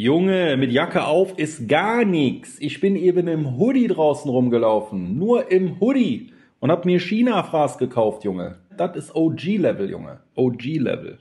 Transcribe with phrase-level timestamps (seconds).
[0.00, 2.60] Junge, mit Jacke auf ist gar nichts.
[2.60, 5.18] Ich bin eben im Hoodie draußen rumgelaufen.
[5.18, 6.32] Nur im Hoodie.
[6.60, 8.60] Und hab mir China-Fraß gekauft, Junge.
[8.76, 10.20] Das ist OG-Level, Junge.
[10.36, 11.18] OG-Level.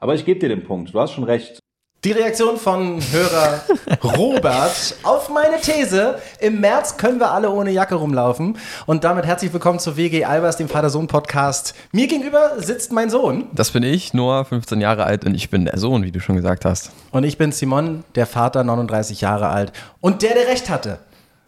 [0.00, 0.94] Aber ich gebe dir den Punkt.
[0.94, 1.58] Du hast schon recht.
[2.04, 3.62] Die Reaktion von Hörer
[4.02, 6.18] Robert auf meine These.
[6.38, 8.58] Im März können wir alle ohne Jacke rumlaufen.
[8.84, 11.74] Und damit herzlich willkommen zu WG Albers, dem Vater-Sohn-Podcast.
[11.92, 13.46] Mir gegenüber sitzt mein Sohn.
[13.54, 16.36] Das bin ich, Noah, 15 Jahre alt und ich bin der Sohn, wie du schon
[16.36, 16.90] gesagt hast.
[17.10, 19.72] Und ich bin Simon, der Vater, 39 Jahre alt.
[20.02, 20.98] Und der, der recht hatte.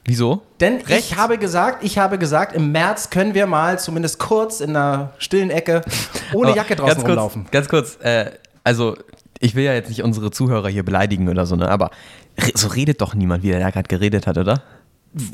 [0.07, 0.41] Wieso?
[0.61, 1.11] Denn Recht?
[1.11, 5.13] ich habe gesagt, ich habe gesagt, im März können wir mal zumindest kurz in einer
[5.19, 5.83] stillen Ecke
[6.33, 7.43] ohne Jacke draußen ganz rumlaufen.
[7.43, 8.31] Kurz, ganz kurz, äh,
[8.65, 8.97] also
[9.41, 11.69] ich will ja jetzt nicht unsere Zuhörer hier beleidigen oder so, ne?
[11.69, 11.91] aber
[12.55, 14.63] so redet doch niemand, wie er da gerade geredet hat, oder?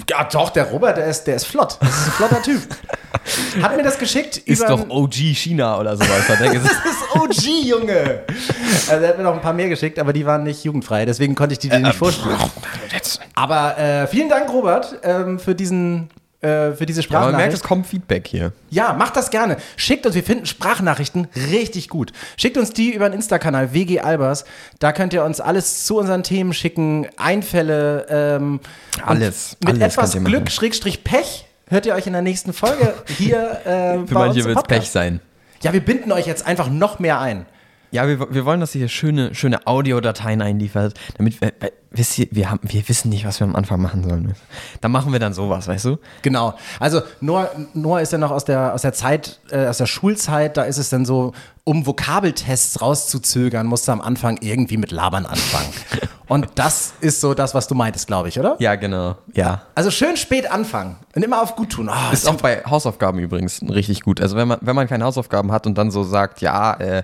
[0.09, 1.77] Ja, doch, der Robert, der ist, der ist flott.
[1.81, 2.61] Das ist ein flotter Typ.
[3.63, 4.37] Hat mir das geschickt.
[4.37, 6.77] Ist doch OG China oder sowas, hat er gesagt.
[6.85, 8.21] das ist OG, Junge.
[8.89, 11.35] Also er hat mir noch ein paar mehr geschickt, aber die waren nicht jugendfrei, deswegen
[11.35, 12.37] konnte ich die dir nicht äh, vorstellen.
[13.35, 16.11] Aber äh, vielen Dank, Robert, ähm, für diesen
[16.43, 17.33] äh, für diese Sprachnachricht.
[17.33, 18.53] Ja, man merkt, es kommt Feedback hier.
[18.69, 19.59] Ja, macht das gerne.
[19.77, 22.13] Schickt uns, wir finden Sprachnachrichten richtig gut.
[22.37, 24.45] Schickt uns die über den Insta-Kanal WG Albers.
[24.81, 28.07] Da könnt ihr uns alles zu unseren Themen schicken, Einfälle.
[28.09, 28.61] Ähm,
[29.05, 29.57] alles.
[29.65, 33.99] Mit alles etwas Glück, Schrägstrich Pech, hört ihr euch in der nächsten Folge hier äh,
[34.07, 35.21] Für manche wird es Pech sein.
[35.63, 37.47] Ja, wir binden euch jetzt einfach noch mehr ein.
[37.93, 41.53] Ja, wir, wir wollen, dass ihr hier schöne, schöne Audiodateien einliefert, damit wir,
[41.93, 44.35] wisst ihr, wir, haben, wir wissen nicht, was wir am Anfang machen sollen.
[44.81, 45.99] Da machen wir dann sowas, weißt du?
[46.23, 46.55] Genau.
[46.81, 50.57] Also Noah, Noah ist ja noch aus der, aus der Zeit, äh, aus der Schulzeit,
[50.57, 51.33] da ist es dann so,
[51.65, 55.73] um Vokabeltests rauszuzögern, musst du am Anfang irgendwie mit Labern anfangen.
[56.33, 58.57] Und das ist so das, was du meintest, glaube ich, oder?
[58.59, 59.17] Ja, genau.
[59.35, 59.63] Ja.
[59.75, 61.91] Also schön spät anfangen und immer auf gut tun.
[61.93, 64.19] Oh, ist auch bei Hausaufgaben übrigens richtig gut.
[64.19, 67.03] Also wenn man, wenn man keine Hausaufgaben hat und dann so sagt, ja, äh,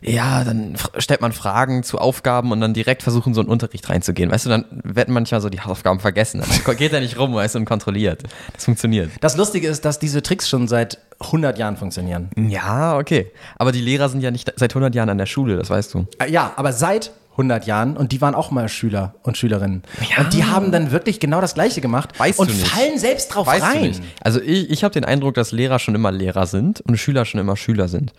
[0.00, 4.23] ja, dann stellt man Fragen zu Aufgaben und dann direkt versuchen, so einen Unterricht reinzugehen.
[4.30, 6.42] Weißt du, dann werden manchmal so die Hausaufgaben vergessen.
[6.64, 8.22] Dann geht er nicht rum, weißt du, und kontrolliert.
[8.52, 9.10] Das funktioniert.
[9.20, 12.30] Das Lustige ist, dass diese Tricks schon seit 100 Jahren funktionieren.
[12.36, 13.30] Ja, okay.
[13.56, 16.06] Aber die Lehrer sind ja nicht seit 100 Jahren an der Schule, das weißt du.
[16.18, 19.82] Äh, ja, aber seit 100 Jahren und die waren auch mal Schüler und Schülerinnen.
[20.08, 20.22] Ja.
[20.22, 23.64] Und die haben dann wirklich genau das Gleiche gemacht weißt und fallen selbst drauf weißt
[23.64, 24.00] rein.
[24.20, 27.40] Also ich, ich habe den Eindruck, dass Lehrer schon immer Lehrer sind und Schüler schon
[27.40, 28.12] immer Schüler sind.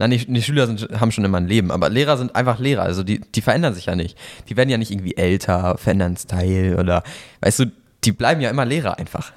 [0.00, 2.84] Nein, die, die Schüler sind, haben schon immer ein Leben, aber Lehrer sind einfach Lehrer.
[2.84, 4.16] Also die, die verändern sich ja nicht.
[4.48, 7.02] Die werden ja nicht irgendwie älter, verändern Style oder,
[7.42, 7.66] weißt du,
[8.04, 9.32] die bleiben ja immer Lehrer einfach.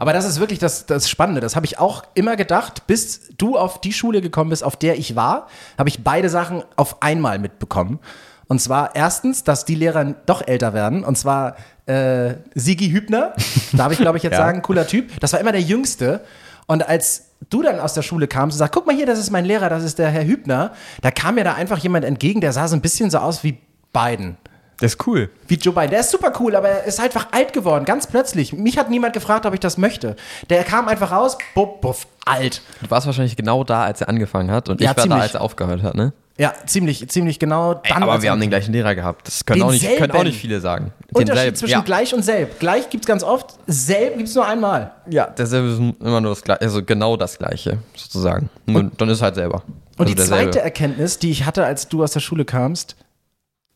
[0.00, 1.40] Aber das ist wirklich das, das Spannende.
[1.40, 4.98] Das habe ich auch immer gedacht, bis du auf die Schule gekommen bist, auf der
[4.98, 5.46] ich war,
[5.78, 8.00] habe ich beide Sachen auf einmal mitbekommen.
[8.48, 11.04] Und zwar erstens, dass die Lehrer doch älter werden.
[11.04, 11.54] Und zwar
[11.86, 13.34] äh, Sigi Hübner,
[13.72, 14.38] darf ich glaube ich jetzt ja.
[14.38, 15.20] sagen, cooler Typ.
[15.20, 16.24] Das war immer der Jüngste.
[16.66, 19.30] Und als du dann aus der Schule kamst und sagst, guck mal hier, das ist
[19.30, 22.52] mein Lehrer, das ist der Herr Hübner, da kam mir da einfach jemand entgegen, der
[22.52, 23.58] sah so ein bisschen so aus wie
[23.92, 24.36] Biden.
[24.80, 25.30] Der ist cool.
[25.48, 25.90] Wie Joe Biden.
[25.90, 28.52] Der ist super cool, aber er ist einfach alt geworden, ganz plötzlich.
[28.52, 30.16] Mich hat niemand gefragt, ob ich das möchte.
[30.50, 32.60] Der kam einfach raus, buff, buff, alt.
[32.82, 35.18] Du warst wahrscheinlich genau da, als er angefangen hat und ja, ich war ziemlich.
[35.18, 36.12] da, als er aufgehört hat, ne?
[36.38, 37.74] Ja, ziemlich, ziemlich genau.
[37.74, 39.26] Dann, Ey, aber wir haben den gleichen Lehrer gehabt.
[39.26, 40.92] Das können, auch nicht, können auch nicht viele sagen.
[41.10, 41.56] Den Unterschied selben.
[41.56, 41.80] zwischen ja.
[41.80, 42.60] gleich und selb.
[42.60, 44.92] Gleich gibt es ganz oft, selb gibt es nur einmal.
[45.08, 48.50] Ja, derselbe ist immer nur das gleiche, also genau das gleiche, sozusagen.
[48.66, 49.62] Und, dann ist halt selber.
[49.96, 50.60] Und also die zweite derselbe.
[50.60, 52.96] Erkenntnis, die ich hatte, als du aus der Schule kamst,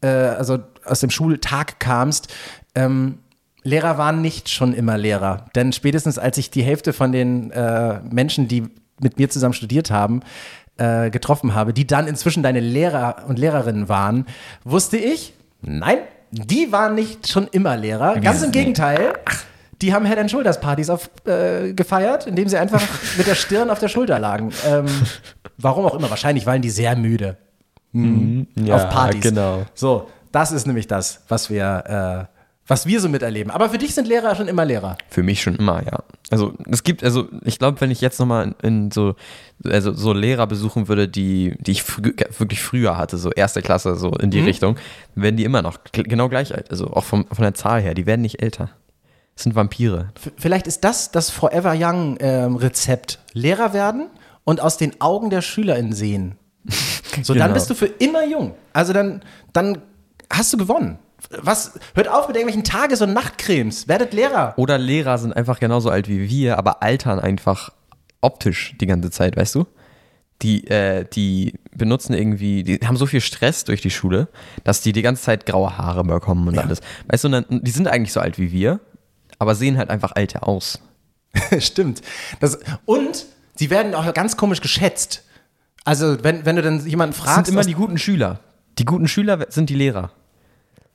[0.02, 0.58] äh, also
[0.90, 2.32] aus dem Schultag kamst,
[2.74, 3.18] ähm,
[3.62, 5.46] Lehrer waren nicht schon immer Lehrer.
[5.54, 8.64] Denn spätestens als ich die Hälfte von den äh, Menschen, die
[9.00, 10.22] mit mir zusammen studiert haben,
[10.78, 14.26] äh, getroffen habe, die dann inzwischen deine Lehrer und Lehrerinnen waren,
[14.64, 15.98] wusste ich, nein,
[16.30, 18.18] die waren nicht schon immer Lehrer.
[18.20, 19.14] Ganz im Gegenteil.
[19.82, 22.82] Die haben Head and Shoulders Partys auf, äh, gefeiert, indem sie einfach
[23.18, 24.52] mit der Stirn auf der Schulter lagen.
[24.66, 24.86] Ähm,
[25.58, 27.36] warum auch immer, wahrscheinlich waren die sehr müde.
[27.92, 28.46] Mhm.
[28.56, 29.22] Ja, auf Partys.
[29.22, 29.64] Genau.
[29.74, 32.36] So, das ist nämlich das, was wir, äh,
[32.66, 33.50] was wir so miterleben.
[33.50, 34.96] Aber für dich sind Lehrer schon immer Lehrer.
[35.08, 36.00] Für mich schon immer, ja.
[36.30, 39.16] Also es gibt, also ich glaube, wenn ich jetzt nochmal in so,
[39.64, 43.96] also so Lehrer besuchen würde, die, die ich frü wirklich früher hatte, so erste Klasse,
[43.96, 44.46] so in die mhm.
[44.46, 44.76] Richtung,
[45.16, 46.70] werden die immer noch genau gleich alt.
[46.70, 48.70] Also auch vom, von der Zahl her, die werden nicht älter.
[49.34, 50.12] Das sind Vampire.
[50.36, 53.18] Vielleicht ist das das Forever Young ähm, Rezept.
[53.32, 54.10] Lehrer werden
[54.44, 56.36] und aus den Augen der SchülerInnen sehen.
[57.24, 57.46] So, genau.
[57.46, 58.54] dann bist du für immer jung.
[58.72, 59.22] Also dann,
[59.52, 59.82] dann
[60.30, 60.98] hast du gewonnen.
[61.42, 61.78] Was?
[61.94, 63.88] Hört auf mit irgendwelchen Tages- und Nachtcremes.
[63.88, 64.54] Werdet Lehrer.
[64.56, 67.70] Oder Lehrer sind einfach genauso alt wie wir, aber altern einfach
[68.20, 69.66] optisch die ganze Zeit, weißt du?
[70.42, 74.28] Die, äh, die benutzen irgendwie, die haben so viel Stress durch die Schule,
[74.64, 76.62] dass die die ganze Zeit graue Haare bekommen und ja.
[76.62, 76.80] alles.
[77.08, 78.80] Weißt du, dann, die sind eigentlich so alt wie wir,
[79.38, 80.80] aber sehen halt einfach älter aus.
[81.58, 82.00] Stimmt.
[82.40, 85.24] Das, und sie werden auch ganz komisch geschätzt.
[85.84, 87.38] Also, wenn, wenn du dann jemanden fragst.
[87.38, 88.40] Das sind immer die guten Schüler.
[88.78, 90.12] Die guten Schüler sind die Lehrer.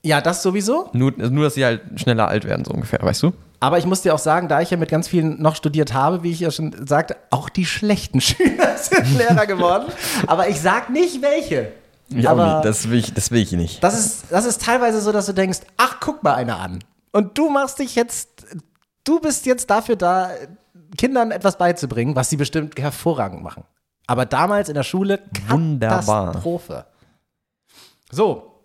[0.06, 0.88] Ja, das sowieso.
[0.92, 3.32] Nur, nur, dass sie halt schneller alt werden, so ungefähr, weißt du?
[3.58, 6.22] Aber ich muss dir auch sagen, da ich ja mit ganz vielen noch studiert habe,
[6.22, 9.86] wie ich ja schon sagte, auch die schlechten Schüler sind Lehrer geworden.
[10.28, 11.72] Aber ich sag nicht welche.
[12.08, 12.66] Ich Aber- auch nicht.
[12.66, 13.82] Das will ich, das will ich nicht.
[13.82, 16.78] Das ist, das ist teilweise so, dass du denkst, ach, guck mal einer an.
[17.10, 18.28] Und du machst dich jetzt,
[19.02, 20.30] du bist jetzt dafür da,
[20.96, 23.64] Kindern etwas beizubringen, was sie bestimmt hervorragend machen.
[24.06, 25.18] Aber damals in der Schule
[25.48, 26.26] Wunderbar.
[26.26, 26.86] Katastrophe.
[28.12, 28.55] So,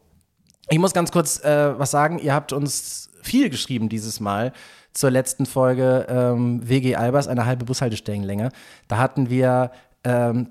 [0.72, 2.20] ich muss ganz kurz äh, was sagen.
[2.20, 4.54] Ihr habt uns viel geschrieben dieses Mal
[4.94, 8.50] zur letzten Folge ähm, WG Albers, eine halbe Bushaltestellenlänge.
[8.88, 9.72] Da hatten wir
[10.04, 10.48] ähm,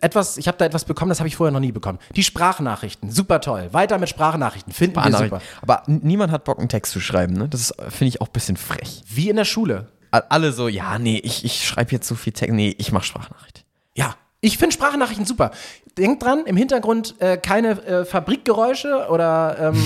[0.00, 1.98] etwas, ich habe da etwas bekommen, das habe ich vorher noch nie bekommen.
[2.14, 3.68] Die Sprachnachrichten, super toll.
[3.72, 5.40] Weiter mit Sprachnachrichten, finden wir super.
[5.62, 7.48] Aber niemand hat Bock, einen Text zu schreiben, ne?
[7.48, 9.02] Das finde ich, auch ein bisschen frech.
[9.08, 9.88] Wie in der Schule.
[10.10, 12.54] Alle so, ja, nee, ich, ich schreibe jetzt so viel Text.
[12.54, 13.64] Nee, ich mache Sprachnachricht.
[13.94, 15.50] Ja, ich finde Sprachnachrichten super.
[15.96, 19.82] Denkt dran, im Hintergrund äh, keine äh, Fabrikgeräusche oder ähm,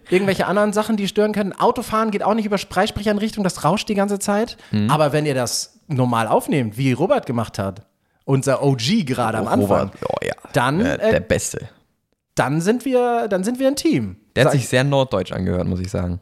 [0.10, 1.52] irgendwelche anderen Sachen, die stören können.
[1.54, 4.58] Autofahren geht auch nicht über Freisprecheinrichtung, das rauscht die ganze Zeit.
[4.88, 7.86] Aber wenn ihr das normal aufnehmt, wie Robert gemacht hat,
[8.26, 10.34] unser OG gerade am Anfang, Robert, oh ja.
[10.52, 11.68] Dann, äh, äh, der Beste.
[12.34, 14.16] dann sind wir, dann sind wir ein Team.
[14.34, 16.20] Der hat Sag- sich sehr norddeutsch angehört, muss ich sagen.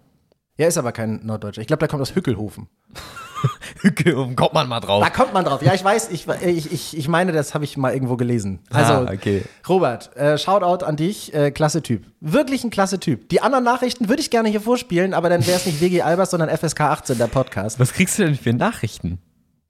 [0.56, 1.60] er ist aber kein Norddeutscher.
[1.62, 2.68] Ich glaube, der kommt aus Hückelhofen.
[4.36, 5.02] Kommt man mal drauf.
[5.04, 5.62] Da kommt man drauf.
[5.62, 8.60] Ja, ich weiß, ich, ich, ich, ich meine, das habe ich mal irgendwo gelesen.
[8.70, 9.42] Also, Ah, okay.
[9.68, 12.04] Robert, äh, Shoutout an dich, äh, klasse Typ.
[12.20, 13.28] Wirklich ein klasse Typ.
[13.28, 16.30] Die anderen Nachrichten würde ich gerne hier vorspielen, aber dann wäre es nicht WG Albers,
[16.30, 17.78] sondern FSK 18, der Podcast.
[17.78, 19.18] Was kriegst du denn für Nachrichten?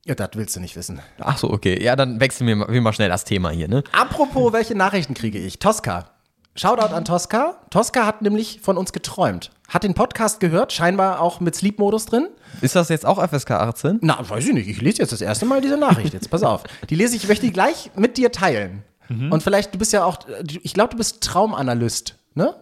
[0.06, 1.00] Ja, das willst du nicht wissen.
[1.18, 1.82] Ach so, okay.
[1.82, 3.82] Ja, dann wechseln wir mal, wir mal schnell das Thema hier, ne?
[3.92, 5.58] Apropos, welche Nachrichten kriege ich?
[5.58, 6.10] Tosca.
[6.56, 7.56] Shoutout an Tosca.
[7.70, 9.50] Tosca hat nämlich von uns geträumt.
[9.68, 12.28] Hat den Podcast gehört, scheinbar auch mit Sleep-Modus drin.
[12.60, 13.98] Ist das jetzt auch FSK 18?
[14.02, 14.68] Na, weiß ich nicht.
[14.68, 16.12] Ich lese jetzt das erste Mal diese Nachricht.
[16.14, 16.62] Jetzt pass auf.
[16.90, 18.82] Die lese ich, ich möchte die gleich mit dir teilen.
[19.08, 20.18] Und vielleicht, du bist ja auch,
[20.62, 22.54] ich glaube, du bist Traumanalyst, ne?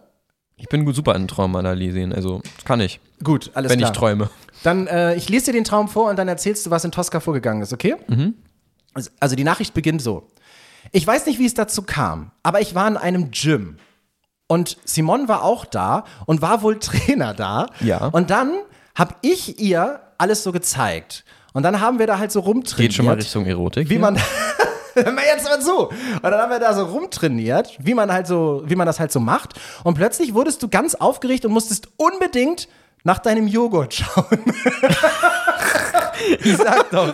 [0.57, 3.91] Ich bin gut super in Traumanalysen, also das kann ich, Gut, alles wenn klar.
[3.91, 4.29] ich träume.
[4.61, 7.21] Dann, äh, ich lese dir den Traum vor und dann erzählst du, was in Tosca
[7.21, 7.95] vorgegangen ist, okay?
[8.93, 10.27] Also- Also die Nachricht beginnt so.
[10.91, 13.77] Ich weiß nicht, wie es dazu kam, aber ich war in einem Gym.
[14.47, 17.67] Und Simon war auch da und war wohl Trainer da.
[17.79, 18.07] Ja.
[18.07, 18.51] Und dann
[18.95, 21.25] habe ich ihr alles so gezeigt.
[21.53, 22.91] Und dann haben wir da halt so rumtrainiert.
[22.91, 23.89] Geht schon mal Richtung Erotik.
[23.89, 24.01] Wie hier?
[24.01, 24.19] man.
[24.95, 25.87] Jetzt mal zu.
[25.87, 29.11] Und dann haben wir da so rumtrainiert, wie man halt so, wie man das halt
[29.11, 29.59] so macht.
[29.83, 32.67] Und plötzlich wurdest du ganz aufgeregt und musstest unbedingt
[33.03, 34.25] nach deinem Joghurt schauen.
[36.43, 37.13] Ich sag doch.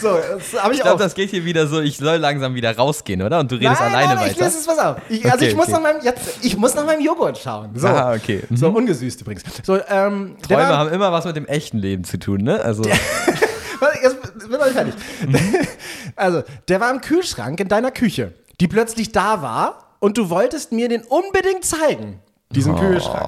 [0.00, 2.74] So, das habe ich, Ich glaube, das geht hier wieder so, ich soll langsam wieder
[2.76, 3.40] rausgehen, oder?
[3.40, 4.44] Und du redest nein, alleine nein, ich weiter.
[4.46, 4.96] lese es was auf.
[5.08, 5.72] Ich, also Okay, ich muss okay.
[5.72, 7.70] nach meinem jetzt, ich muss nach meinem Joghurt schauen.
[7.74, 8.42] So, Ah, okay.
[8.48, 8.56] Mhm.
[8.56, 9.42] so ungesüßt übrigens.
[9.64, 12.60] So, ähm, Träume war- haben immer was mit dem echten Leben zu tun, ne?
[12.62, 12.82] Also,
[14.02, 14.94] Jetzt bin ich fertig.
[16.16, 20.72] Also, der war im Kühlschrank in deiner Küche, die plötzlich da war und du wolltest
[20.72, 22.20] mir den unbedingt zeigen.
[22.52, 23.26] Diesen Kühlschrank.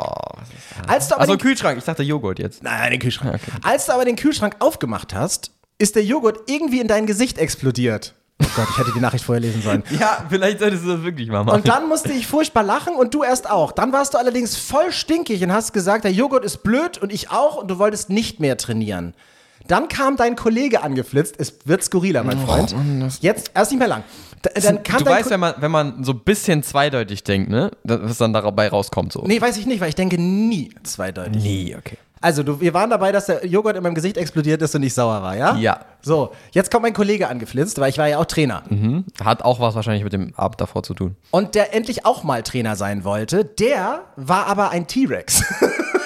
[0.89, 2.63] Als du aber also den, Kühlschrank, ich dachte Joghurt jetzt.
[2.63, 3.41] nein, den Kühlschrank.
[3.63, 8.15] Als du aber den Kühlschrank aufgemacht hast, ist der Joghurt irgendwie in dein Gesicht explodiert.
[8.43, 9.85] Oh Gott, ich hätte die Nachricht vorher lesen sollen.
[10.01, 11.57] Ja, vielleicht solltest du das wirklich mal machen.
[11.57, 13.71] Und dann musste ich furchtbar lachen und du erst auch.
[13.71, 17.31] Dann warst du allerdings voll stinkig und hast gesagt, der Joghurt ist blöd und ich
[17.31, 19.15] auch und du wolltest nicht mehr trainieren.
[19.69, 21.37] Dann kam dein Kollege angeflitzt.
[21.39, 22.75] Es wird skurriler, mein Freund.
[23.21, 24.03] Jetzt erst nicht mehr lang.
[24.45, 27.49] D dann kam du weißt, Ko- wenn man, wenn man so ein bisschen zweideutig denkt,
[27.51, 27.71] ne?
[27.85, 29.23] Was dann dabei rauskommt so.
[29.25, 31.43] Nee, weiß ich nicht, weil ich denke nie zweideutig.
[31.43, 31.97] Nee, okay.
[32.21, 34.95] Also, du, wir waren dabei, dass der Joghurt in meinem Gesicht explodiert ist und ich
[34.95, 35.57] sauer war, ja?
[35.57, 35.81] Ja.
[36.03, 38.63] So, jetzt kommt mein Kollege angeflitzt, weil ich war ja auch Trainer.
[39.25, 41.17] Hat auch was wahrscheinlich mit dem Abend davor zu tun.
[41.33, 45.43] Und der endlich auch mal Trainer sein wollte, der war aber ein T-Rex.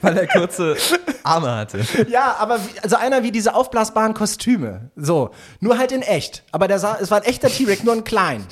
[0.02, 0.76] Weil er kurze
[1.22, 1.84] Arme hatte.
[2.08, 4.90] Ja, aber wie, also einer wie diese aufblasbaren Kostüme.
[4.96, 5.30] So,
[5.60, 6.42] nur halt in echt.
[6.52, 8.46] Aber der sah, es war ein echter T-Rex, nur ein klein.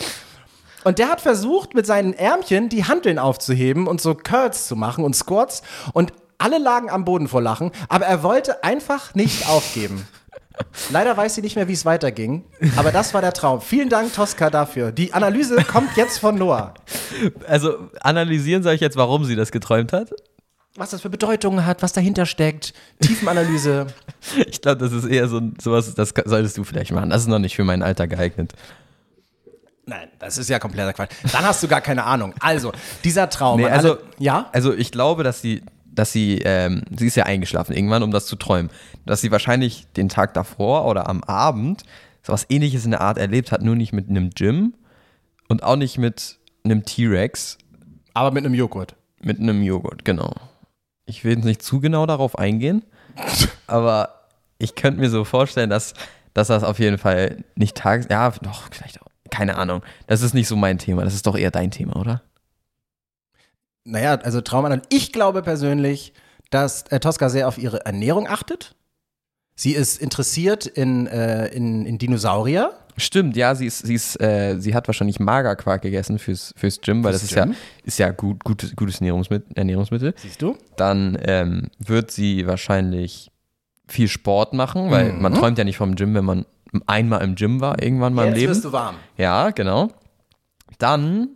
[0.85, 5.05] Und der hat versucht, mit seinen Ärmchen die Hanteln aufzuheben und so Curls zu machen
[5.05, 5.63] und Squats.
[5.93, 10.07] Und alle lagen am Boden vor Lachen, aber er wollte einfach nicht aufgeben.
[10.91, 12.45] Leider weiß sie nicht mehr, wie es weiterging,
[12.77, 13.61] aber das war der Traum.
[13.61, 14.91] Vielen Dank, Tosca, dafür.
[14.93, 16.75] Die Analyse kommt jetzt von Noah.
[17.47, 20.11] Also analysieren soll ich jetzt, warum sie das geträumt hat?
[20.79, 23.89] Was das für Bedeutungen hat, was dahinter steckt, Tiefenanalyse.
[24.47, 27.11] Ich glaube, das ist eher so sowas, das solltest du vielleicht machen.
[27.11, 28.53] Das ist noch nicht für mein Alter geeignet.
[29.87, 31.13] Nein, das ist ja kompletter Quatsch.
[31.33, 32.35] Dann hast du gar keine Ahnung.
[32.41, 32.73] Also,
[33.05, 33.61] dieser Traum.
[33.61, 34.51] Nee, also, alle, ja?
[34.53, 38.27] also ich glaube, dass sie, dass sie, ähm, sie ist ja eingeschlafen irgendwann, um das
[38.27, 38.71] zu träumen.
[39.07, 41.85] Dass sie wahrscheinlich den Tag davor oder am Abend
[42.23, 44.75] sowas ähnliches in der Art erlebt hat, nur nicht mit einem Gym
[45.49, 47.57] und auch nicht mit einem T-Rex,
[48.13, 48.95] Aber mit einem Joghurt.
[49.21, 50.35] mit einem Joghurt, genau.
[51.09, 52.85] Ich will jetzt nicht zu genau darauf eingehen,
[53.67, 54.27] aber
[54.59, 55.95] ich könnte mir so vorstellen, dass,
[56.35, 59.83] dass das auf jeden Fall nicht tags, ja, doch, vielleicht auch, keine Ahnung.
[60.07, 62.23] Das ist nicht so mein Thema, das ist doch eher dein Thema, oder?
[63.89, 64.87] naja, also Traumanalyse.
[64.91, 66.13] Ich glaube persönlich,
[66.51, 68.75] dass äh, Tosca sehr auf ihre Ernährung achtet.
[69.55, 72.73] Sie ist interessiert in, äh, in, in Dinosaurier.
[72.99, 77.03] Stimmt, ja, sie ist, sie ist, äh, sie hat wahrscheinlich Magerquark gegessen fürs, fürs Gym,
[77.05, 77.53] weil Fürs das ist Gym?
[77.53, 80.15] ja, ist ja gut, gutes, gutes Ernährungsmittel, Ernährungsmittel.
[80.17, 80.57] Siehst du?
[80.77, 83.31] Dann ähm, wird sie wahrscheinlich
[83.87, 85.23] viel Sport machen, weil Mhm.
[85.23, 86.45] man träumt ja nicht vom Gym, wenn man
[86.87, 88.51] einmal im Gym war, irgendwann mal im Jetzt Leben.
[88.53, 88.97] wirst du warm.
[89.17, 89.89] Ja, genau.
[90.79, 91.29] Dann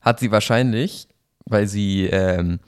[0.00, 1.08] hat sie wahrscheinlich,
[1.46, 2.60] weil sie, ähm,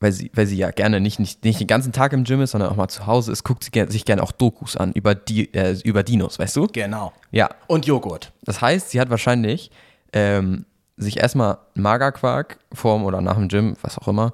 [0.00, 2.52] weil sie, weil sie ja gerne nicht, nicht, nicht den ganzen Tag im Gym ist,
[2.52, 5.14] sondern auch mal zu Hause ist, guckt sie ger- sich gerne auch Dokus an über,
[5.14, 6.66] die, äh, über Dinos, weißt du?
[6.72, 7.12] Genau.
[7.30, 7.50] Ja.
[7.66, 8.32] Und Joghurt.
[8.44, 9.70] Das heißt, sie hat wahrscheinlich
[10.12, 10.64] ähm,
[10.96, 14.32] sich erstmal Magerquark vorm oder nach dem Gym, was auch immer.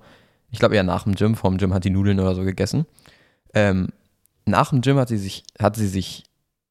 [0.51, 2.87] Ich glaube eher nach dem Gym, vorm Gym hat die Nudeln oder so gegessen.
[3.53, 3.89] Ähm,
[4.45, 6.25] nach dem Gym hat sie sich, hat sie sich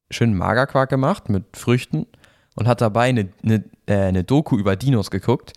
[0.10, 2.08] schön Magerquark gemacht mit Früchten
[2.56, 5.52] und hat dabei eine, eine, äh, eine Doku über Dinos geguckt.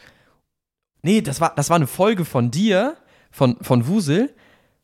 [1.02, 2.96] Nee, das war, das war eine Folge von dir,
[3.30, 4.34] von, von Wusel.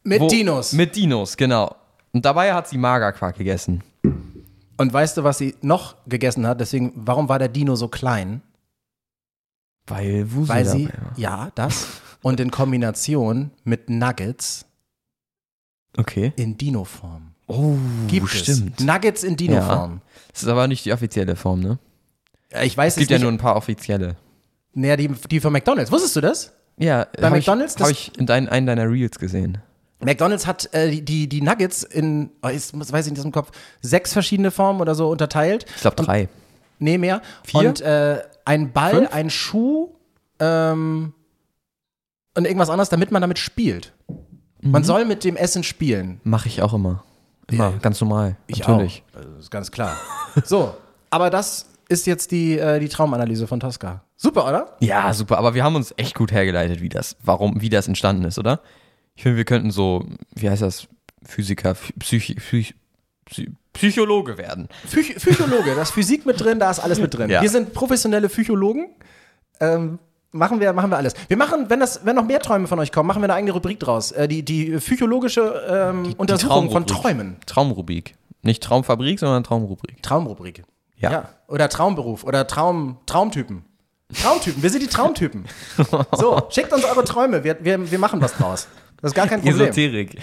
[0.02, 0.72] Mit wo- Dinos.
[0.72, 1.74] Mit Dinos, genau.
[2.12, 3.82] Und dabei hat sie Magerquark gegessen.
[4.76, 6.60] Und weißt du, was sie noch gegessen hat?
[6.60, 8.42] Deswegen, warum war der Dino so klein?
[9.86, 11.86] Weil Wusel Weil sie, ja, das.
[12.22, 14.64] Und in Kombination mit Nuggets
[15.96, 16.32] Okay.
[16.36, 17.32] in Dino-Form.
[17.46, 17.76] Oh,
[18.08, 18.80] Gibt stimmt.
[18.80, 18.84] es.
[18.86, 20.00] Nuggets in Dino-Form.
[20.32, 21.78] Das ist aber nicht die offizielle Form, ne?
[22.50, 22.62] Ja.
[22.62, 23.22] Ich weiß Es gibt es ja nicht.
[23.24, 24.16] nur ein paar offizielle.
[24.72, 25.92] Naja, die, die von McDonalds.
[25.92, 26.52] Wusstest du das?
[26.76, 29.58] Ja, Bei McDonald's, Ich, das- habe ich in dein, einen deiner Reels gesehen.
[30.00, 33.52] McDonalds hat äh, die- die, Nuggets in, oh, muss- weiß ich nicht aus dem Kopf,
[33.80, 35.64] sechs verschiedene Formen oder so unterteilt.
[35.76, 36.28] Ich glaube drei.
[36.78, 37.22] Nee, mehr.
[37.44, 37.68] Vier?
[37.68, 39.14] Und äh, ein Ball, Fünf?
[39.14, 39.90] ein Schuh
[40.40, 41.14] ähm,
[42.36, 43.92] und irgendwas anderes, damit man damit spielt.
[44.60, 44.84] Man Mhm.
[44.84, 46.20] soll mit dem Essen spielen.
[46.24, 47.04] Mache ich auch immer.
[47.50, 48.36] Immer, Ja, ganz normal.
[48.46, 49.02] Ich Natürlich.
[49.14, 49.20] auch.
[49.20, 49.96] Das ist ganz klar.
[50.44, 50.74] so,
[51.10, 54.02] aber das ist jetzt die, äh, die Traumanalyse von Tosca.
[54.24, 54.74] Super, oder?
[54.80, 55.36] Ja, super.
[55.36, 58.60] Aber wir haben uns echt gut hergeleitet, wie das, warum, wie das entstanden ist, oder?
[59.14, 60.02] Ich finde, wir könnten so,
[60.34, 60.88] wie heißt das,
[61.26, 62.74] Physiker, Psychi, Psych,
[63.26, 64.68] Psy, Psychologe werden.
[64.86, 67.28] Psych Psychologe, da ist Physik mit drin, da ist alles mit drin.
[67.28, 67.42] Ja.
[67.42, 68.94] Wir sind professionelle Psychologen.
[69.60, 69.98] Ähm,
[70.32, 71.12] machen, wir, machen wir alles.
[71.28, 73.52] Wir machen, wenn, das, wenn noch mehr Träume von euch kommen, machen wir eine eigene
[73.52, 74.10] Rubrik draus.
[74.10, 76.86] Äh, die, die psychologische ähm, Untersuchung von.
[76.86, 77.36] Träumen.
[77.44, 78.14] Traumrubrik.
[78.40, 80.02] Nicht Traumfabrik, sondern Traumrubrik.
[80.02, 80.62] Traumrubrik.
[80.96, 81.28] Ja.
[81.46, 83.66] Oder Traumberuf oder Traum, Traumtypen.
[84.12, 85.44] Traumtypen, wir sind die Traumtypen.
[86.16, 88.68] So, schickt uns eure Träume, wir, wir, wir machen was draus.
[89.00, 89.60] Das ist gar kein Problem.
[89.68, 90.18] Esoterik.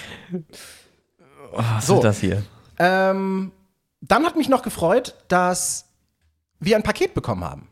[1.52, 1.96] Oh, was So.
[1.96, 2.44] ist das hier?
[2.80, 3.52] Ähm,
[4.02, 5.86] dann hat mich noch gefreut, dass
[6.60, 7.68] wir ein Paket bekommen haben.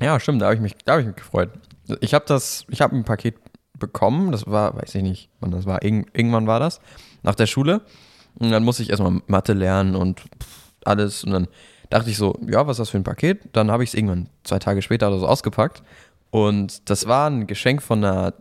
[0.00, 1.50] Ja, stimmt, da habe ich mich, da habe ich mich gefreut.
[2.00, 3.36] Ich habe das, ich habe ein Paket
[3.78, 6.80] bekommen, das war, weiß ich nicht, wann das war, Irgend, irgendwann war das,
[7.22, 7.82] nach der Schule.
[8.38, 10.22] Und dann musste ich erstmal Mathe lernen und
[10.84, 11.24] alles.
[11.24, 11.48] Und dann
[11.90, 13.40] dachte ich so, ja, was ist das für ein Paket?
[13.52, 15.82] Dann habe ich es irgendwann zwei Tage später oder so ausgepackt.
[16.30, 18.32] Und das war ein Geschenk von einer,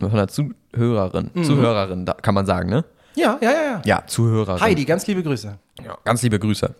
[0.00, 1.30] von einer Zuhörerin.
[1.42, 2.84] Zuhörerin, da kann man sagen, ne?
[3.14, 3.82] Ja, ja, ja, ja.
[3.84, 4.60] Ja, Zuhörerin.
[4.60, 5.56] Heidi, ganz liebe Grüße.
[5.84, 6.74] Ja, ganz liebe Grüße.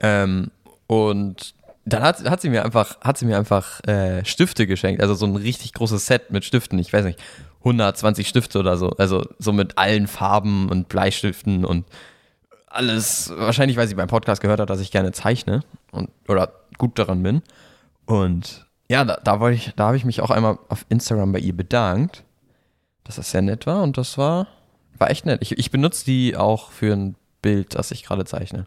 [0.00, 0.50] Ähm,
[0.86, 5.14] und dann hat, hat sie mir einfach, hat sie mir einfach äh, Stifte geschenkt, also
[5.14, 7.18] so ein richtig großes Set mit Stiften, ich weiß nicht,
[7.60, 11.84] 120 Stifte oder so, also so mit allen Farben und Bleistiften und
[12.72, 16.98] alles, wahrscheinlich, weil sie beim Podcast gehört hat, dass ich gerne zeichne und oder gut
[16.98, 17.42] daran bin.
[18.06, 21.38] Und ja, da, da wollte ich, da habe ich mich auch einmal auf Instagram bei
[21.38, 22.24] ihr bedankt,
[23.04, 24.46] dass das sehr nett war und das war,
[24.98, 25.40] war echt nett.
[25.42, 28.66] Ich, ich benutze die auch für ein Bild, das ich gerade zeichne.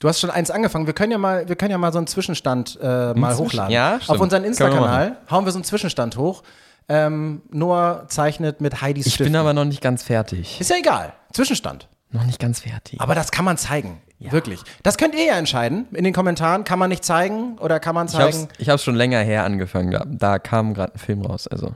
[0.00, 0.86] Du hast schon eins angefangen.
[0.86, 3.72] Wir können ja mal, wir können ja mal so einen Zwischenstand äh, mal Zwischen- hochladen.
[3.72, 4.20] ja, Auf stimmt.
[4.20, 6.42] unseren Können wir Insta-Kanal hauen wir so einen Zwischenstand hoch.
[6.88, 9.32] Ähm, Noah zeichnet mit Heidis Ich Stiften.
[9.32, 10.60] bin aber noch nicht ganz fertig.
[10.60, 11.12] Ist ja egal.
[11.32, 11.88] Zwischenstand.
[12.10, 13.00] Noch nicht ganz fertig.
[13.00, 14.00] Aber das kann man zeigen.
[14.20, 14.60] Wirklich.
[14.82, 15.86] Das könnt ihr ja entscheiden.
[15.92, 18.48] In den Kommentaren kann man nicht zeigen oder kann man ich habe zeigen.
[18.52, 19.92] es ich hab's schon länger her angefangen.
[19.92, 21.46] Da, da kam gerade ein Film raus.
[21.46, 21.74] Also.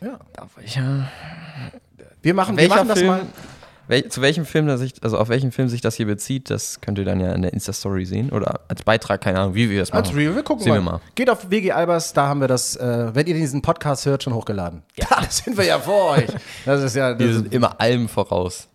[0.00, 0.18] Ja.
[0.74, 1.08] Ja.
[2.22, 3.26] Wir machen, wir Welcher machen das Film, mal.
[3.88, 6.80] wel, zu welchem Film, das ich, also auf welchen Film sich das hier bezieht, das
[6.80, 8.30] könnt ihr dann ja in der Insta-Story sehen.
[8.30, 10.04] Oder als Beitrag, keine Ahnung, wie wir das machen.
[10.04, 10.78] Als Review, wir gucken Sehen mal.
[10.78, 11.00] wir mal.
[11.14, 14.34] Geht auf WG Albers, da haben wir das, äh, wenn ihr diesen Podcast hört, schon
[14.34, 14.82] hochgeladen.
[14.96, 16.28] Ja, da sind wir ja vor euch.
[16.64, 17.10] Das ist ja.
[17.10, 18.68] Das Wir sind immer allem voraus.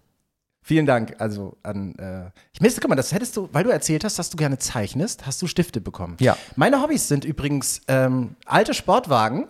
[0.67, 1.15] Vielen Dank.
[1.19, 1.95] Also an.
[1.95, 4.57] Äh, ich müsste, guck mal, das hättest du, weil du erzählt hast, dass du gerne
[4.57, 6.17] zeichnest, hast du Stifte bekommen.
[6.19, 6.37] Ja.
[6.55, 9.47] Meine Hobbys sind übrigens ähm, alte Sportwagen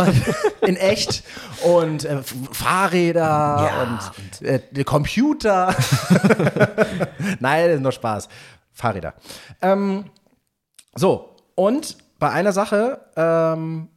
[0.60, 1.24] in echt
[1.64, 4.12] und äh, Fahrräder
[4.42, 5.74] und, äh, Computer.
[7.40, 8.28] Nein, das ist nur Spaß.
[8.72, 9.14] Fahrräder.
[9.62, 10.04] Ähm,
[10.94, 13.88] so, und bei einer Sache, ähm,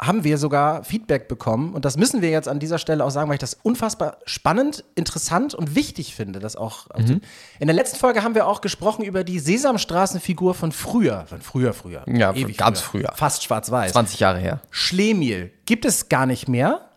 [0.00, 1.72] haben wir sogar Feedback bekommen.
[1.72, 4.84] Und das müssen wir jetzt an dieser Stelle auch sagen, weil ich das unfassbar spannend,
[4.96, 6.40] interessant und wichtig finde.
[6.40, 7.20] Das auch Mhm.
[7.58, 11.24] In der letzten Folge haben wir auch gesprochen über die Sesamstraßenfigur von früher.
[11.26, 12.04] Von früher, früher.
[12.06, 13.12] Ja, von ganz früher.
[13.14, 13.92] Fast schwarz-weiß.
[13.92, 14.60] 20 Jahre her.
[14.70, 16.88] Schlemiel gibt es gar nicht mehr.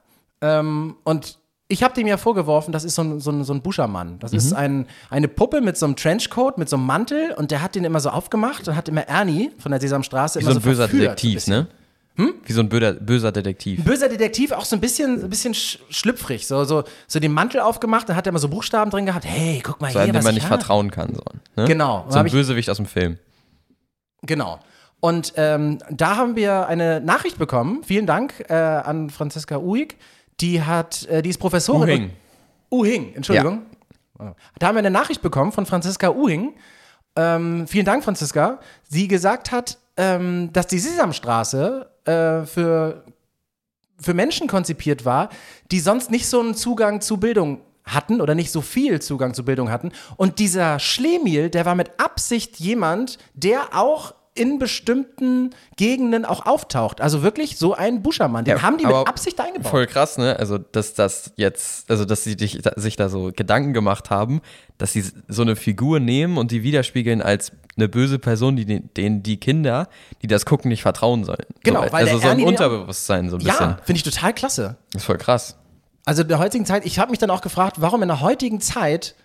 [0.42, 1.40] Ähm, und
[1.70, 4.20] ich habe dem ja vorgeworfen, das ist so ein, so ein, so ein Buschermann.
[4.20, 7.62] Das ist ein, eine Puppe mit so einem Trenchcoat, mit so einem Mantel und der
[7.62, 10.60] hat den immer so aufgemacht und hat immer Ernie von der Sesamstraße Wie immer so
[10.60, 11.66] ein böser verführt, Detektiv, so
[12.18, 12.34] ne?
[12.46, 13.84] Wie so ein böser, böser Detektiv.
[13.84, 16.46] Böser Detektiv, auch so ein bisschen, ein bisschen sch schlüpfrig.
[16.48, 19.26] So, so, so den Mantel aufgemacht, dann hat er immer so Buchstaben drin gehabt.
[19.26, 20.60] Hey, guck mal So hier, einem, dem was man ich nicht habe.
[20.62, 21.14] vertrauen kann.
[21.14, 21.22] So,
[21.56, 21.68] ne?
[21.68, 22.06] Genau.
[22.10, 23.18] So ein Bösewicht aus dem Film.
[24.24, 24.60] Genau.
[25.00, 27.84] Und ähm, da haben wir eine Nachricht bekommen.
[27.84, 29.96] Vielen Dank äh, an Franziska Uhig.
[30.40, 32.12] Die hat, äh, die ist Professorin.
[32.72, 33.04] Uhing.
[33.04, 33.62] Uhing, Entschuldigung.
[34.58, 36.56] Da haben wir eine Nachricht bekommen von Franziska Uhing.
[37.16, 38.60] Ähm, vielen Dank, Franziska.
[38.90, 43.04] Sie gesagt hat, ähm, dass die Sesamstraße äh, für,
[44.00, 45.30] für Menschen konzipiert war,
[45.72, 49.46] die sonst nicht so einen Zugang zu Bildung hatten oder nicht so viel Zugang zu
[49.46, 49.92] Bildung hatten.
[50.18, 57.02] Und dieser Schlemiel, der war mit Absicht jemand, der auch in bestimmten Gegenden auch auftaucht.
[57.02, 58.46] Also wirklich so ein Buschermann.
[58.46, 59.70] Den Ja, haben die mit Absicht eingebaut.
[59.70, 60.38] Voll krass, ne?
[60.38, 64.42] Also, dass das jetzt, also, dass sie dich, sich da so Gedanken gemacht haben,
[64.78, 68.90] dass sie so eine Figur nehmen und die widerspiegeln als eine böse Person, die den-
[68.96, 69.88] denen die Kinder,
[70.22, 71.46] die das gucken, nicht vertrauen sollen.
[71.64, 73.70] Genau, so, weil Also so ein Unterbewusstsein, so ein bisschen.
[73.72, 74.78] Ja, finde ich total klasse.
[74.94, 75.58] Das ist voll krass.
[76.06, 78.62] Also in der heutigen Zeit, ich habe mich dann auch gefragt, warum in der heutigen
[78.62, 79.16] Zeit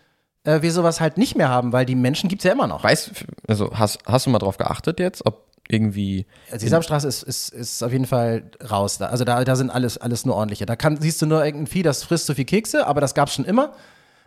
[0.44, 2.84] äh, wir sowas halt nicht mehr haben, weil die Menschen gibt es ja immer noch.
[2.84, 3.10] Weißt,
[3.48, 7.82] also, hast, hast du mal drauf geachtet jetzt, ob irgendwie, Die Sesamstraße ist, ist, ist
[7.82, 8.98] auf jeden Fall raus.
[8.98, 9.06] Da.
[9.06, 10.66] Also da, da sind alles, alles nur ordentliche.
[10.66, 13.28] Da kann, siehst du nur irgendein Vieh, das frisst zu viel Kekse, aber das gab
[13.28, 13.72] es schon immer.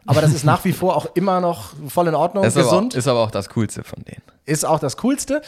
[0.07, 2.93] Aber das ist nach wie vor auch immer noch voll in Ordnung, ist aber, gesund.
[2.93, 4.21] ist aber auch das Coolste von denen.
[4.45, 5.41] ist auch das Coolste.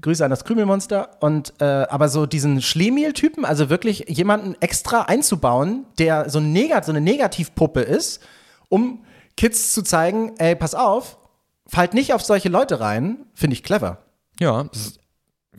[0.00, 1.10] Grüße an das Krümelmonster.
[1.20, 6.92] Und äh, aber so diesen Schlemiel-Typen, also wirklich jemanden extra einzubauen, der so, Negat, so
[6.92, 8.20] eine Negativpuppe ist,
[8.68, 9.04] um
[9.36, 11.18] Kids zu zeigen, ey, pass auf,
[11.66, 13.98] fallt nicht auf solche Leute rein, finde ich clever.
[14.40, 15.00] Ja, das ist,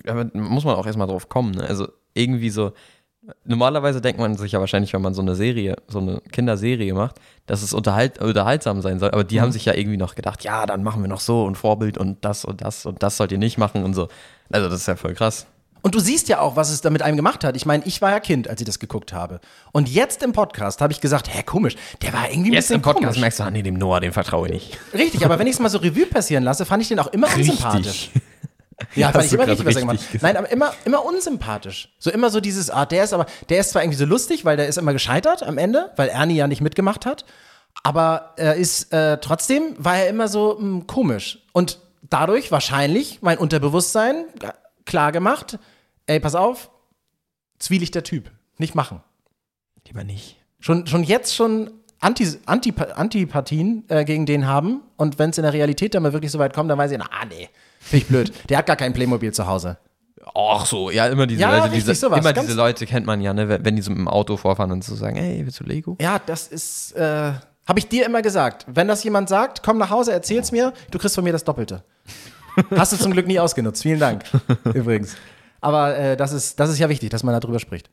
[0.07, 1.51] aber muss man auch erstmal drauf kommen.
[1.51, 1.63] Ne?
[1.63, 2.73] Also irgendwie so,
[3.45, 7.19] normalerweise denkt man sich ja wahrscheinlich, wenn man so eine Serie, so eine Kinderserie macht,
[7.45, 9.11] dass es unterhalt, unterhaltsam sein soll.
[9.11, 11.55] Aber die haben sich ja irgendwie noch gedacht, ja, dann machen wir noch so und
[11.55, 14.07] Vorbild und das und das und das sollt ihr nicht machen und so.
[14.49, 15.47] Also das ist ja voll krass.
[15.83, 17.57] Und du siehst ja auch, was es da mit einem gemacht hat.
[17.57, 19.41] Ich meine, ich war ja Kind, als ich das geguckt habe.
[19.73, 22.77] Und jetzt im Podcast habe ich gesagt, hä, komisch, der war irgendwie ein Jetzt bisschen
[22.77, 23.19] im Podcast komisch.
[23.19, 24.79] merkst du, ah, nee, dem Noah, dem vertraue ich nicht.
[24.93, 27.27] Richtig, aber wenn ich es mal so Revue passieren lasse, fand ich den auch immer
[27.35, 28.09] unsympathisch.
[28.95, 30.21] Ja, fand ich immer richtig, was er gemacht hat.
[30.21, 31.89] Nein, aber immer, immer unsympathisch.
[31.99, 34.57] So immer so dieses, ah, der ist aber, der ist zwar irgendwie so lustig, weil
[34.57, 37.23] der ist immer gescheitert am Ende, weil Ernie ja nicht mitgemacht hat.
[37.83, 41.39] Aber er ist äh, trotzdem, war er immer so mh, komisch.
[41.53, 44.51] Und dadurch wahrscheinlich mein Unterbewusstsein äh,
[44.85, 45.59] klar gemacht,
[46.07, 46.69] ey, pass auf,
[47.59, 48.31] zwielichter Typ.
[48.57, 49.01] Nicht machen.
[49.87, 50.37] Lieber nicht.
[50.59, 54.81] Schon, schon jetzt schon Anti, Anti, Antipathien äh, gegen den haben.
[54.97, 57.01] Und wenn es in der Realität dann mal wirklich so weit kommt, dann weiß ich,
[57.01, 58.33] ah, nee, finde ich blöd.
[58.49, 59.77] Der hat gar kein Playmobil zu Hause.
[60.35, 62.19] Ach so, ja, immer diese Ja, Leute, richtig, diese, sowas.
[62.19, 64.83] immer diese Leute kennt man ja, ne, wenn die so mit dem Auto vorfahren und
[64.83, 65.97] so sagen, hey, willst du Lego?
[65.99, 67.33] Ja, das ist, äh,
[67.67, 68.65] habe ich dir immer gesagt.
[68.67, 71.83] Wenn das jemand sagt, komm nach Hause, erzähl's mir, du kriegst von mir das Doppelte.
[72.75, 73.81] Hast du zum Glück nie ausgenutzt.
[73.81, 74.23] Vielen Dank.
[74.73, 75.15] Übrigens.
[75.63, 77.89] Aber äh, das, ist, das ist ja wichtig, dass man darüber spricht.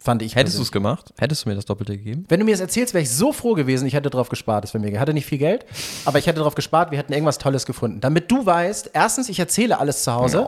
[0.00, 0.36] Fand ich.
[0.36, 1.12] Hättest du es gemacht?
[1.18, 2.24] Hättest du mir das Doppelte gegeben?
[2.28, 4.72] Wenn du mir das erzählst, wäre ich so froh gewesen, ich hätte drauf gespart, das
[4.72, 4.92] wäre mir.
[4.92, 5.66] Ich hatte nicht viel Geld,
[6.04, 8.00] aber ich hätte drauf gespart, wir hätten irgendwas Tolles gefunden.
[8.00, 10.46] Damit du weißt, erstens, ich erzähle alles zu Hause.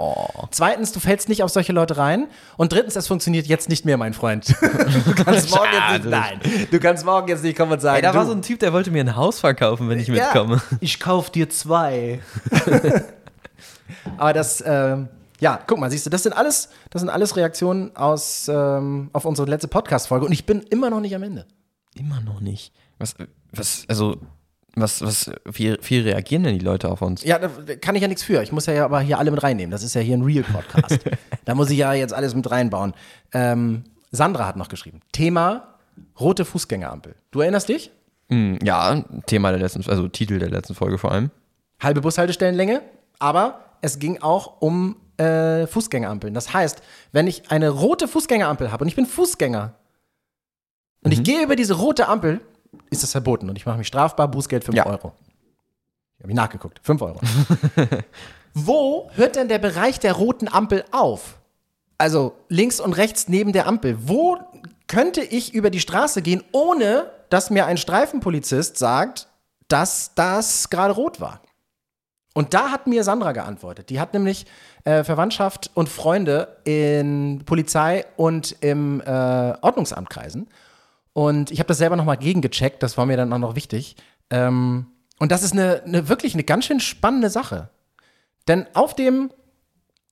[0.52, 2.28] Zweitens, du fällst nicht auf solche Leute rein.
[2.58, 4.48] Und drittens, es funktioniert jetzt nicht mehr, mein Freund.
[4.60, 8.02] du kannst morgen jetzt nicht, nein, du kannst morgen jetzt nicht kommen und sagen, Ey,
[8.02, 10.62] da du, war so ein Typ, der wollte mir ein Haus verkaufen, wenn ich mitkomme.
[10.70, 12.20] Ja, ich kauf dir zwei.
[14.16, 15.08] aber das, ähm,
[15.40, 19.24] ja, guck mal, siehst du, das sind alles, das sind alles Reaktionen aus, ähm, auf
[19.24, 21.46] unsere letzte Podcast-Folge und ich bin immer noch nicht am Ende.
[21.94, 22.72] Immer noch nicht.
[22.98, 23.14] Was,
[23.52, 24.18] was, also,
[24.74, 27.24] was, was, wie, wie reagieren denn die Leute auf uns?
[27.24, 28.42] Ja, da kann ich ja nichts für.
[28.42, 29.70] Ich muss ja aber hier alle mit reinnehmen.
[29.70, 31.00] Das ist ja hier ein Real-Podcast.
[31.44, 32.94] da muss ich ja jetzt alles mit reinbauen.
[33.32, 35.00] Ähm, Sandra hat noch geschrieben.
[35.12, 35.74] Thema
[36.18, 37.14] rote Fußgängerampel.
[37.30, 37.90] Du erinnerst dich?
[38.28, 41.30] Hm, ja, Thema der letzten, also Titel der letzten Folge vor allem.
[41.80, 42.82] Halbe Bushaltestellenlänge,
[43.18, 46.34] aber es ging auch um äh, Fußgängerampeln.
[46.34, 49.74] Das heißt, wenn ich eine rote Fußgängerampel habe und ich bin Fußgänger
[51.02, 52.40] und ich gehe über diese rote Ampel,
[52.90, 54.86] ist das verboten und ich mache mich strafbar, Bußgeld 5 Ja.
[54.86, 55.12] Euro.
[56.18, 57.20] Ich habe nachgeguckt, 5 Euro.
[58.54, 61.38] Wo hört denn der Bereich der roten Ampel auf?
[61.98, 63.96] Also links und rechts neben der Ampel.
[64.08, 64.38] Wo
[64.86, 69.28] könnte ich über die Straße gehen, ohne dass mir ein Streifenpolizist sagt,
[69.68, 71.40] dass das gerade rot war?
[72.40, 73.90] Und da hat mir Sandra geantwortet.
[73.90, 74.46] Die hat nämlich
[74.84, 79.04] äh, Verwandtschaft und Freunde in Polizei und im äh,
[79.60, 80.48] Ordnungsamt kreisen.
[81.12, 83.94] Und ich habe das selber nochmal gegengecheckt, das war mir dann auch noch wichtig.
[84.30, 84.86] Ähm,
[85.18, 87.68] und das ist eine, eine wirklich eine ganz schön spannende Sache.
[88.48, 89.30] Denn auf dem,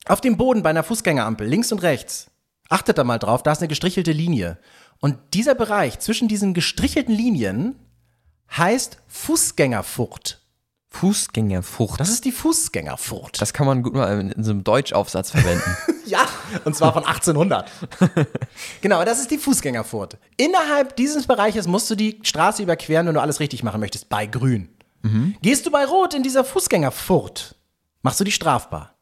[0.05, 2.31] auf dem Boden bei einer Fußgängerampel, links und rechts,
[2.69, 4.59] achtet da mal drauf, da ist eine gestrichelte Linie.
[5.01, 7.77] Und dieser Bereich zwischen diesen gestrichelten Linien
[8.55, 10.43] heißt Fußgängerfurt.
[10.91, 12.01] Fußgängerfurcht.
[12.01, 13.41] Das ist die Fußgängerfurt.
[13.41, 15.77] Das kann man gut mal in, in so einem Deutschaufsatz verwenden.
[16.09, 16.27] Ja,
[16.65, 17.71] und zwar von 1800.
[18.81, 20.17] genau, das ist die Fußgängerfurt.
[20.39, 24.25] Innerhalb dieses Bereiches musst du die Straße überqueren, wenn du alles richtig machen möchtest, bei
[24.25, 24.71] Grün.
[25.43, 27.57] Gehst du bei Rot in dieser Fußgängerfurt,
[28.01, 28.97] machst du die strafbar.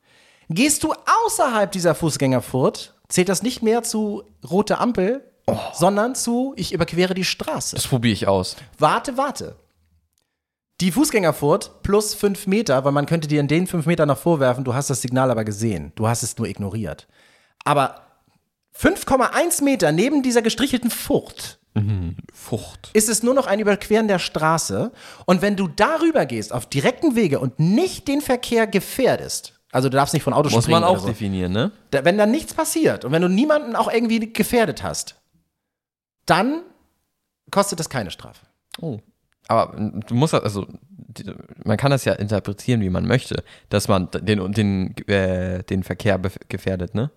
[0.48, 0.92] Gehst du
[1.24, 5.32] außerhalb dieser Fußgängerfurt, zählt das nicht mehr zu rote Ampel,
[5.74, 7.76] sondern zu ich überquere die Straße.
[7.76, 8.56] Das probiere ich aus.
[8.78, 9.56] Warte, warte.
[10.80, 14.64] Die Fußgängerfurt plus fünf Meter, weil man könnte dir in den fünf Metern noch vorwerfen,
[14.64, 15.92] du hast das Signal aber gesehen.
[15.94, 17.08] Du hast es nur ignoriert.
[17.64, 18.02] Aber
[18.78, 21.58] 5,1 Meter neben dieser gestrichelten Furt
[22.32, 22.90] Fucht.
[22.94, 24.92] ist es nur noch ein Überqueren der Straße.
[25.26, 29.96] Und wenn du darüber gehst, auf direkten Wege und nicht den Verkehr gefährdest, also du
[29.96, 31.72] darfst nicht von Autos Muss springen man auch so, definieren, ne?
[31.90, 35.16] da, wenn dann nichts passiert und wenn du niemanden auch irgendwie gefährdet hast,
[36.24, 36.62] dann
[37.50, 38.46] kostet das keine Strafe.
[38.80, 39.00] Oh.
[39.48, 39.74] Aber
[40.06, 40.66] du musst halt, also,
[41.64, 46.20] man kann das ja interpretieren, wie man möchte, dass man den, den, äh, den Verkehr
[46.48, 47.10] gefährdet, ne?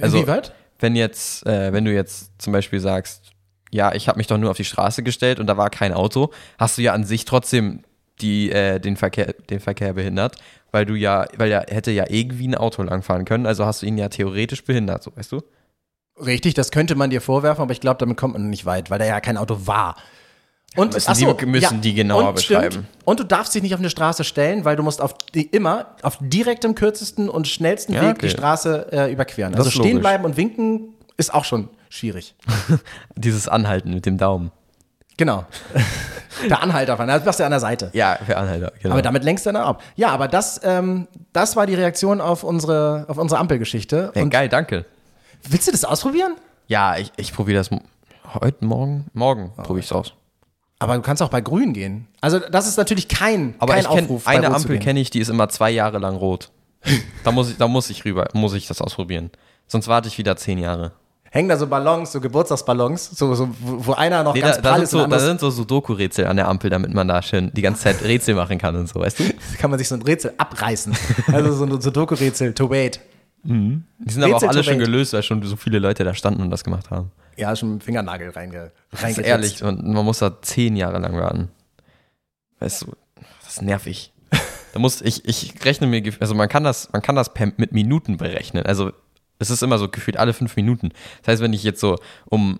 [0.00, 0.52] Also- Inwieweit?
[0.78, 3.30] Wenn jetzt, äh, wenn du jetzt zum Beispiel sagst,
[3.70, 6.32] ja, ich habe mich doch nur auf die Straße gestellt und da war kein Auto,
[6.58, 7.82] hast du ja an sich trotzdem
[8.20, 10.36] die, äh, den, Verkehr, den Verkehr behindert,
[10.72, 13.86] weil du ja, weil ja hätte ja irgendwie ein Auto langfahren können, also hast du
[13.86, 15.42] ihn ja theoretisch behindert, so weißt du?
[16.18, 18.98] Richtig, das könnte man dir vorwerfen, aber ich glaube, damit kommt man nicht weit, weil
[18.98, 19.96] da ja kein Auto war.
[20.76, 22.60] Und müssen ach so, die- müssen die genauer und stimmt.
[22.62, 22.88] beschreiben.
[23.04, 25.86] Und du darfst dich nicht auf eine Straße stellen, weil du musst auf die, immer
[26.02, 28.26] auf direktem, kürzesten und schnellsten Ja, Weg okay.
[28.26, 29.52] die Straße äh, überqueren.
[29.52, 30.00] Das Also stehen logisch.
[30.00, 32.34] bleiben und winken ist auch schon schwierig.
[33.16, 34.50] Dieses Anhalten mit dem Daumen.
[35.18, 35.44] Genau.
[36.48, 37.90] Der Anhalter, von, das machst du an der Seite.
[37.92, 38.94] Ja, für Anhalter, genau.
[38.94, 39.82] Aber damit lenkst du dann ab.
[39.96, 44.10] Ja, aber das, ähm, das war die Reaktion auf unsere, auf unsere Ampelgeschichte.
[44.14, 44.86] ja, geil, danke.
[45.46, 46.32] willst du das ausprobieren?
[46.68, 47.68] Ja, ich, ich probiere das
[48.40, 49.06] heute, morgen.
[49.12, 50.14] Morgen probiere ich es aus.
[50.82, 52.08] Aber du kannst auch bei Grün gehen.
[52.20, 55.20] Also das ist natürlich kein, Aber kein ich kenne Aufruf, eine Ampel kenne ich, die
[55.20, 56.50] ist immer zwei Jahre lang rot.
[57.24, 59.30] da muss ich, da muss ich rüber, muss ich das ausprobieren.
[59.68, 60.92] Sonst warte ich wieder zehn Jahre.
[61.30, 64.70] Hängen da so Ballons, so Geburtstagsballons, so, so, wo einer noch Nee, ganz da, da,
[64.70, 67.62] prall ist so, da sind so Sudoku-Rätsel an der Ampel, damit man da schön die
[67.62, 69.24] ganze Zeit Rätsel machen kann und so, weißt du?
[69.58, 70.94] kann man sich so ein Rätsel abreißen.
[71.32, 73.00] Also so ein Sudoku-Rätsel, to wait.
[73.44, 76.50] Die sind aber auch alle schon gelöst, weil schon so viele Leute da standen und
[76.50, 77.10] das gemacht haben.
[77.36, 79.28] Ja, schon mit dem Fingernagel reinge Das ist reingesetzt.
[79.28, 81.48] ehrlich, und man muss da zehn Jahre lang warten.
[82.60, 82.92] Weißt du,
[83.42, 84.12] das ist nervig.
[84.72, 87.72] Da muss ich, ich rechne mir, also man kann das, man kann das per, mit
[87.72, 88.64] Minuten berechnen.
[88.64, 88.92] Also
[89.38, 90.90] es ist immer so gefühlt alle fünf Minuten.
[91.22, 92.58] Das heißt, wenn ich jetzt so um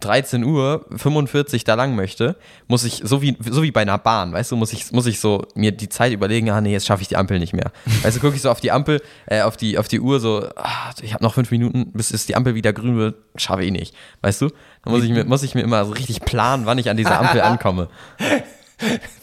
[0.00, 2.36] 13 Uhr 45 da lang möchte,
[2.68, 5.18] muss ich, so wie, so wie bei einer Bahn, weißt du, muss ich, muss ich
[5.18, 7.72] so mir die Zeit überlegen, ah nee, jetzt schaffe ich die Ampel nicht mehr.
[8.02, 10.48] Weißt du, gucke ich so auf die Ampel, äh, auf die, auf die Uhr so,
[10.56, 13.72] ah, ich habe noch fünf Minuten, bis es die Ampel wieder grün wird, schaffe ich
[13.72, 13.94] nicht.
[14.20, 14.50] Weißt du?
[14.84, 17.18] Dann muss ich mir, muss ich mir immer so richtig planen, wann ich an dieser
[17.18, 17.88] Ampel ankomme.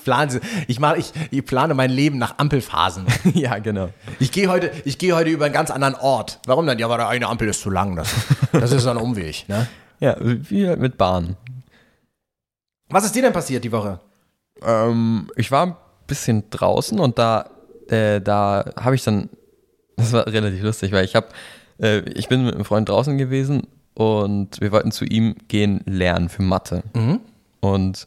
[0.03, 3.05] Planen Sie- ich, mach, ich, ich plane mein Leben nach Ampelphasen.
[3.33, 3.89] ja, genau.
[4.19, 6.39] Ich gehe heute, ich gehe heute über einen ganz anderen Ort.
[6.45, 6.77] Warum denn?
[6.77, 7.95] Ja, der eine Ampel ist zu lang.
[7.95, 8.13] Das,
[8.51, 9.47] das ist ein Umweg.
[9.47, 9.67] Ne?
[9.99, 11.37] Ja, wie halt mit Bahn.
[12.89, 13.99] Was ist dir denn passiert die Woche?
[14.61, 15.75] Ähm, ich war ein
[16.07, 17.49] bisschen draußen und da,
[17.89, 19.29] äh, da habe ich dann,
[19.97, 21.27] das war relativ lustig, weil ich habe,
[21.79, 26.29] äh, ich bin mit einem Freund draußen gewesen und wir wollten zu ihm gehen lernen
[26.29, 26.83] für Mathe.
[27.61, 28.05] Und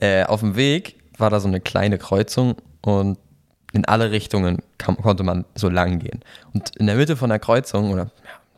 [0.00, 3.18] äh, auf dem Weg war da so eine kleine Kreuzung und
[3.72, 6.20] in alle Richtungen kam, konnte man so lang gehen.
[6.54, 8.10] Und in der Mitte von der Kreuzung oder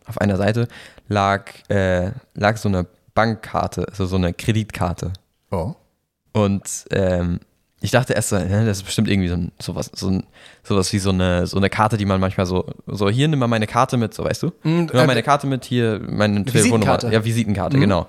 [0.07, 0.69] auf einer Seite
[1.11, 5.13] lag, äh, lag so eine Bankkarte, also so eine Kreditkarte.
[5.51, 5.75] Oh.
[6.33, 7.41] Und ähm,
[7.83, 10.27] ich dachte erst so, das ist bestimmt irgendwie so ein, sowas, so ein,
[10.63, 13.49] sowas wie so eine, so eine Karte, die man manchmal so, so hier nimm mal
[13.49, 14.53] meine Karte mit, so weißt du?
[14.63, 16.53] nimm mal äh, meine Karte mit, hier meine Visitenkarte.
[16.53, 17.13] Telefonnummer.
[17.13, 18.07] Ja, Visitenkarte, genau.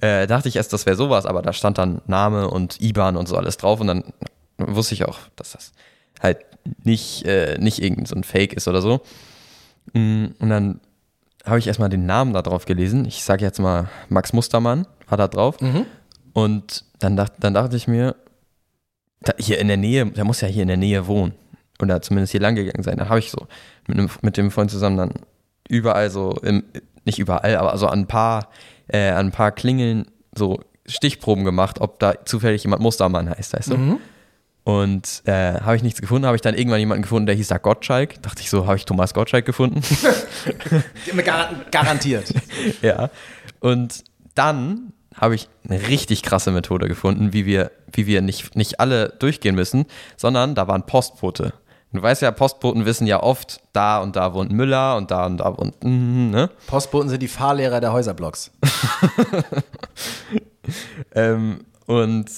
[0.00, 3.28] Äh, dachte ich erst, das wäre sowas, aber da stand dann Name und IBAN und
[3.28, 4.04] so alles drauf und dann
[4.58, 5.72] wusste ich auch, dass das
[6.20, 6.38] halt
[6.82, 9.02] nicht, äh, nicht irgend so ein Fake ist oder so.
[9.92, 10.80] Mm, Und dann
[11.44, 13.04] habe ich erstmal den Namen da drauf gelesen.
[13.04, 15.60] Ich sage jetzt mal Max Mustermann, war da drauf.
[16.32, 18.16] Und dann, dacht, dann dachte ich mir,
[19.20, 21.34] da, hier in der Nähe, der muss ja hier in der Nähe wohnen.
[21.80, 22.96] Oder zumindest hier lang gegangen sein.
[22.96, 23.46] Dann habe ich so
[23.86, 25.12] mit, einem, mit dem Freund zusammen dann
[25.68, 26.64] überall so, im,
[27.04, 28.48] nicht überall, aber so an ein paar,
[28.88, 33.70] äh, an ein paar Klingeln so Stichproben gemacht, ob da zufällig jemand Mustermann heißt, weißt
[33.70, 33.74] du?
[34.64, 37.58] Und äh, habe ich nichts gefunden, habe ich dann irgendwann jemanden gefunden, der hieß da
[37.58, 38.22] Gottschalk.
[38.22, 39.82] Dachte ich so, habe ich Thomas Gottschalk gefunden?
[41.24, 42.32] Gar garantiert.
[42.82, 43.10] ja.
[43.58, 48.78] Und dann habe ich eine richtig krasse Methode gefunden, wie wir, wie wir nicht, nicht
[48.80, 51.52] alle durchgehen müssen, sondern da waren Postbote.
[51.92, 55.38] Du weißt ja, Postboten wissen ja oft, da und da wohnt Müller und da und
[55.38, 56.50] da wohnt, mm, ne?
[56.66, 58.50] Postboten sind die Fahrlehrer der Häuserblocks.
[61.14, 62.30] ähm, und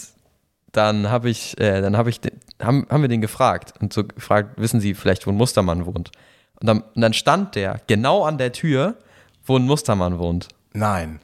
[0.77, 4.05] dann habe ich, äh, dann habe ich, den, haben, haben wir den gefragt und so
[4.05, 6.11] gefragt, wissen Sie vielleicht, wo ein Mustermann wohnt?
[6.61, 8.97] Und dann, und dann stand der genau an der Tür,
[9.45, 10.49] wo ein Mustermann wohnt.
[10.73, 11.21] Nein.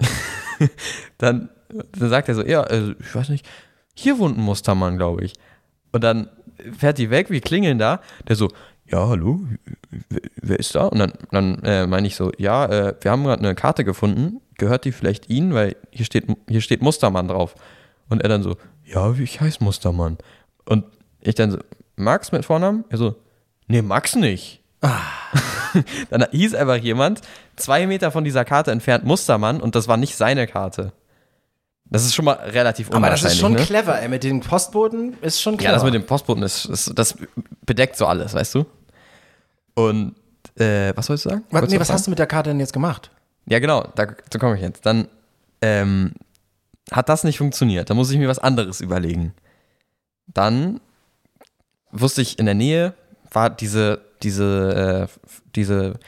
[1.18, 3.46] dann, dann sagt er so, ja, also, ich weiß nicht,
[3.94, 5.34] hier wohnt ein Mustermann, glaube ich.
[5.92, 6.28] Und dann
[6.78, 8.00] fährt die weg, wir klingeln da.
[8.28, 8.48] Der so,
[8.86, 9.40] ja, hallo,
[10.36, 10.86] wer, ist da?
[10.86, 14.40] Und dann, dann äh, meine ich so, ja, äh, wir haben gerade eine Karte gefunden,
[14.56, 17.54] gehört die vielleicht Ihnen, weil hier steht, hier steht Mustermann drauf.
[18.08, 20.18] Und er dann so, ja, ich heiße Mustermann.
[20.64, 20.84] Und
[21.20, 21.58] ich dann so,
[21.96, 22.84] Max mit Vornamen?
[22.88, 23.16] Er so,
[23.66, 24.62] nee, Max nicht.
[24.80, 25.00] Ah.
[26.10, 27.20] dann hieß einfach jemand,
[27.56, 30.92] zwei Meter von dieser Karte entfernt Mustermann und das war nicht seine Karte.
[31.88, 33.62] Das ist schon mal relativ Aber das ist schon ne?
[33.62, 34.08] clever, ey.
[34.08, 35.70] Mit den Postboten ist schon clever.
[35.70, 37.16] Ja, das mit dem Postboten ist, ist das
[37.64, 38.66] bedeckt so alles, weißt du?
[39.74, 40.16] Und
[40.56, 41.44] äh, was sollst du sagen?
[41.50, 43.10] Was, nee, was hast du mit der Karte denn jetzt gemacht?
[43.48, 44.84] Ja, genau, da, da komme ich jetzt.
[44.84, 45.06] Dann
[45.62, 46.12] ähm,
[46.92, 47.90] hat das nicht funktioniert.
[47.90, 49.34] Da muss ich mir was anderes überlegen.
[50.26, 50.80] Dann
[51.90, 52.94] wusste ich, in der Nähe
[53.32, 55.98] war diese, diese, äh, diese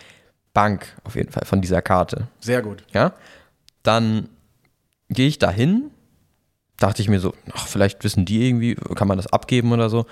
[0.55, 2.29] Bank auf jeden Fall von dieser Karte.
[2.41, 2.85] Sehr gut.
[2.93, 3.13] Ja.
[3.83, 4.29] Dann
[5.09, 5.91] gehe ich da hin,
[6.79, 10.07] dachte ich mir so, ach, vielleicht wissen die irgendwie, kann man das abgeben oder so.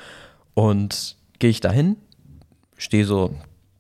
[0.55, 1.97] Und gehe ich da hin,
[2.77, 3.35] stehe so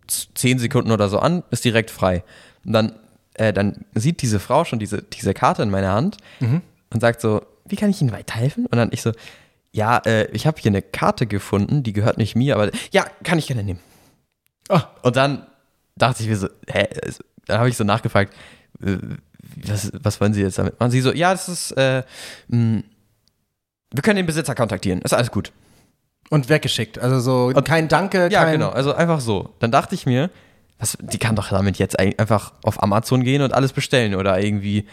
[0.06, 2.22] zehn Sekunden oder so an, ist direkt frei.
[2.64, 2.92] Und dann,
[3.34, 6.62] äh, dann sieht diese Frau schon diese, diese Karte in meiner Hand mhm.
[6.96, 8.66] Und sagt so, wie kann ich Ihnen weiterhelfen?
[8.66, 9.12] Und dann ich so,
[9.72, 13.38] ja, äh, ich habe hier eine Karte gefunden, die gehört nicht mir, aber ja, kann
[13.38, 13.80] ich gerne nehmen.
[14.68, 14.80] Oh.
[15.02, 15.46] Und dann
[15.96, 16.88] dachte ich mir so, hä?
[17.46, 18.32] Dann habe ich so nachgefragt,
[18.82, 18.96] äh,
[19.56, 20.90] was, was wollen Sie jetzt damit machen?
[20.90, 22.02] Sie so, ja, das ist, äh,
[22.48, 22.82] mh,
[23.92, 25.52] wir können den Besitzer kontaktieren, ist alles gut.
[26.30, 29.54] Und weggeschickt, also so Und, kein Danke, Ja, genau, also einfach so.
[29.60, 30.30] Dann dachte ich mir,
[30.78, 34.86] was, die kann doch damit jetzt einfach auf Amazon gehen und alles bestellen oder irgendwie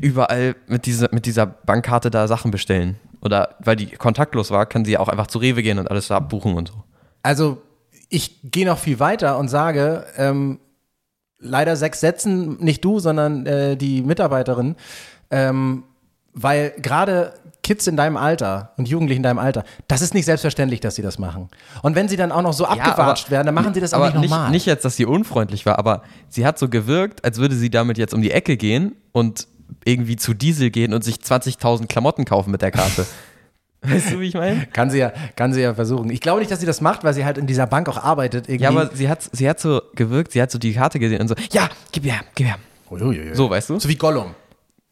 [0.00, 2.96] überall mit dieser, mit dieser Bankkarte da Sachen bestellen.
[3.20, 6.08] Oder weil die kontaktlos war, kann sie ja auch einfach zu Rewe gehen und alles
[6.08, 6.84] da abbuchen und so.
[7.22, 7.62] Also
[8.08, 10.60] ich gehe noch viel weiter und sage, ähm,
[11.38, 14.76] leider sechs Sätzen, nicht du, sondern äh, die Mitarbeiterin,
[15.30, 15.84] ähm,
[16.32, 20.78] weil gerade Kids in deinem Alter und Jugendliche in deinem Alter, das ist nicht selbstverständlich,
[20.78, 21.48] dass sie das machen.
[21.82, 24.04] Und wenn sie dann auch noch so ja, abgewatscht werden, dann machen sie das auch
[24.04, 24.42] nicht normal.
[24.42, 27.70] Nicht, nicht jetzt, dass sie unfreundlich war, aber sie hat so gewirkt, als würde sie
[27.70, 29.48] damit jetzt um die Ecke gehen und
[29.84, 33.06] irgendwie zu Diesel gehen und sich 20.000 Klamotten kaufen mit der Karte.
[33.82, 34.66] Weißt du, wie ich meine?
[34.72, 36.10] Kann sie ja, kann sie ja versuchen.
[36.10, 38.48] Ich glaube nicht, dass sie das macht, weil sie halt in dieser Bank auch arbeitet.
[38.48, 38.64] Irgendwie.
[38.64, 41.28] Ja, aber sie hat, sie hat so gewirkt, sie hat so die Karte gesehen und
[41.28, 42.56] so, ja, gib her, gib her.
[42.90, 43.34] Uiuiui.
[43.34, 43.78] So, weißt du?
[43.78, 44.34] So wie Gollum.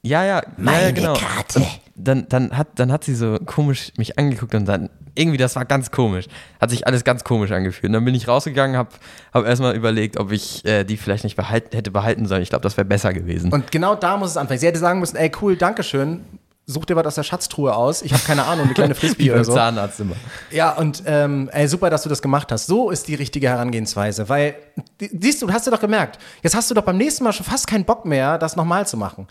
[0.05, 1.15] Ja, ja, Meine ja, genau.
[1.15, 1.61] Karte.
[1.61, 5.57] Und dann, dann, hat, dann hat sie so komisch mich angeguckt und dann, irgendwie, das
[5.57, 6.27] war ganz komisch.
[6.61, 7.87] Hat sich alles ganz komisch angefühlt.
[7.87, 8.91] Und dann bin ich rausgegangen, habe
[9.33, 12.43] hab erstmal überlegt, ob ich äh, die vielleicht nicht behalten, hätte behalten sollen.
[12.43, 13.53] Ich glaube, das wäre besser gewesen.
[13.53, 14.61] Und genau da muss es anfangen.
[14.61, 16.21] Sie hätte sagen müssen, ey, cool, Dankeschön
[16.67, 18.03] such dir was aus der Schatztruhe aus.
[18.03, 19.53] Ich habe keine Ahnung, eine kleine Frisbee oder so.
[19.53, 20.17] Zahnarzt immer.
[20.51, 22.67] Ja, und ähm, ey, super, dass du das gemacht hast.
[22.67, 24.55] So ist die richtige Herangehensweise, weil,
[24.99, 27.67] siehst du, hast du doch gemerkt, jetzt hast du doch beim nächsten Mal schon fast
[27.67, 29.29] keinen Bock mehr, das nochmal zu machen.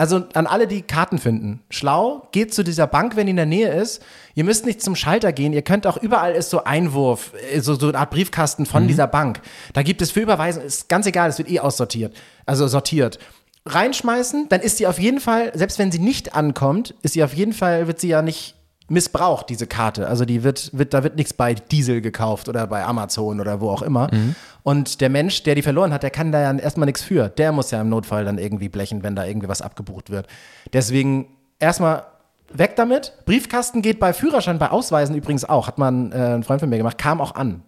[0.00, 1.60] Also an alle, die Karten finden.
[1.68, 4.02] Schlau, geht zu dieser Bank, wenn die in der Nähe ist.
[4.34, 5.52] Ihr müsst nicht zum Schalter gehen.
[5.52, 8.88] Ihr könnt auch überall ist so Einwurf, äh, so, so eine Art Briefkasten von mhm.
[8.88, 9.42] dieser Bank.
[9.74, 12.16] Da gibt es für Überweisen, ist ganz egal, es wird eh aussortiert.
[12.46, 13.18] Also sortiert
[13.66, 17.34] reinschmeißen, dann ist sie auf jeden Fall, selbst wenn sie nicht ankommt, ist sie auf
[17.34, 18.54] jeden Fall, wird sie ja nicht
[18.90, 20.08] missbraucht, diese Karte.
[20.08, 23.70] Also die wird, wird, da wird nichts bei Diesel gekauft oder bei Amazon oder wo
[23.70, 24.08] auch immer.
[24.12, 24.34] Mhm.
[24.62, 27.28] Und der Mensch, der die verloren hat, der kann da ja erstmal nichts für.
[27.28, 30.26] Der muss ja im Notfall dann irgendwie blechen, wenn da irgendwie was abgebucht wird.
[30.72, 32.04] Deswegen erstmal
[32.52, 33.12] weg damit.
[33.24, 35.66] Briefkasten geht bei Führerschein, bei Ausweisen übrigens auch.
[35.66, 37.62] Hat man äh, ein Freund von mir gemacht, kam auch an.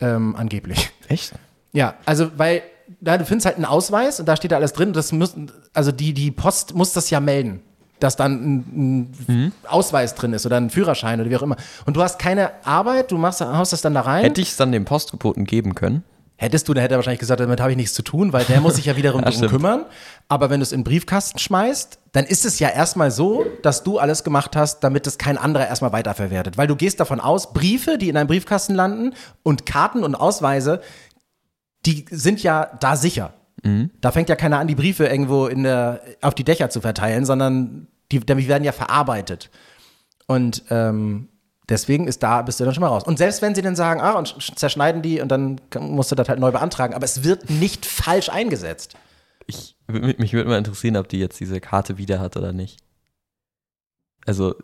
[0.00, 0.90] Ähm, angeblich.
[1.08, 1.32] Echt?
[1.72, 2.62] Ja, also weil
[3.00, 4.92] da, du findest halt einen Ausweis und da steht da alles drin.
[4.92, 7.62] Das müssen, also die, die Post muss das ja melden,
[8.06, 9.52] dass dann ein, ein mhm.
[9.68, 11.56] Ausweis drin ist oder ein Führerschein oder wie auch immer.
[11.84, 14.22] Und du hast keine Arbeit, du machst, haust das dann da rein.
[14.22, 16.04] Hätte ich es dann dem Postgeboten geben können?
[16.38, 18.60] Hättest du, dann hätte er wahrscheinlich gesagt, damit habe ich nichts zu tun, weil der
[18.60, 19.86] muss sich ja wiederum ja, darum kümmern.
[20.28, 23.82] Aber wenn du es in den Briefkasten schmeißt, dann ist es ja erstmal so, dass
[23.82, 26.58] du alles gemacht hast, damit es kein anderer erstmal weiterverwertet.
[26.58, 30.82] Weil du gehst davon aus, Briefe, die in einem Briefkasten landen und Karten und Ausweise,
[31.86, 33.32] die sind ja da sicher.
[33.62, 33.90] Mhm.
[34.00, 37.24] Da fängt ja keiner an, die Briefe irgendwo in der, auf die Dächer zu verteilen,
[37.24, 39.50] sondern die, die werden ja verarbeitet.
[40.26, 41.28] Und ähm,
[41.68, 43.04] deswegen ist da, bist du dann schon mal raus.
[43.04, 46.14] Und selbst wenn sie dann sagen, ah, und sch- zerschneiden die und dann musst du
[46.14, 48.96] das halt neu beantragen, aber es wird nicht falsch eingesetzt.
[49.46, 52.78] Ich, mich würde mal interessieren, ob die jetzt diese Karte wieder hat oder nicht.
[54.26, 54.56] Also,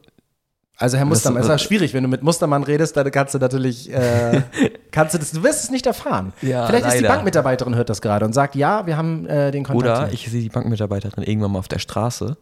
[0.76, 3.92] Also Herr Mustermann, es ist schwierig, wenn du mit Mustermann redest, dann kannst du natürlich,
[3.92, 4.42] äh,
[4.90, 6.32] kannst du das, du wirst es nicht erfahren.
[6.42, 7.14] Ja, Vielleicht ist die leider.
[7.14, 10.00] Bankmitarbeiterin hört das gerade und sagt, ja, wir haben äh, den Kontakt.
[10.00, 12.36] oder ich sehe die Bankmitarbeiterin irgendwann mal auf der Straße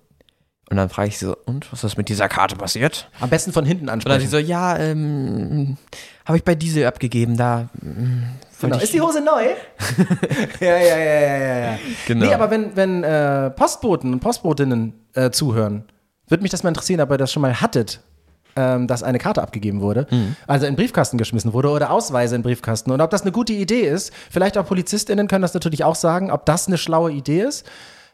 [0.71, 3.11] und dann frage ich sie so, und was ist mit dieser Karte passiert?
[3.21, 4.31] Am besten von hinten Und dann sie ansprechen.
[4.31, 5.77] so, ja, ähm,
[6.25, 7.69] habe ich bei Diesel abgegeben, da.
[7.83, 8.23] ähm,
[8.61, 8.77] Genau.
[8.77, 9.43] Ist die Hose neu?
[10.61, 11.79] ja, ja, ja, ja, ja, ja.
[12.07, 12.27] Genau.
[12.27, 15.85] Nee, aber wenn, wenn äh, Postboten und Postbotinnen äh, zuhören,
[16.29, 18.01] würde mich das mal interessieren, ob ihr das schon mal hattet,
[18.57, 20.37] ähm, dass eine Karte abgegeben wurde, Mhm.
[20.47, 23.81] also in Briefkasten geschmissen wurde oder Ausweise in Briefkasten und ob das eine gute Idee
[23.89, 24.13] ist.
[24.31, 27.65] Vielleicht auch PolizistInnen können das natürlich auch sagen, ob das eine schlaue Idee ist.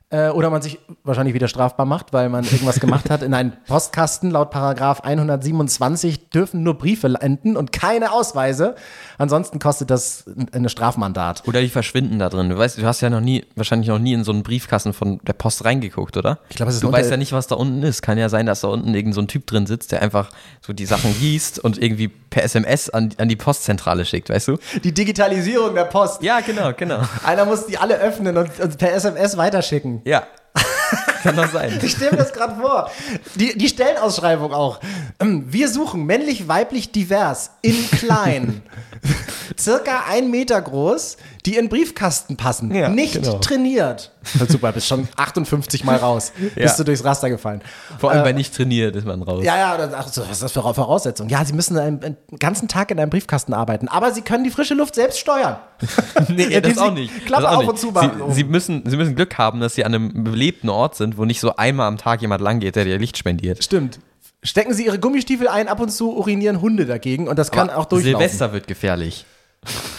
[0.09, 3.23] Äh, oder man sich wahrscheinlich wieder strafbar macht, weil man irgendwas gemacht hat.
[3.25, 8.77] In einen Postkasten laut Paragraph 127 dürfen nur Briefe enden und keine Ausweise.
[9.19, 11.42] Ansonsten kostet das ein Strafmandat.
[11.49, 12.51] Oder die verschwinden da drin.
[12.51, 15.19] Du weißt, du hast ja noch nie, wahrscheinlich noch nie in so einen Briefkasten von
[15.27, 16.38] der Post reingeguckt, oder?
[16.51, 18.03] Ich glaube, es ist Du weißt ja nicht, was da unten ist.
[18.03, 20.73] Kann ja sein, dass da unten irgend so ein Typ drin sitzt, der einfach so
[20.73, 24.59] die Sachen liest und irgendwie per SMS an, an die Postzentrale schickt, weißt du?
[24.85, 26.23] Die Digitalisierung der Post.
[26.23, 27.01] Ja, genau, genau.
[27.25, 29.95] Einer muss die alle öffnen und, und per SMS weiterschicken.
[30.04, 30.26] Ja.
[31.22, 31.78] Kann doch sein.
[31.82, 32.90] Ich stelle mir das gerade vor.
[33.35, 34.80] Die, die Stellenausschreibung auch.
[35.20, 38.62] Ähm, Wir suchen männlich, weiblich, divers, in klein.
[39.59, 42.74] Circa ein Meter groß, die in Briefkasten passen.
[42.74, 43.38] Ja, Nicht genau.
[43.38, 44.12] trainiert.
[44.38, 46.32] Na super, bist schon 58 Mal raus.
[46.54, 46.62] Ja.
[46.64, 47.62] Bist du durchs Raster gefallen.
[47.98, 49.44] Vor allem Äh, bei nicht trainiert ist man raus.
[49.44, 51.28] Ja, ja, ach so, was ist das für Voraussetzung?
[51.28, 54.50] Ja, Sie müssen einen, einen ganzen Tag in einem Briefkasten arbeiten, aber Sie können die
[54.50, 55.56] frische Luft selbst steuern.
[56.28, 57.26] Nee, Indem das auch nicht.
[57.26, 57.68] Klappe auf nicht.
[57.68, 58.22] und zu machen.
[58.28, 61.24] Sie, sie, müssen, sie müssen Glück haben, dass sie an einem belebten Ort sind, wo
[61.24, 63.62] nicht so einmal am Tag jemand lang geht, der dir Licht spendiert.
[63.62, 63.98] Stimmt.
[64.42, 67.84] Stecken Sie Ihre Gummistiefel ein, ab und zu urinieren Hunde dagegen und das kann auch
[67.86, 68.20] durchlaufen.
[68.20, 69.24] Silvester wird gefährlich.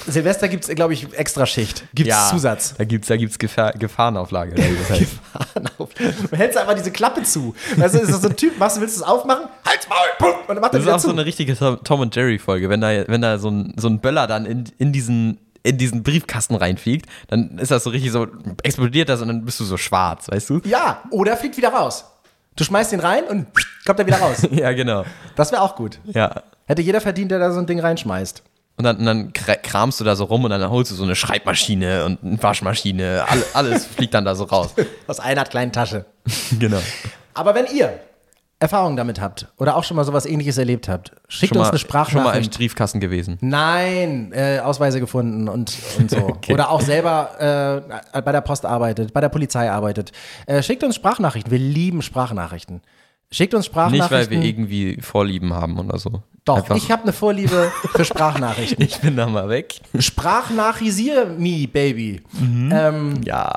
[0.07, 1.83] Silvester gibt es, glaube ich, extra Schicht.
[1.93, 2.73] Gibt es Zusatz.
[2.77, 4.55] Da gibt es da gibt's Gefahr, Gefahrenauflage.
[4.55, 5.11] wie das heißt.
[5.77, 7.53] Du hältst einfach diese Klappe zu.
[7.75, 9.45] Weißt du, ist das so ein Typ, machst du, willst du es aufmachen?
[9.65, 9.97] Halt's Maul!
[10.17, 11.07] Pum, und dann macht Das ist auch zu.
[11.07, 12.69] so eine richtige Tom und Jerry Folge.
[12.69, 16.03] Wenn da, wenn da so, ein, so ein Böller dann in, in, diesen, in diesen
[16.03, 18.27] Briefkasten reinfliegt, dann ist das so richtig so,
[18.63, 20.61] explodiert das und dann bist du so schwarz, weißt du?
[20.65, 22.05] ja, oder fliegt wieder raus.
[22.55, 23.45] Du schmeißt ihn rein und
[23.85, 24.47] kommt er wieder raus.
[24.51, 25.05] Ja, genau.
[25.35, 25.99] Das wäre auch gut.
[26.05, 26.41] Ja.
[26.65, 28.41] Hätte jeder verdient, der da so ein Ding reinschmeißt.
[28.77, 31.03] Und dann, und dann kra- kramst du da so rum und dann holst du so
[31.03, 33.25] eine Schreibmaschine und eine Waschmaschine.
[33.27, 34.69] All, alles fliegt dann da so raus.
[35.07, 36.05] Aus einer kleinen Tasche.
[36.59, 36.77] genau.
[37.33, 37.99] Aber wenn ihr
[38.59, 41.69] Erfahrungen damit habt oder auch schon mal sowas ähnliches erlebt habt, schickt Schon uns mal,
[41.71, 42.57] eine schon mal im Sprachnachricht.
[42.57, 43.37] Briefkasten gewesen.
[43.41, 46.37] Nein, äh, Ausweise gefunden und, und so.
[46.49, 50.11] Oder auch selber äh, bei der Post arbeitet, bei der Polizei arbeitet.
[50.47, 51.51] Äh, schickt uns Sprachnachrichten.
[51.51, 52.81] Wir lieben Sprachnachrichten.
[53.31, 54.17] Schickt uns Nicht, Sprachnachrichten.
[54.17, 56.23] weil wir irgendwie Vorlieben haben oder so.
[56.45, 58.81] Doch, Einfach, ich habe eine Vorliebe für Sprachnachrichten.
[58.85, 59.81] ich bin da mal weg.
[59.99, 62.21] Sprachnachisier me, Baby.
[62.39, 63.53] Ähm, Ja,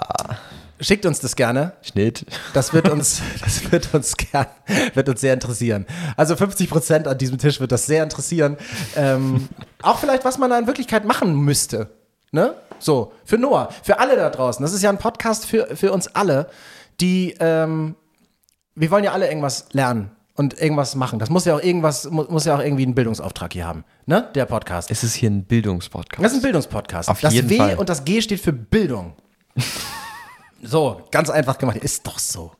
[0.81, 1.75] schickt uns das gerne.
[1.83, 2.27] Schnitt.
[2.53, 4.47] Das wird uns, das wird uns gern,
[4.95, 5.87] wird uns sehr interessieren.
[6.17, 8.57] Also 50 Prozent an diesem Tisch wird das sehr interessieren.
[8.97, 9.49] Ähm,
[9.83, 11.91] auch vielleicht, was man da in Wirklichkeit machen müsste.
[12.33, 12.55] Ne?
[12.81, 14.63] So, für Noah, für alle da draußen.
[14.65, 16.49] Das ist ja ein Podcast für, für uns alle,
[17.01, 17.95] die, ähm,
[18.75, 21.19] wir wollen ja alle irgendwas lernen und irgendwas machen.
[21.19, 23.85] Das muss ja auch irgendwas, mu- muss ja auch irgendwie einen Bildungsauftrag hier haben.
[24.07, 24.29] Ne?
[24.35, 24.91] Der Podcast.
[24.91, 26.23] Es ist hier ein Bildungspodcast.
[26.25, 27.09] Das ist ein Bildungspodcast.
[27.09, 27.77] Auf das jeden W Fall.
[27.77, 29.15] und das G steht für Bildung.
[30.63, 31.79] so, ganz einfach gemacht.
[31.79, 32.53] Ist doch so.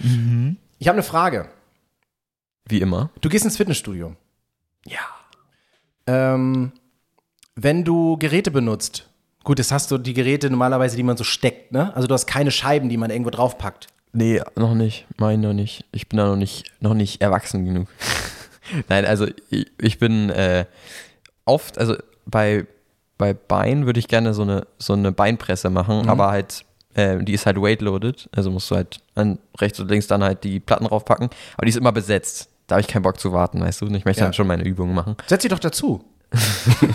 [0.00, 0.56] Mhm.
[0.78, 1.48] Ich habe eine Frage.
[2.66, 3.10] Wie immer.
[3.20, 4.14] Du gehst ins Fitnessstudio.
[4.86, 5.00] Ja.
[6.06, 6.72] Ähm,
[7.54, 9.08] wenn du Geräte benutzt,
[9.44, 11.94] gut, jetzt hast du die Geräte normalerweise, die man so steckt, ne?
[11.94, 13.88] Also du hast keine Scheiben, die man irgendwo draufpackt.
[14.12, 15.06] Nee, noch nicht.
[15.18, 15.84] Mein noch nicht.
[15.92, 17.88] Ich bin da noch nicht, noch nicht erwachsen genug.
[18.88, 20.64] Nein, also ich, ich bin äh,
[21.44, 21.96] oft, also
[22.26, 22.66] bei,
[23.18, 27.32] bei Bein würde ich gerne so eine, so eine Beinpresse machen, aber halt, äh, die
[27.34, 30.86] ist halt weight-loaded, also musst du halt an rechts und links dann halt die Platten
[30.86, 32.48] draufpacken, aber die ist immer besetzt.
[32.66, 33.86] Da habe ich keinen Bock zu warten, weißt du?
[33.86, 34.26] Und ich möchte Ja.
[34.26, 35.16] dann schon meine Übungen machen.
[35.26, 36.04] Setz sie doch dazu.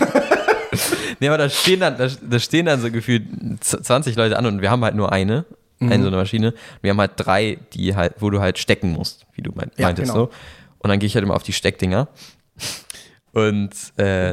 [1.20, 3.24] Nee, aber da stehen dann, da, da stehen dann so gefühlt
[3.60, 5.46] z- 20 Leute an und wir haben halt nur eine,
[5.78, 5.92] Mhm.
[5.92, 6.54] eine so eine Maschine.
[6.82, 9.86] Wir haben halt drei, die halt, wo du halt stecken musst, wie du mein, Ja,
[9.86, 10.26] meintest genau.
[10.26, 10.30] so.
[10.78, 12.08] Und dann gehe ich halt immer auf die Steckdinger.
[13.32, 14.32] Und äh,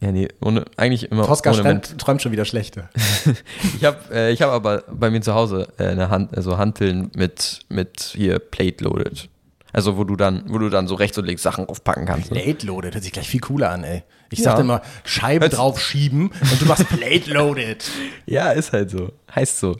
[0.00, 1.84] ja, nee, ohne, eigentlich immer Oskar ohne Wind.
[1.86, 2.88] träumt, träumt schon wieder schlechte.
[3.76, 7.10] Ich habe äh, ich hab aber bei mir zu Hause äh, eine Hand, also Hanteln
[7.14, 9.28] mit, mit hier Plate loaded.
[9.72, 12.30] Also wo du dann, wo du dann so rechts und links Sachen draufpacken kannst.
[12.30, 14.02] Plate loaded hört sich gleich viel cooler an, ey.
[14.30, 14.44] Ich Ja.
[14.46, 17.84] sagte immer, Scheiben Hört- draufschieben und du machst Plate loaded.
[18.26, 19.12] Ja, ist halt so.
[19.34, 19.76] Heißt so.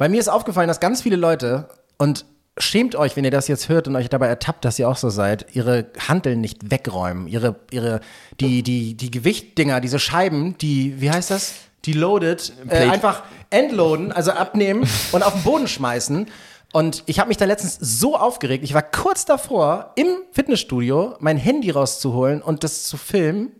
[0.00, 2.24] Bei mir ist aufgefallen, dass ganz viele Leute, und
[2.56, 5.10] schämt euch, wenn ihr das jetzt hört und euch dabei ertappt, dass ihr auch so
[5.10, 7.26] seid, ihre Handeln nicht wegräumen.
[7.26, 8.00] Ihre, ihre,
[8.40, 11.52] die, die, die Gewichtdinger, diese Scheiben, die, wie heißt das?
[11.84, 16.28] Die loaded, äh, einfach entloaden, also abnehmen und auf den Boden schmeißen.
[16.72, 18.64] Und ich habe mich da letztens so aufgeregt.
[18.64, 23.52] Ich war kurz davor, im Fitnessstudio mein Handy rauszuholen und das zu filmen,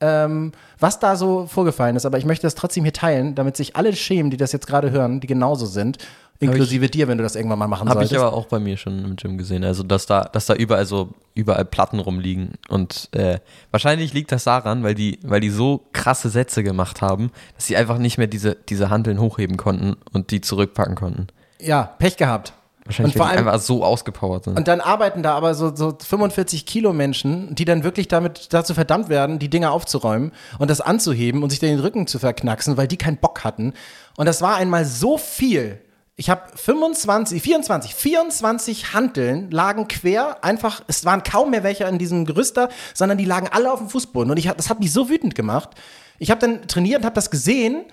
[0.00, 0.52] ähm,
[0.82, 2.04] was da so vorgefallen ist.
[2.04, 4.90] Aber ich möchte das trotzdem hier teilen, damit sich alle schämen, die das jetzt gerade
[4.90, 5.98] hören, die genauso sind.
[6.40, 8.26] Inklusive dir, wenn du das irgendwann mal machen Habe ich solltest.
[8.26, 9.62] aber auch bei mir schon im Gym gesehen.
[9.62, 12.54] Also, dass da, dass da überall so, überall Platten rumliegen.
[12.68, 13.38] Und äh,
[13.70, 17.76] wahrscheinlich liegt das daran, weil die, weil die so krasse Sätze gemacht haben, dass sie
[17.76, 21.28] einfach nicht mehr diese, diese Handeln hochheben konnten und die zurückpacken konnten.
[21.60, 22.54] ja, Pech gehabt.
[22.84, 24.58] Wahrscheinlich, Und vor allem- einfach so ausgepowert sind.
[24.58, 28.74] Und dann arbeiten da aber so, so 45 Kilo Menschen, die dann wirklich damit dazu
[28.74, 32.76] verdammt werden, die Dinge aufzuräumen und das anzuheben und sich dann den Rücken zu verknacksen,
[32.76, 33.72] weil die keinen Bock hatten.
[34.16, 35.80] Und das war einmal so viel.
[36.16, 41.98] Ich habe 25, 24, 24 Hanteln lagen quer, einfach, es waren kaum mehr welche in
[41.98, 44.30] diesem Gerüster, sondern die lagen alle auf dem Fußboden.
[44.30, 45.70] Und ich, das hat mich so wütend gemacht.
[46.18, 47.84] Ich habe dann trainiert und habe das gesehen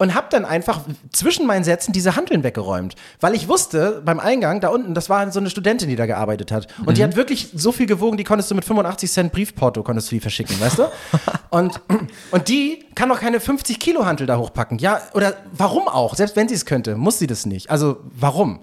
[0.00, 0.80] und habe dann einfach
[1.12, 5.30] zwischen meinen Sätzen diese Hanteln weggeräumt, weil ich wusste beim Eingang da unten, das war
[5.30, 8.24] so eine Studentin, die da gearbeitet hat und die hat wirklich so viel gewogen, die
[8.24, 10.84] konntest du mit 85 Cent Briefporto konntest du die verschicken, weißt du?
[11.50, 11.80] Und
[12.30, 16.14] und die kann doch keine 50 Kilo Hantel da hochpacken, ja oder warum auch?
[16.14, 17.70] Selbst wenn sie es könnte, muss sie das nicht.
[17.70, 18.60] Also warum?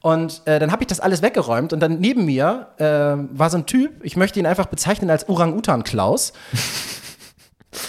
[0.00, 3.58] Und äh, dann habe ich das alles weggeräumt und dann neben mir äh, war so
[3.58, 6.32] ein Typ, ich möchte ihn einfach bezeichnen als Orang-Utan Klaus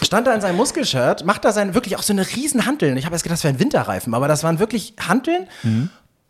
[0.01, 2.97] stand da in seinem Muskelshirt, macht da seine wirklich auch so eine riesen Hanteln.
[2.97, 5.47] Ich habe erst gedacht, das wären Winterreifen, aber das waren wirklich Hanteln.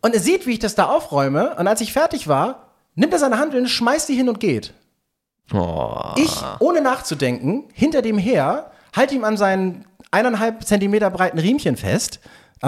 [0.01, 1.55] Und er sieht, wie ich das da aufräume.
[1.55, 4.73] Und als ich fertig war, nimmt er seine Hanteln, schmeißt die hin und geht.
[5.53, 6.13] oh.
[6.15, 12.19] Ich, ohne nachzudenken, hinter dem her, halte ihm an seinen eineinhalb Zentimeter breiten Riemchen fest,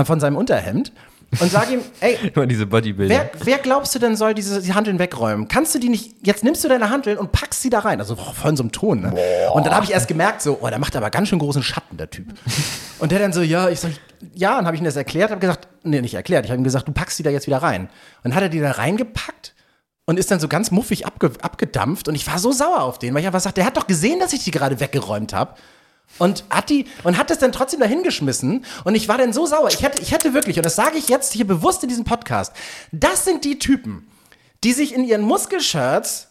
[0.03, 0.91] von seinem Unterhemd,
[1.39, 3.13] und sage ihm, ey, Immer diese Bodybuilder.
[3.13, 5.47] Wer, wer glaubst du denn soll diese die Handeln wegräumen?
[5.47, 7.99] Kannst du die nicht, jetzt nimmst du deine Handeln und packst sie da rein.
[7.99, 9.01] Also boah, von so einem Ton.
[9.01, 9.13] Ne?
[9.53, 11.97] Und dann habe ich erst gemerkt, so, oh, der macht aber ganz schön großen Schatten,
[11.97, 12.27] der Typ.
[12.99, 13.91] Und der dann so, ja, ich sag,
[14.33, 16.63] ja, dann habe ich ihm das erklärt, habe gesagt, nee, nicht erklärt, ich habe ihm
[16.63, 17.81] gesagt, du packst die da jetzt wieder rein.
[17.83, 17.89] Und
[18.23, 19.53] dann hat er die da reingepackt
[20.05, 23.13] und ist dann so ganz muffig abge, abgedampft und ich war so sauer auf den,
[23.13, 25.53] weil ich einfach sagte, der hat doch gesehen, dass ich die gerade weggeräumt habe.
[26.19, 29.45] Und hat die und hat es dann trotzdem dahin geschmissen und ich war dann so
[29.45, 29.67] sauer.
[29.69, 32.53] Ich hätte, ich hätte wirklich, und das sage ich jetzt hier bewusst in diesem Podcast,
[32.91, 34.07] das sind die Typen,
[34.63, 36.27] die sich in ihren Muskelshirts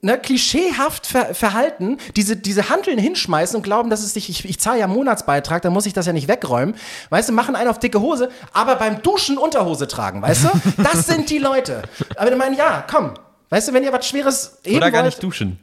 [0.00, 4.58] ne, klischeehaft ver verhalten, diese, diese Hanteln hinschmeißen und glauben, dass es sich, ich, ich
[4.60, 6.74] zahle ja Monatsbeitrag, dann muss ich das ja nicht wegräumen.
[7.10, 10.48] Weißt du, machen einen auf dicke Hose, aber beim Duschen Unterhose tragen, weißt du?
[10.82, 11.82] Das sind die Leute.
[12.16, 13.14] Aber ich meine, ja, komm.
[13.50, 15.58] Weißt du, wenn ihr was Schweres heben Oder gar wollt, nicht duschen.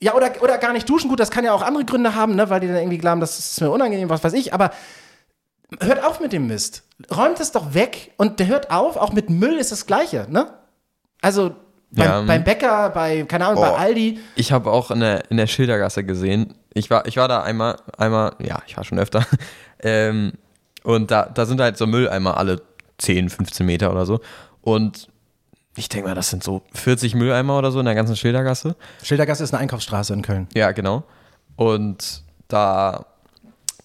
[0.00, 1.08] Ja, oder, oder gar nicht duschen.
[1.08, 2.48] Gut, das kann ja auch andere Gründe haben, ne?
[2.50, 4.54] weil die dann irgendwie glauben, das ist mir unangenehm, was weiß ich.
[4.54, 4.70] Aber
[5.80, 6.84] hört auf mit dem Mist.
[7.14, 8.96] Räumt es doch weg und der hört auf.
[8.96, 10.52] Auch mit Müll ist das Gleiche, ne?
[11.20, 11.54] Also
[11.90, 13.76] beim, Ja, beim Bäcker, bei, keine Ahnung, bei Oh.
[13.76, 14.20] Aldi.
[14.34, 16.54] Ich habe auch in der, in der Schildergasse gesehen.
[16.74, 19.26] Ich war, ich war da einmal, einmal, ja, ich war schon öfter.
[19.80, 20.32] ähm,
[20.84, 22.62] und da, da sind halt so Mülleimer alle
[22.98, 24.20] 10, 15 Meter oder so.
[24.60, 25.08] Und
[25.78, 28.76] ich denke mal, das sind so 40 Mülleimer oder so in der ganzen Schildergasse.
[29.02, 30.48] Schildergasse ist eine Einkaufsstraße in Köln.
[30.54, 31.04] Ja, genau.
[31.56, 33.06] Und da,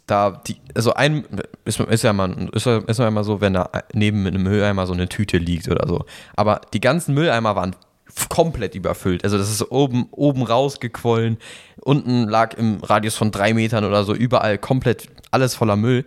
[0.08, 1.26] da, die, also ein,
[1.66, 4.94] ist, ist ja mal, ist, ist ja immer so, wenn da neben einem Mülleimer so
[4.94, 6.06] eine Tüte liegt oder so.
[6.36, 7.76] Aber die ganzen Mülleimer waren
[8.30, 9.24] komplett überfüllt.
[9.24, 11.38] Also das ist oben, oben rausgequollen.
[11.82, 16.06] Unten lag im Radius von drei Metern oder so überall komplett alles voller Müll.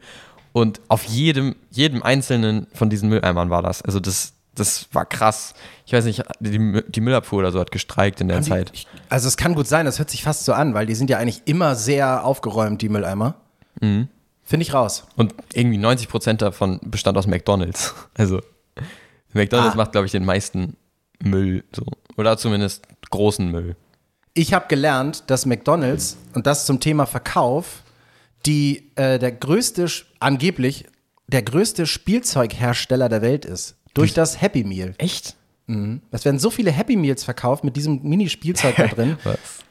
[0.52, 3.82] Und auf jedem, jedem einzelnen von diesen Mülleimern war das.
[3.82, 5.54] Also das, das war krass.
[5.86, 8.70] Ich weiß nicht, die, die Müllabfuhr oder so hat gestreikt in der Zeit.
[8.74, 11.08] Ich, also es kann gut sein, das hört sich fast so an, weil die sind
[11.10, 13.36] ja eigentlich immer sehr aufgeräumt, die Mülleimer.
[13.80, 14.08] Mhm.
[14.42, 15.04] Finde ich raus.
[15.16, 17.94] Und irgendwie 90 Prozent davon bestand aus McDonalds.
[18.14, 18.40] Also
[19.32, 19.76] McDonalds Ah.
[19.76, 20.76] macht, glaube ich, den meisten
[21.22, 21.64] Müll.
[21.74, 21.84] So.
[22.16, 23.76] Oder zumindest großen Müll.
[24.34, 27.82] Ich habe gelernt, dass McDonald's, und das zum Thema Verkauf,
[28.44, 29.86] die äh, der größte,
[30.20, 30.86] angeblich
[31.28, 33.74] der größte Spielzeughersteller der Welt ist.
[33.96, 34.94] Durch das Happy Meal.
[34.98, 35.36] Echt?
[36.12, 39.16] Es werden so viele Happy Meals verkauft mit diesem Mini-Spielzeug da drin,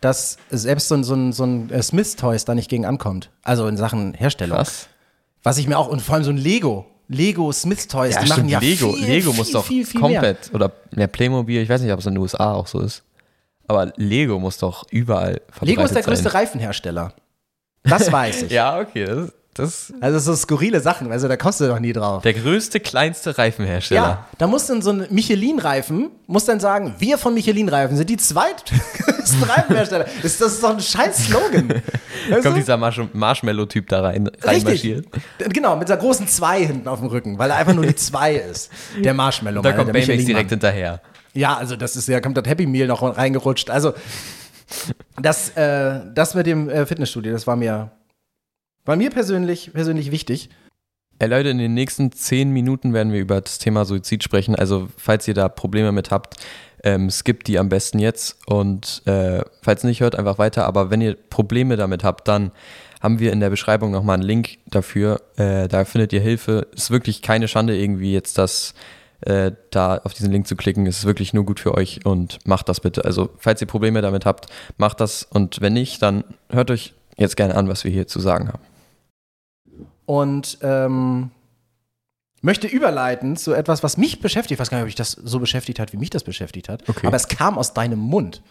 [0.01, 3.31] dass selbst so ein, so ein, so ein äh, Smith Toys da nicht gegen ankommt.
[3.43, 4.57] Also in Sachen Herstellung.
[4.57, 4.89] Was?
[5.41, 6.85] Was ich mir auch, und vor allem so ein Lego.
[7.07, 10.19] Lego Smith Toys, die machen ja Lego, viel, Lego viel, muss doch viel, viel mehr.
[10.19, 10.53] komplett.
[10.53, 13.03] Oder ja, Playmobil, ich weiß nicht, ob es in den USA auch so ist.
[13.67, 16.11] Aber Lego muss doch überall verbreitet Lego ist der sein.
[16.11, 17.13] größte Reifenhersteller.
[17.83, 18.51] Das weiß ich.
[18.51, 19.05] Ja, okay.
[19.05, 22.21] Das, Das Also so skurrile Sachen, also da kommst du doch nie drauf.
[22.23, 24.01] der größte, kleinste Reifenhersteller.
[24.01, 28.17] Ja, da muss dann so ein Michelin-Reifen, muss dann sagen, wir von Michelin-Reifen sind die
[28.17, 30.07] zweitgrößten Reifenhersteller.
[30.21, 31.69] Das, das ist doch ein scheiß Slogan.
[31.69, 32.59] Weißt Kommt du?
[32.59, 35.07] dieser Marsh Marshmallow-Typ da rein, reinmarschiert.
[35.53, 38.35] Genau, mit dieser großen 2 hinten auf dem Rücken, weil er einfach nur die 2
[38.35, 38.69] ist.
[39.01, 39.61] Der Marshmallow.
[39.61, 41.01] Da kommt Baymax direkt hinterher.
[41.33, 43.69] Ja, also das ist ja, kommt das Happy Meal noch reingerutscht.
[43.69, 43.93] Also
[45.21, 47.91] das, äh, das mit dem äh, Fitnessstudio, das war mir,
[48.85, 50.49] war mir persönlich, persönlich wichtig.
[51.17, 54.55] Ey Leute, in den nächsten zehn Minuten werden wir über das Thema Suizid sprechen.
[54.55, 56.35] Also falls ihr da Probleme mit habt,
[56.83, 58.37] ähm, skippt die am besten jetzt.
[58.47, 60.65] Und äh, falls nicht, hört einfach weiter.
[60.65, 62.51] Aber wenn ihr Probleme damit habt, dann
[63.01, 65.21] haben wir in der Beschreibung nochmal einen Link dafür.
[65.37, 66.67] Äh, da findet ihr Hilfe.
[66.75, 68.73] Ist wirklich keine Schande irgendwie jetzt das
[69.21, 70.85] äh, da auf diesen Link zu klicken.
[70.85, 73.05] Ist wirklich nur gut für euch und macht das bitte.
[73.05, 75.23] Also falls ihr Probleme damit habt, macht das.
[75.23, 78.74] Und wenn nicht, dann hört euch jetzt gerne an, was wir hier zu sagen haben.
[80.05, 81.31] Und ähm,
[82.41, 84.57] möchte überleiten zu etwas, was mich beschäftigt.
[84.57, 86.87] Ich weiß gar nicht, ob ich das so beschäftigt hat, wie mich das beschäftigt hat.
[86.87, 87.07] Okay.
[87.07, 88.41] Aber es kam aus deinem Mund.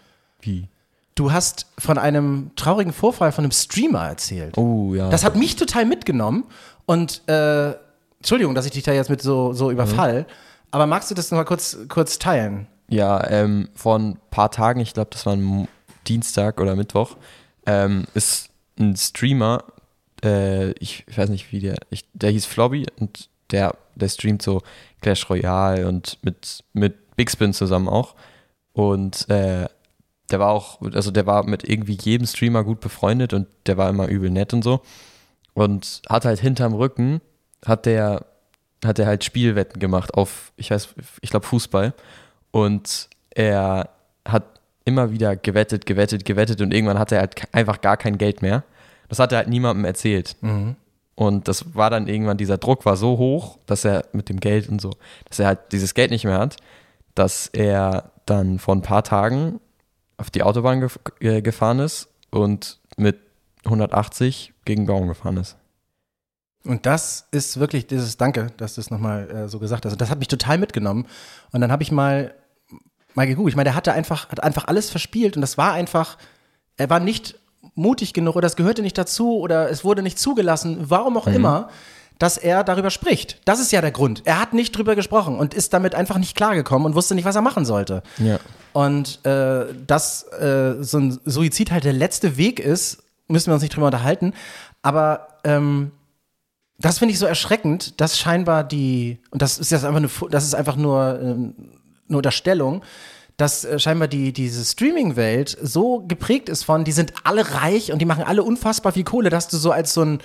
[0.40, 0.68] Wie?
[1.14, 4.58] Du hast von einem traurigen Vorfall von einem Streamer erzählt.
[4.58, 5.10] Oh ja.
[5.10, 6.44] Das hat mich total mitgenommen.
[6.86, 7.74] Und äh,
[8.18, 10.26] Entschuldigung, dass ich dich da jetzt mit so, so überfall.
[10.72, 12.66] Aber magst du das noch mal kurz, kurz teilen?
[12.88, 15.68] Ja, ähm, vor ein paar Tagen, ich glaube, das war ein
[16.08, 17.16] Dienstag oder Mittwoch,
[17.64, 18.48] ähm, ist
[18.78, 19.64] ein Streamer,
[20.24, 24.62] äh, ich, weiß nicht wie der, ich, der hieß Flobby und der, der streamt so
[25.00, 28.14] Clash Royale und mit, mit Big Spin zusammen auch.
[28.72, 29.66] Und äh,
[30.30, 33.90] der war auch, also der war mit irgendwie jedem Streamer gut befreundet und der war
[33.90, 34.80] immer übel nett und so.
[35.52, 37.20] Und hat halt hinterm Rücken,
[37.64, 38.26] hat der,
[38.84, 41.94] hat er halt Spielwetten gemacht auf, ich weiß, ich glaube Fußball.
[42.50, 43.90] Und er
[44.26, 48.42] hat immer wieder gewettet, gewettet, gewettet und irgendwann hatte er halt einfach gar kein Geld
[48.42, 48.64] mehr.
[49.14, 50.34] Das hat er halt niemandem erzählt.
[51.14, 54.68] Und das war dann irgendwann, dieser Druck war so hoch, dass er mit dem Geld
[54.68, 54.90] und so,
[55.28, 56.56] dass er halt dieses Geld nicht mehr hat,
[57.14, 59.60] dass er dann vor ein paar Tagen
[60.16, 63.20] auf die Autobahn gef äh, gefahren ist und mit
[63.64, 65.56] 180 gegen Baum gefahren ist.
[66.64, 69.92] Und das ist wirklich dieses Danke, dass du es nochmal äh, so gesagt hast.
[69.92, 71.06] Und das hat mich total mitgenommen.
[71.52, 72.34] Und dann habe ich mal,
[73.14, 73.52] mal gegoogelt.
[73.52, 76.18] Ich meine, der hatte einfach, hat einfach alles verspielt und das war einfach,
[76.76, 77.38] er war nicht
[77.74, 81.68] mutig genug oder es gehörte nicht dazu oder es wurde nicht zugelassen, warum auch immer,
[82.18, 83.40] dass er darüber spricht.
[83.44, 84.22] Das ist ja der Grund.
[84.24, 87.34] Er hat nicht drüber gesprochen und ist damit einfach nicht klargekommen und wusste nicht, was
[87.34, 88.02] er machen sollte.
[88.18, 88.38] Ja.
[88.72, 93.62] Und äh, dass äh, so ein Suizid halt der letzte Weg ist, müssen wir uns
[93.62, 94.32] nicht drüber unterhalten.
[94.82, 95.90] Aber ähm,
[96.78, 100.44] das finde ich so erschreckend, dass scheinbar die, und das ist jetzt einfach eine, das
[100.44, 101.54] ist einfach nur ähm,
[102.08, 102.82] eine Unterstellung,
[103.36, 107.98] dass äh, scheinbar die, diese Streaming-Welt so geprägt ist von, die sind alle reich und
[108.00, 110.18] die machen alle unfassbar viel Kohle, dass du so als so ein,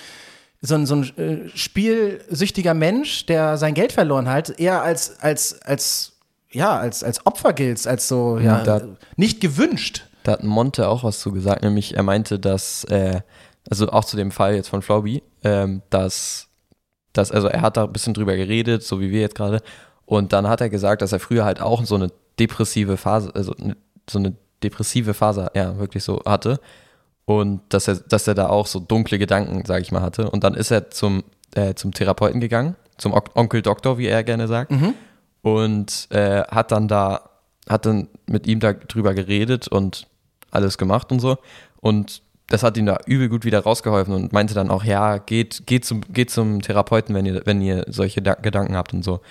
[0.61, 5.61] so ein, so ein äh, spielsüchtiger Mensch, der sein Geld verloren hat, eher als, als,
[5.63, 6.13] als,
[6.51, 8.81] ja, als, als Opfer giltst, als so, ja, da-
[9.15, 10.03] nicht gewünscht.
[10.23, 13.21] Da hat Monte auch was zu gesagt, nämlich er meinte, dass, äh,
[13.69, 16.47] also auch zu dem Fall jetzt von Flauby, ähm, dass,
[17.13, 19.61] dass, also er hat da ein bisschen drüber geredet, so wie wir jetzt gerade,
[20.05, 23.53] und dann hat er gesagt, dass er früher halt auch so eine depressive Phase, also
[23.57, 23.75] ne-
[24.09, 26.59] so eine depressive Phase, ja, wirklich so hatte.
[27.25, 30.29] Und dass er, dass er da auch so dunkle Gedanken, sage ich mal, hatte.
[30.31, 31.23] Und dann ist er zum,
[31.53, 34.71] äh, zum Therapeuten gegangen, zum Ok- Onkel Doktor, wie er gerne sagt.
[35.41, 37.29] Und äh, hat dann da,
[37.69, 40.07] hat dann mit ihm da drüber geredet und
[40.51, 41.37] alles gemacht und so.
[41.81, 45.67] Und das hat ihm da übel gut wieder rausgeholfen und meinte dann auch, ja, geht,
[45.67, 49.21] geht zum, geht zum Therapeuten, wenn ihr, wenn ihr solche da Gedanken habt und so.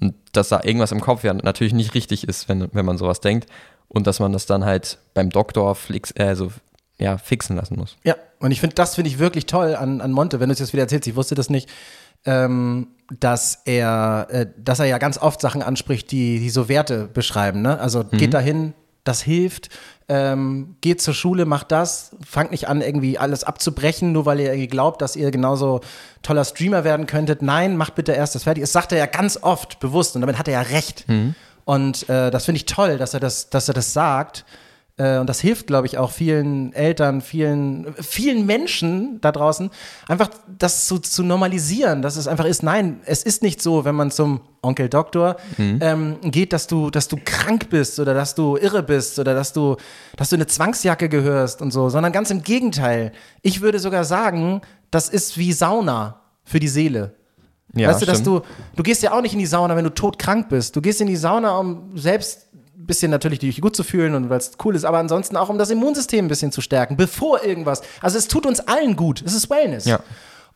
[0.00, 3.20] Und dass da irgendwas im Kopf ja natürlich nicht richtig ist, wenn, wenn man sowas
[3.20, 3.48] denkt.
[3.88, 6.52] Und dass man das dann halt beim Doktor flix, äh, so,
[6.98, 7.96] ja, fixen lassen muss.
[8.04, 10.58] Ja, und ich finde, das finde ich wirklich toll an, an Monte, wenn du es
[10.58, 11.68] jetzt wieder erzählst, ich wusste das nicht,
[12.24, 12.88] ähm,
[13.20, 17.62] dass er, äh, dass er ja ganz oft Sachen anspricht, die, die so Werte beschreiben,
[17.62, 17.78] ne?
[17.78, 18.74] Also geht dahin,
[19.08, 19.70] das hilft,
[20.08, 24.66] ähm, geht zur Schule, macht das, fangt nicht an, irgendwie alles abzubrechen, nur weil ihr
[24.68, 25.80] glaubt, dass ihr genauso
[26.22, 27.42] toller Streamer werden könntet.
[27.42, 28.62] Nein, macht bitte erst das fertig.
[28.62, 31.06] Das sagt er ja ganz oft bewusst und damit hat er ja recht.
[31.64, 34.44] Und äh, das finde ich toll, dass er das, dass er das sagt.
[34.98, 39.70] Äh, und das hilft, glaube ich, auch vielen Eltern, vielen, vielen Menschen da draußen,
[40.08, 43.94] einfach das zu, zu normalisieren, dass es einfach ist, nein, es ist nicht so, wenn
[43.94, 48.56] man zum Onkel Doktor ähm, geht, dass du, dass du krank bist oder dass du
[48.56, 49.76] irre bist oder dass du,
[50.16, 53.12] dass du eine Zwangsjacke gehörst und so, sondern ganz im Gegenteil.
[53.42, 57.14] Ich würde sogar sagen, das ist wie Sauna für die Seele.
[57.74, 58.44] Ja, weißt du, dass stimmt.
[58.44, 60.74] du, du gehst ja auch nicht in die Sauna, wenn du todkrank bist.
[60.74, 62.45] Du gehst in die Sauna, um selbst
[62.86, 65.58] bisschen natürlich dich gut zu fühlen und weil es cool ist, aber ansonsten auch, um
[65.58, 67.82] das Immunsystem ein bisschen zu stärken, bevor irgendwas.
[68.00, 69.22] Also es tut uns allen gut.
[69.24, 69.84] Es ist Wellness.
[69.84, 70.00] Ja.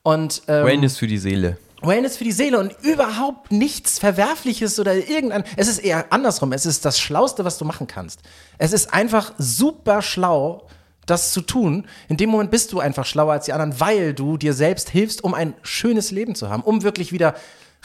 [0.02, 1.58] Und ähm, Wellness für die Seele.
[1.82, 5.44] Wellness für die Seele und überhaupt nichts Verwerfliches oder irgendein.
[5.56, 6.52] Es ist eher andersrum.
[6.52, 8.20] Es ist das Schlauste, was du machen kannst.
[8.58, 10.66] Es ist einfach super schlau,
[11.06, 11.86] das zu tun.
[12.08, 15.24] In dem Moment bist du einfach schlauer als die anderen, weil du dir selbst hilfst,
[15.24, 17.34] um ein schönes Leben zu haben, um wirklich wieder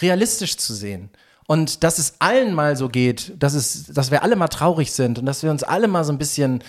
[0.02, 1.10] realistisch zu sehen.
[1.48, 5.20] Und dass es allen mal so geht, dass, es, dass wir alle mal traurig sind
[5.20, 6.64] und dass wir uns alle mal so ein bisschen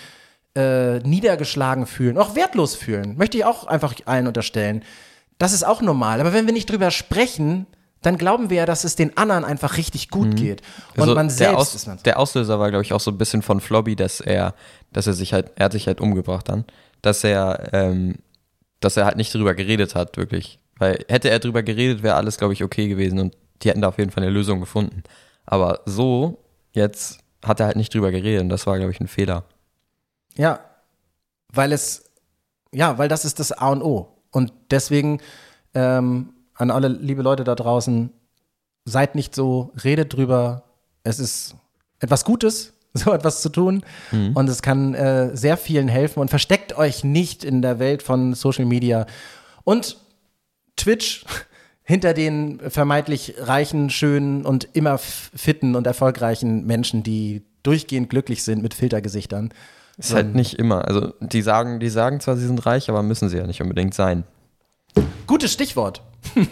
[0.55, 4.83] äh, niedergeschlagen fühlen, auch wertlos fühlen, möchte ich auch einfach allen unterstellen.
[5.39, 6.21] Das ist auch normal.
[6.21, 7.67] Aber wenn wir nicht drüber sprechen,
[8.03, 10.63] dann glauben wir ja, dass es den anderen einfach richtig gut geht.
[10.95, 11.99] Und Also man der, selbst Aus, ist man.
[12.05, 14.55] der Auslöser war, glaube ich, auch so ein bisschen von Flobby, dass er,
[14.93, 16.65] dass er sich halt, er hat sich halt umgebracht dann,
[17.03, 18.17] dass er, ähm,
[18.81, 20.59] dass er halt nicht drüber geredet hat, wirklich.
[20.79, 23.89] Weil hätte er drüber geredet, wäre alles, glaube ich, okay gewesen und die hätten da
[23.89, 25.03] auf jeden Fall eine Lösung gefunden.
[25.45, 29.09] Aber so, jetzt hat er halt nicht drüber geredet und das war, glaube ich, ein
[29.09, 29.45] Fehler.
[30.37, 30.61] Ja,
[31.53, 32.05] weil es,
[32.73, 34.09] ja, weil das ist das A und O.
[34.31, 35.21] Und deswegen
[35.75, 38.11] ähm, an alle liebe Leute da draußen,
[38.85, 40.65] seid nicht so, redet drüber.
[41.03, 41.57] Es ist
[42.01, 43.85] etwas Gutes, so etwas zu tun.
[44.35, 46.21] Und es kann äh, sehr vielen helfen.
[46.21, 49.07] Und versteckt euch nicht in der Welt von Social Media.
[49.65, 49.99] Und
[50.77, 51.25] Twitch
[51.87, 58.61] hinter den vermeintlich reichen, schönen und immer fitten und erfolgreichen Menschen, die durchgehend glücklich sind
[58.61, 59.55] mit Filtergesichtern.
[59.97, 60.85] Ist halt nicht immer.
[60.87, 63.95] Also die sagen, die sagen zwar, sie sind reich, aber müssen sie ja nicht unbedingt
[63.95, 64.25] sein.
[65.27, 66.03] Gutes Stichwort.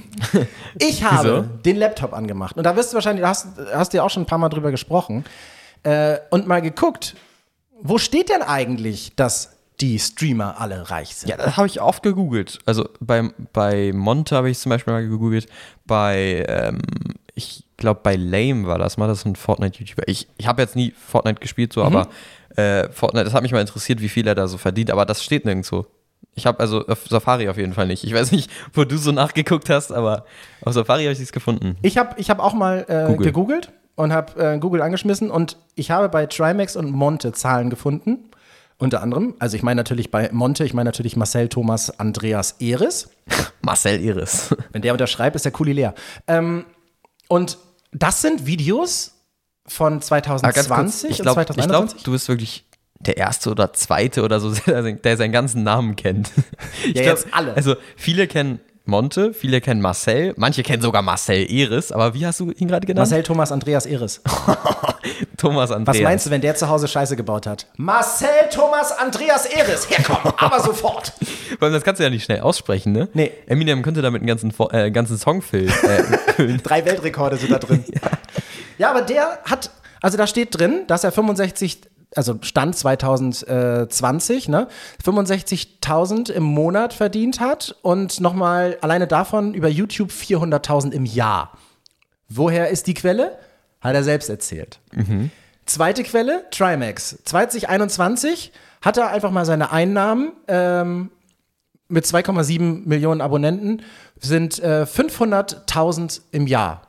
[0.78, 1.42] Ich habe Wieso?
[1.64, 2.56] den Laptop angemacht.
[2.56, 4.72] Und da wirst du wahrscheinlich, hast, hast du ja auch schon ein paar Mal drüber
[4.72, 5.24] gesprochen.
[5.84, 7.14] Äh, und mal geguckt,
[7.80, 11.28] wo steht denn eigentlich, dass die Streamer alle reich sind?
[11.28, 12.58] Ja, das habe ich oft gegoogelt.
[12.64, 15.46] Also bei, bei Monte habe ich zum Beispiel mal gegoogelt.
[15.86, 16.80] Bei, ähm,
[17.34, 20.06] ich glaube, bei Lame war das mal, das ist ein Fortnite-YouTuber.
[20.06, 22.08] Ich, ich habe jetzt nie Fortnite gespielt, so, aber
[22.56, 25.22] äh, Fortnite, das hat mich mal interessiert, wie viel er da so verdient, aber das
[25.22, 25.86] steht nirgendwo.
[26.36, 28.04] Ich habe also auf Safari auf jeden Fall nicht.
[28.04, 30.24] Ich weiß nicht, wo du so nachgeguckt hast, aber
[30.62, 31.76] auf Safari habe ich es gefunden.
[31.82, 33.26] Ich habe ich hab auch mal äh, Google.
[33.26, 38.30] gegoogelt und habe äh, Google angeschmissen und ich habe bei Trimax und Monte Zahlen gefunden.
[38.78, 43.08] Unter anderem, also ich meine natürlich bei Monte, ich meine natürlich Marcel Thomas Andreas Eris.
[43.62, 44.54] Marcel Iris.
[44.72, 45.94] Wenn der unterschreibt, ist der Kuli leer.
[46.26, 46.64] Ähm,
[47.28, 47.58] und
[47.92, 49.12] das sind Videos
[49.66, 52.02] von Aber Ah, ganz 2020 kurz, ich glaube, und glaub, 2021.
[52.02, 52.64] du bist wirklich
[53.00, 56.30] der erste oder zweite oder so, der, seinen ganzen Namen kennt.
[56.84, 57.54] Ich Ja, jetzt alle.
[57.54, 62.40] Also viele kennen Monte, viele kennen Marcel, manche kennen sogar Marcel Eris, aber wie hast
[62.40, 63.08] du ihn gerade genannt?
[63.08, 64.20] Marcel Thomas Andreas Eris.
[65.36, 65.96] Thomas Andreas.
[65.96, 67.66] Was meinst du, wenn der zu Hause Scheiße gebaut hat?
[67.76, 69.88] Marcel Thomas Andreas Eris.
[69.88, 71.12] Herkommen, aber sofort.
[71.60, 73.08] Allem, das kannst du ja nicht schnell aussprechen, ne?
[73.14, 73.32] Nee.
[73.46, 75.68] Eminem könnte damit einen ganzen, äh, ganzen Song füllen.
[75.68, 76.02] Äh,
[76.34, 76.60] füllen.
[76.62, 77.84] Drei Weltrekorde sind da drin.
[78.78, 78.90] ja.
[78.90, 81.82] aber der hat, also da steht drin, dass er 65,
[82.14, 84.68] also Stand 2020, ne,
[85.04, 91.52] 65.000 im Monat verdient hat und nochmal alleine davon über YouTube 400.000 im Jahr.
[92.28, 93.36] Woher ist die Quelle?
[93.84, 94.80] Hat er selbst erzählt.
[95.66, 97.18] Zweite Quelle, Trimax.
[97.24, 101.10] 2021 hat er einfach mal seine Einnahmen ähm,
[101.88, 103.82] mit 2,7 Millionen Abonnenten
[104.18, 106.82] sind äh, 500.000 im Jahr.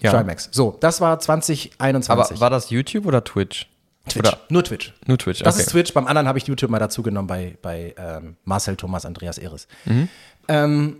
[0.00, 0.10] Ja.
[0.12, 0.48] Trimax.
[0.52, 2.10] So, das war 2021.
[2.10, 3.68] aber war das YouTube oder Twitch?
[4.08, 4.18] Twitch.
[4.28, 4.92] Oder Nur Twitch.
[5.06, 5.42] nur Twitch?
[5.42, 5.62] Das okay.
[5.62, 5.94] ist Twitch.
[5.94, 9.66] Beim anderen habe ich YouTube mal dazu genommen bei, bei ähm, Marcel Thomas Andreas Eris.
[9.86, 10.08] Mhm.
[10.48, 10.96] Ähm,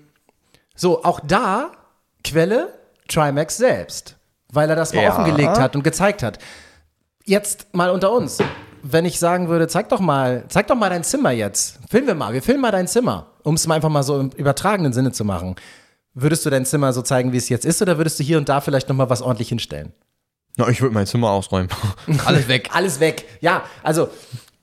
[0.74, 1.72] so, auch da
[2.22, 2.72] Quelle
[3.08, 4.16] Trimax selbst,
[4.54, 5.10] weil er das mal Ja.
[5.12, 6.38] offengelegt hat und gezeigt hat.
[7.24, 8.38] Jetzt mal unter uns.
[8.82, 11.78] Wenn ich sagen würde, zeig doch mal, zeig doch mal dein Zimmer jetzt.
[11.88, 14.30] Filmen wir mal, wir filmen mal dein Zimmer, um es mal einfach mal so im
[14.30, 15.56] übertragenen Sinne zu machen.
[16.12, 18.48] Würdest du dein Zimmer so zeigen, wie es jetzt ist, oder würdest du hier und
[18.48, 19.92] da vielleicht noch mal was ordentlich hinstellen?
[20.56, 21.68] Na, ich würde mein Zimmer ausräumen.
[22.26, 22.70] Alles weg.
[22.72, 23.24] Alles weg.
[23.40, 24.08] Ja, also,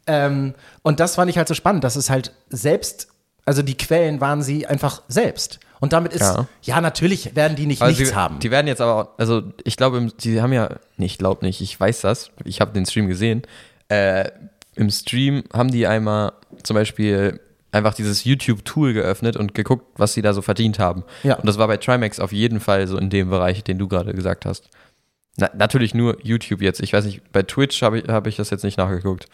[0.08, 3.08] ähm, und das fand ich halt so spannend, dass es halt selbst,
[3.44, 5.60] also die Quellen waren sie einfach selbst.
[5.82, 6.80] Und damit ist, ja, Ja.
[6.80, 8.40] natürlich werden die nicht Also nichts sie, haben.
[8.40, 11.60] Die werden jetzt aber, auch- also ich glaube, die haben ja, nee, ich glaube nicht,
[11.60, 13.42] ich weiß das, ich habe den Stream gesehen.
[13.90, 14.30] Äh,
[14.76, 16.32] Im Stream haben die einmal
[16.64, 17.42] zum Beispiel
[17.74, 21.04] einfach dieses YouTube-Tool geöffnet und geguckt, was sie da so verdient haben.
[21.24, 21.36] Ja.
[21.36, 24.14] Und das war bei Trimax auf jeden Fall so in dem Bereich, den du gerade
[24.14, 24.70] gesagt hast.
[25.38, 26.82] Na, natürlich nur YouTube jetzt.
[26.82, 29.26] Ich weiß nicht, bei Twitch habe ich, hab ich das jetzt nicht nachgeguckt.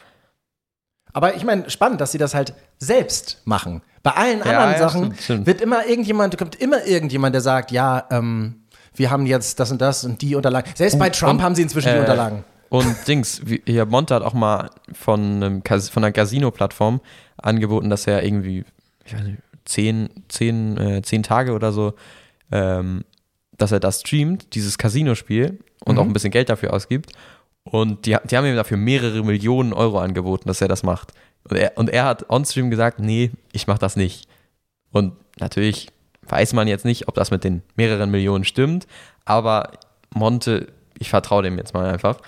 [1.13, 3.81] Aber ich meine, spannend, dass sie das halt selbst machen.
[4.03, 5.47] Bei allen Ja, anderen ja, Sachen stimmt, stimmt.
[5.47, 9.81] wird immer irgendjemand, kommt immer irgendjemand, der sagt, ja, ähm, wir haben jetzt das und
[9.81, 10.71] das und die Unterlagen.
[10.75, 12.43] Selbst bei Trump und, haben sie inzwischen die äh, Unterlagen.
[12.69, 17.01] Und Dings, hier Monte hat auch mal von, einem von einer Casino-Plattform
[17.37, 18.65] angeboten, dass er irgendwie,
[19.05, 21.93] ich weiß nicht, zehn, zehn, äh, zehn Tage oder so,
[22.51, 23.03] ähm,
[23.57, 27.11] dass er das streamt, dieses Casino-Spiel und auch ein bisschen Geld dafür ausgibt.
[27.71, 31.13] Und die, die haben ihm dafür mehrere Millionen Euro angeboten, dass er das macht.
[31.43, 34.27] Und er, und er hat on-stream gesagt, nee, ich mach das nicht.
[34.91, 35.89] Und natürlich
[36.27, 38.87] weiß man jetzt nicht, ob das mit den mehreren Millionen stimmt,
[39.25, 39.71] aber
[40.13, 40.67] Monte,
[40.99, 42.19] ich vertraue dem jetzt mal einfach.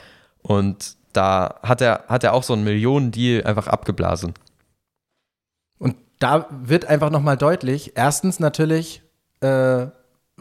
[0.42, 4.34] Und da hat er, hat er auch so einen Millionen-Deal einfach abgeblasen.
[5.80, 9.02] Und da wird einfach nochmal deutlich, erstens natürlich,
[9.42, 9.88] äh,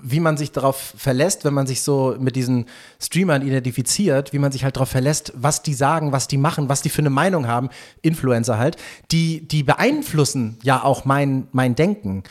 [0.02, 2.66] wie man sich darauf verlässt, wenn man sich so mit diesen
[3.00, 6.82] Streamern identifiziert, wie man sich halt darauf verlässt, was die sagen, was die machen, was
[6.82, 7.70] die für eine Meinung haben,
[8.02, 8.76] Influencer halt,
[9.10, 12.22] die, die beeinflussen ja auch mein, mein Denken.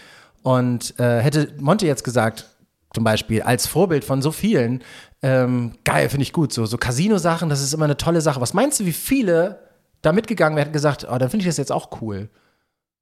[0.43, 2.45] Und äh, hätte Monte jetzt gesagt,
[2.93, 4.83] zum Beispiel, als Vorbild von so vielen,
[5.21, 8.41] ähm, geil, finde ich gut, so, so Casino-Sachen, das ist immer eine tolle Sache.
[8.41, 9.59] Was meinst du, wie viele
[10.01, 12.29] da mitgegangen wären, gesagt, oh, dann finde ich das jetzt auch cool.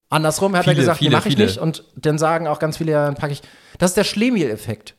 [0.10, 1.46] Andersrum hat Viele, er gesagt, viele, nee, mache ich viele.
[1.48, 1.58] nicht.
[1.58, 3.42] Und dann sagen auch ganz viele, ja, dann packe ich.
[3.80, 4.96] Das ist der Schlemiel-Effekt.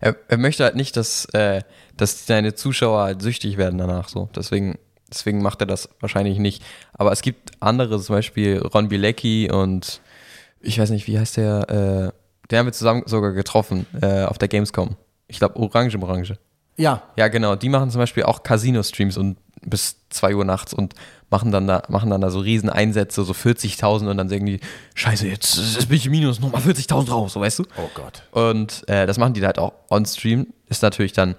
[0.00, 1.62] Er, er möchte halt nicht, dass, äh,
[1.96, 4.28] dass seine Zuschauer halt süchtig werden danach so.
[4.34, 4.76] Deswegen,
[5.08, 6.64] deswegen macht er das wahrscheinlich nicht.
[6.94, 10.00] Aber es gibt andere, zum Beispiel Ron Bilecki und
[10.60, 14.36] ich weiß nicht, wie heißt der, äh, den haben wir zusammen sogar getroffen äh, auf
[14.38, 14.96] der Gamescom.
[15.28, 16.36] Ich glaube, Orange im Orange.
[16.76, 17.54] Ja, Ja, genau.
[17.54, 20.94] Die machen zum Beispiel auch Casino-Streams und bis 2 Uhr nachts und
[21.30, 24.60] machen dann da, machen dann da so riesen Einsätze, so 40.000 und dann sagen die,
[24.94, 27.64] scheiße, jetzt, jetzt bin ich im Minus, nochmal 40.000 raus, so weißt du?
[27.76, 28.24] Oh Gott.
[28.32, 30.48] Und äh, das machen die halt auch on-stream.
[30.68, 31.36] Ist natürlich dann,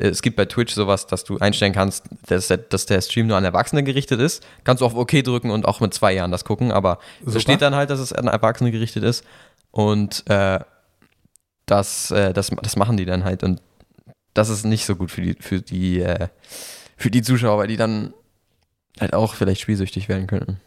[0.00, 3.26] äh, es gibt bei Twitch sowas, dass du einstellen kannst, dass der, dass der Stream
[3.26, 4.42] nur an Erwachsene gerichtet ist.
[4.64, 7.32] Kannst du auf OK drücken und auch mit zwei Jahren das gucken, aber Super.
[7.32, 9.24] so steht dann halt, dass es an Erwachsene gerichtet ist.
[9.70, 10.60] Und äh,
[11.66, 13.42] das, äh, das, das machen die dann halt.
[13.42, 13.60] Und
[14.32, 16.28] das ist nicht so gut für die, für die, äh,
[16.96, 18.14] für die Zuschauer, weil die dann
[19.00, 20.60] halt auch vielleicht spielsüchtig werden könnten.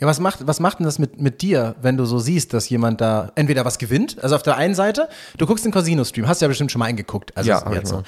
[0.00, 2.68] Ja, was macht, was macht denn das mit, mit dir, wenn du so siehst, dass
[2.68, 5.08] jemand da entweder was gewinnt, also auf der einen Seite,
[5.38, 7.36] du guckst den Casino-Stream, hast du ja bestimmt schon mal eingeguckt.
[7.36, 8.04] Also Ja, jetzt so.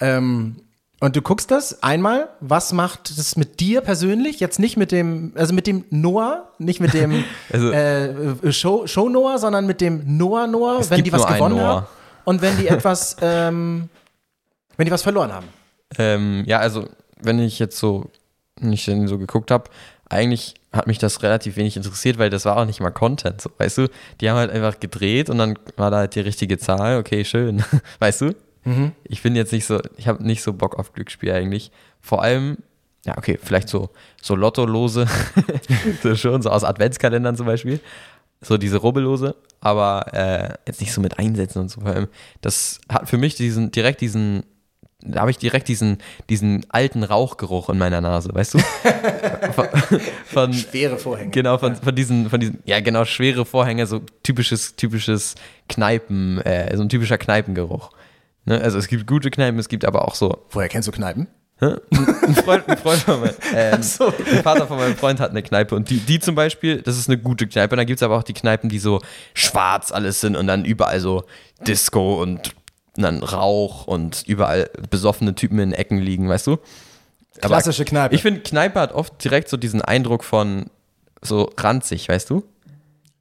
[0.00, 0.56] Ähm,
[1.00, 4.40] und du guckst das einmal, was macht das mit dir persönlich?
[4.40, 9.10] Jetzt nicht mit dem, also mit dem Noah, nicht mit dem Also- äh, Show, Show
[9.10, 11.86] Noah, sondern mit dem Noah Noah, wenn die was gewonnen haben
[12.24, 13.90] und wenn die etwas, ähm,
[14.78, 15.46] wenn die was verloren haben.
[15.98, 16.88] Ähm, ja, also
[17.20, 18.10] wenn ich jetzt so
[18.60, 19.70] nicht so geguckt habe,
[20.08, 23.50] eigentlich hat mich das relativ wenig interessiert, weil das war auch nicht mal Content, so,
[23.58, 23.88] weißt du?
[24.20, 27.64] Die haben halt einfach gedreht und dann war da halt die richtige Zahl, okay, schön,
[27.98, 28.34] weißt du?
[29.04, 31.70] Ich bin jetzt nicht so, ich habe nicht so Bock auf Glücksspiel eigentlich.
[32.00, 32.58] Vor allem,
[33.04, 33.90] ja, okay, vielleicht so,
[34.22, 35.06] so Lottolose,
[36.02, 37.80] so schon, so aus Adventskalendern zum Beispiel.
[38.40, 41.80] So diese Rubbellose, aber äh, jetzt nicht so mit Einsätzen und so.
[41.80, 42.08] Vor allem,
[42.42, 44.44] das hat für mich diesen, direkt diesen,
[45.04, 45.98] da habe ich direkt diesen,
[46.28, 48.58] diesen alten Rauchgeruch in meiner Nase, weißt du?
[49.52, 49.68] von,
[50.26, 51.30] von, Schwere Vorhänge.
[51.30, 55.34] Genau, von, von diesen, von diesen, ja genau, schwere Vorhänge, so typisches, typisches
[55.68, 57.90] Kneipen, äh, so ein typischer Kneipengeruch.
[58.46, 58.60] Ne?
[58.60, 60.44] Also es gibt gute Kneipen, es gibt aber auch so.
[60.50, 61.28] Woher kennst du Kneipen?
[61.60, 64.10] Ein Freund, ein Freund von meinem, ähm, so.
[64.10, 67.08] der Vater von meinem Freund hat eine Kneipe und die, die zum Beispiel, das ist
[67.08, 67.74] eine gute Kneipe.
[67.74, 69.00] Und dann gibt es aber auch die Kneipen, die so
[69.34, 71.24] schwarz alles sind und dann überall so
[71.66, 72.54] Disco und
[72.96, 76.52] dann Rauch und überall besoffene Typen in Ecken liegen, weißt du?
[77.40, 78.14] Aber Klassische Kneipe.
[78.14, 80.66] Ich finde, Kneipe hat oft direkt so diesen Eindruck von
[81.20, 82.44] so ranzig, weißt du?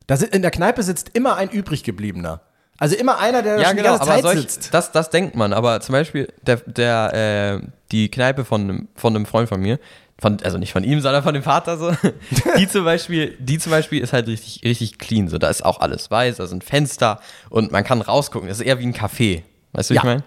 [0.07, 2.41] Da in der Kneipe sitzt immer ein übriggebliebener.
[2.78, 4.74] Also immer einer, der Ja, schon genau, die ganze Zeit solch, sitzt.
[4.74, 5.53] das, das denkt man.
[5.53, 9.80] Aber zum Beispiel der, der, äh, die Kneipe von, einem- von einem Freund von mir,
[10.19, 11.91] von, also nicht von ihm, sondern von dem Vater so,
[12.57, 15.28] die zum Beispiel, die zum Beispiel ist halt richtig, richtig clean.
[15.30, 17.19] So, da ist auch alles weiß, da sind Fenster
[17.49, 18.47] und man kann rausgucken.
[18.49, 19.43] Das ist eher wie ein Café.
[19.74, 20.01] Weißt du, wie Ja.
[20.01, 20.24] ich meine?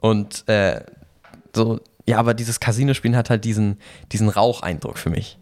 [0.00, 0.80] Und äh,
[1.54, 3.78] so, ja, aber dieses Casino-Spielen hat halt diesen,
[4.12, 5.38] diesen Raucheindruck für mich.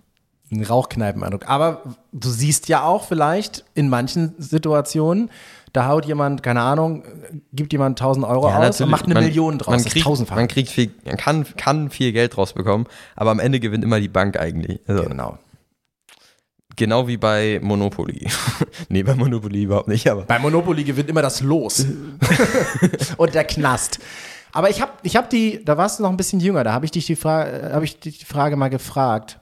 [0.52, 1.48] Ein Rauchkneipeneindruck.
[1.48, 5.30] Aber du siehst ja auch vielleicht in manchen Situationen,
[5.72, 7.02] da haut jemand, keine Ahnung,
[7.54, 9.74] gibt jemand 1000 Euro aus und macht eine Man- Million draus.
[9.74, 10.36] Man kriegt, tausendfach.
[10.36, 14.08] man kriegt viel, man kann, kann viel Geld rausbekommen, aber am Ende gewinnt immer die
[14.08, 14.80] Bank eigentlich.
[14.86, 15.38] Also, Genau.
[16.76, 18.28] Genau wie bei Monopoly.
[18.88, 20.22] nee, bei Monopoly überhaupt nicht, aber.
[20.22, 21.86] Bei Monopoly gewinnt immer das Los.
[23.16, 23.98] und der Knast.
[24.52, 26.84] Aber ich habe ich hab die, da warst du noch ein bisschen jünger, da habe
[26.84, 29.38] ich dich die Frage, habe ich dich die Frage mal gefragt.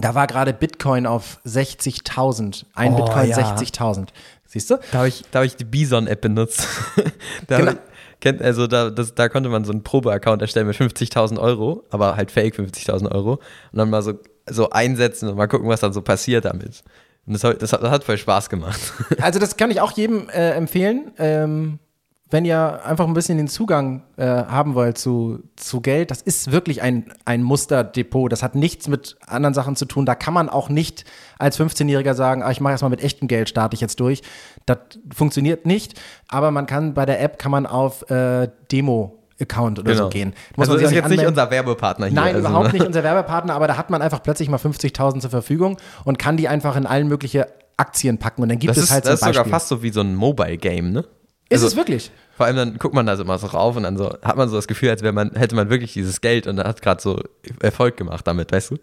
[0.00, 2.66] Da war gerade Bitcoin auf 60.000.
[2.74, 3.36] Ein Oh, Bitcoin ja.
[3.36, 4.08] 60.000.
[4.46, 4.78] Siehst du?
[4.92, 6.66] Da habe ich, da hab ich die Bison-App benutzt.
[7.48, 7.72] da, Genau.
[8.20, 12.16] Kennt, also da, das, da konnte man so einen Probe-Account erstellen mit 50.000 Euro, aber
[12.16, 13.32] halt fake 50.000 Euro.
[13.72, 14.14] Und dann mal so,
[14.48, 16.82] so einsetzen und mal gucken, was dann so passiert damit.
[17.26, 18.80] Und das, hat- das, das hat voll Spaß gemacht.
[19.20, 21.12] Also das kann ich auch jedem äh, empfehlen.
[21.18, 21.78] Ähm,
[22.30, 26.52] wenn ihr einfach ein bisschen den Zugang äh, haben wollt zu, zu Geld, das ist
[26.52, 28.30] wirklich ein, ein Musterdepot.
[28.30, 30.04] Das hat nichts mit anderen Sachen zu tun.
[30.04, 31.04] Da kann man auch nicht
[31.38, 34.20] als 15-Jähriger sagen, ah, ich mache erstmal mit echtem Geld, starte ich jetzt durch.
[34.68, 34.78] Das
[35.14, 36.00] funktioniert nicht.
[36.28, 40.34] Aber man kann bei der App kann man auf äh, Demo-Account oder so gehen.
[40.56, 41.26] Muss also ist jetzt nicht anmelden.
[41.28, 42.14] unser Werbepartner hier.
[42.14, 42.72] Nein, also, überhaupt ne?
[42.74, 46.36] nicht unser Werbepartner, aber da hat man einfach plötzlich mal 50.000 zur Verfügung und kann
[46.36, 47.44] die einfach in allen möglichen
[47.76, 49.52] Aktien packen und dann gibt Das es ist, halt das ist so ein sogar Beispiel.
[49.52, 51.00] fast so wie so ein Mobile-Game, ne?
[51.48, 52.10] ist also- es wirklich?
[52.36, 54.48] Vor allem dann guckt man da so immer so rauf und dann so hat man
[54.48, 57.20] so das Gefühl, als wäre man, hätte man wirklich dieses Geld und hat gerade so
[57.60, 58.76] Erfolg gemacht damit, weißt du?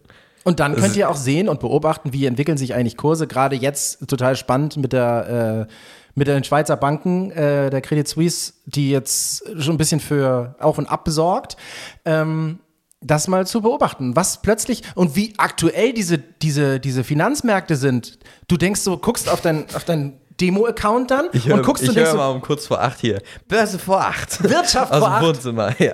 [0.45, 3.25] Und dann könnt ihr auch sehen und beobachten, wie entwickeln sich eigentlich Kurse.
[3.25, 5.73] Gerade jetzt total spannend mit der äh,
[6.13, 10.77] mit den Schweizer Banken, äh, der Credit Suisse, die jetzt schon ein bisschen für auf
[10.77, 11.57] und ab besorgt.
[12.05, 12.59] Ähm,
[13.01, 18.17] das mal zu beobachten, was plötzlich und wie aktuell diese, diese, diese Finanzmärkte sind.
[18.47, 22.09] Du denkst so, guckst auf dein, auf dein Demo-Account dann und guckst ich und denkst
[22.09, 23.21] höre so, mal um kurz vor acht hier.
[23.47, 24.43] Börse vor acht.
[24.43, 25.23] Wirtschaft Aus vor dem acht.
[25.23, 25.93] Wohnzimmer, ja.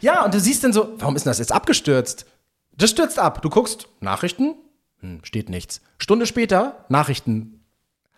[0.00, 2.26] Ja, und du siehst dann so, warum ist denn das jetzt abgestürzt?
[2.76, 3.42] Das stürzt ab.
[3.42, 4.54] Du guckst, Nachrichten,
[5.00, 5.80] hm, steht nichts.
[5.98, 7.58] Stunde später, Nachrichten.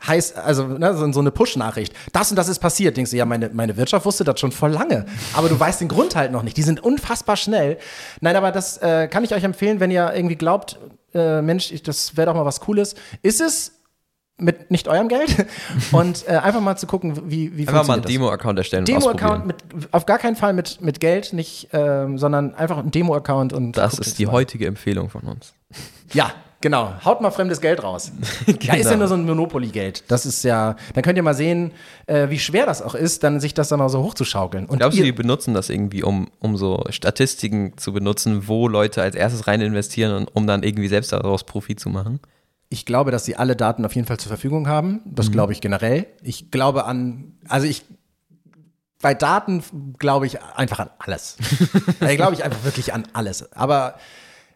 [0.07, 1.95] Heißt, also ne, so, eine Push-Nachricht.
[2.13, 2.97] Das und das ist passiert.
[2.97, 5.07] Denkst du, ja, meine, meine Wirtschaft wusste das schon voll lange.
[5.33, 6.57] Aber du weißt den Grund halt noch nicht.
[6.57, 7.79] Die sind unfassbar schnell.
[8.21, 10.79] Nein, aber das äh, kann ich euch empfehlen, wenn ihr irgendwie glaubt,
[11.15, 12.97] äh, Mensch, ich, das wäre doch mal was Cooles.
[13.23, 13.73] Ist es
[14.37, 15.47] mit nicht eurem Geld
[15.93, 18.03] und äh, einfach mal zu gucken, wie, wie Einfach mal einen.
[18.03, 19.57] Demo-Account erstellen Demo-Account mit,
[19.93, 23.77] auf gar keinen Fall mit, mit Geld, nicht, ähm, sondern einfach ein Demo-Account und.
[23.77, 24.33] Das ist die mal.
[24.33, 25.55] heutige Empfehlung von uns.
[26.13, 26.93] Ja, genau.
[27.05, 28.13] Haut mal fremdes Geld raus.
[28.47, 28.97] Ja, ist ja Genau.
[28.99, 30.05] nur so ein Monopoly-Geld.
[30.09, 31.73] Das ist ja, dann könnt ihr mal sehen,
[32.07, 34.67] äh, wie schwer das auch ist, dann sich das dann mal so hochzuschaukeln.
[34.67, 39.03] Und Glaubst du, die benutzen das irgendwie, um, um so Statistiken zu benutzen, wo Leute
[39.03, 42.21] als erstes rein investieren und um dann irgendwie selbst daraus Profit zu machen?
[42.75, 45.01] Ich glaube, dass sie alle Daten auf jeden Fall zur Verfügung haben.
[45.05, 45.15] Mhm.
[45.15, 46.07] Das glaube ich generell.
[46.23, 47.85] Ich glaube an, also ich,
[49.01, 49.63] bei Daten
[49.99, 51.37] glaube ich einfach an alles.
[52.01, 53.53] da glaube ich einfach wirklich an alles.
[53.53, 53.95] Aber,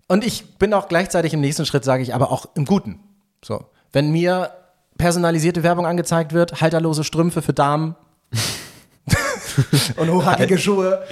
[0.08, 2.98] und ich bin auch gleichzeitig im nächsten Schritt, sage ich, aber auch im Guten.
[3.42, 3.66] So.
[3.92, 4.50] Wenn mir
[4.98, 7.94] personalisierte Werbung angezeigt wird, halterlose Strümpfe für Damen
[9.96, 11.04] und hochhackige Schuhe,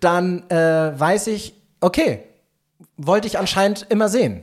[0.00, 2.22] dann äh, weiß ich, okay,
[2.96, 4.42] wollte ich anscheinend immer sehen.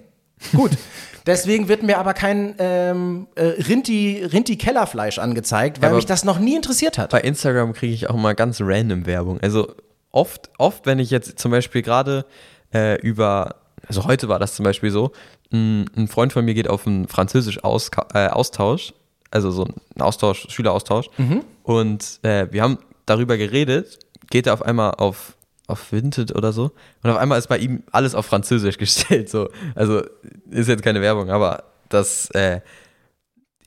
[0.51, 0.77] Gut.
[1.25, 6.39] Deswegen wird mir aber kein ähm, äh, Rinti, Rinti-Kellerfleisch angezeigt, weil Aber- mich das noch
[6.39, 7.11] nie interessiert hat.
[7.11, 9.39] Bei Instagram kriege ich auch mal ganz random Werbung.
[9.41, 9.73] Also
[10.11, 12.25] oft, oft, wenn ich jetzt zum Beispiel gerade
[12.73, 13.55] äh, über,
[13.87, 15.11] also heute war das zum Beispiel so,
[15.51, 18.93] ein, ein Freund von mir geht auf einen Französisch-Austausch,
[19.31, 21.09] also so ein Austausch, Schüleraustausch,
[21.63, 23.99] und äh, wir haben darüber geredet,
[24.29, 25.35] geht er auf einmal auf
[25.67, 26.71] auf Vinted oder so
[27.03, 30.01] und auf einmal ist bei ihm alles auf Französisch gestellt so also
[30.49, 32.61] ist jetzt keine Werbung aber das äh,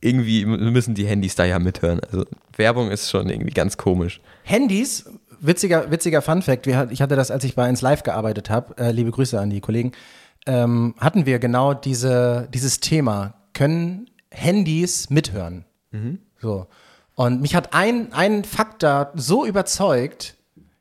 [0.01, 2.01] irgendwie müssen die Handys da ja mithören.
[2.01, 2.27] Also
[2.57, 4.21] Werbung ist schon irgendwie ganz komisch.
[4.45, 5.07] Handys,
[5.41, 8.77] witziger, witziger Fun-Fact, wir, hat- ich hatte das, als ich bei 1 Live gearbeitet habe,
[8.79, 9.93] äh, liebe Grüße an die Kollegen,
[10.47, 13.35] ähm, hatten wir genau diese, dieses Thema.
[13.55, 15.65] Können Handys mithören?
[16.41, 16.67] So.
[17.15, 20.36] Und mich hat ein, ein Fakt da so überzeugt,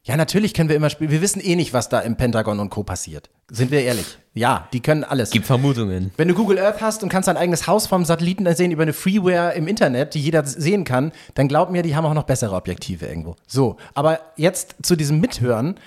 [0.05, 1.09] ja, natürlich können wir immer spielen.
[1.09, 2.83] Wir wissen eh nicht, was da im Pentagon und Co.
[2.83, 3.31] passiert.
[3.49, 4.19] Sind wir ehrlich?
[4.35, 5.31] Ja, die können alles.
[5.31, 6.11] Gibt Vermutungen.
[6.15, 8.93] Wenn du Google Earth hast und kannst dein eigenes Haus vom Satelliten sehen über eine
[8.93, 12.53] Freeware im Internet, die jeder sehen kann, dann glaub mir, die haben auch noch bessere
[12.55, 13.35] Objektive irgendwo.
[13.47, 15.79] So, aber jetzt zu diesem Mithören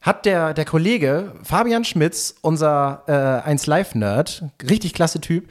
[0.00, 3.02] hat der, der Kollege Fabian Schmitz, unser
[3.44, 5.50] äh, 1 Live Nerd, richtig klasse Typ,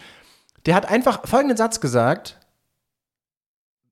[0.66, 2.40] der hat einfach folgenden Satz gesagt: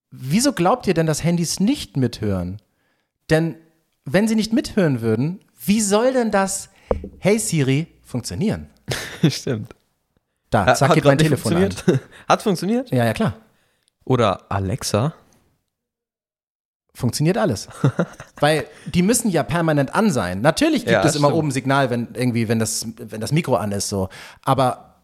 [0.09, 2.59] Wieso glaubt ihr denn, dass Handys nicht mithören?
[3.29, 3.57] Denn
[4.05, 6.69] wenn sie nicht mithören würden, wie soll denn das
[7.19, 8.69] Hey Siri funktionieren?
[9.29, 9.73] Stimmt.
[10.49, 11.61] Da, zack, geht grad mein Telefon an.
[11.71, 12.01] funktioniert.
[12.27, 12.91] Hat funktioniert?
[12.91, 13.33] Ja, ja, klar.
[14.05, 15.13] Oder Alexa?
[16.95, 17.67] Funktioniert alles.
[18.39, 20.41] Weil die müssen ja permanent an sein.
[20.41, 21.39] Natürlich gibt Ja, es immer stimmt.
[21.39, 24.09] oben Signal, wenn irgendwie, wenn das, wenn das Mikro an ist, so.
[24.43, 25.01] Aber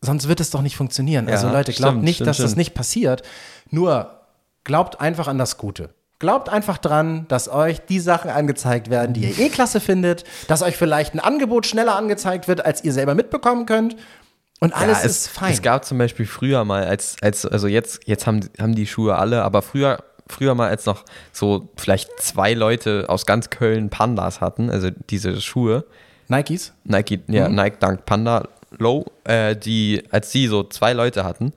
[0.00, 1.28] sonst wird es doch nicht funktionieren.
[1.28, 3.22] also Ja, Leute, glaubt stimmt, nicht, stimmt, dass das nicht passiert.
[3.70, 4.18] Nur
[4.64, 5.94] glaubt einfach an das Gute.
[6.22, 10.62] Glaubt einfach dran, dass euch die Sachen angezeigt werden, die ihr eh klasse findet, dass
[10.62, 13.96] euch vielleicht ein Angebot schneller angezeigt wird, als ihr selber mitbekommen könnt.
[14.60, 15.52] Und alles ja, es, ist fein.
[15.52, 19.16] Es gab zum Beispiel früher mal, als, als also jetzt, jetzt haben, haben die Schuhe
[19.16, 19.98] alle, aber früher,
[20.28, 25.40] früher mal, als noch so vielleicht zwei Leute aus ganz Köln Pandas hatten, also diese
[25.40, 25.84] Schuhe,
[26.28, 26.72] Nikes?
[26.84, 27.56] Nike, ja, Mhm.
[27.56, 28.46] Nike Dunk Panda
[28.78, 31.52] Low, äh, die, als die so zwei Leute hatten,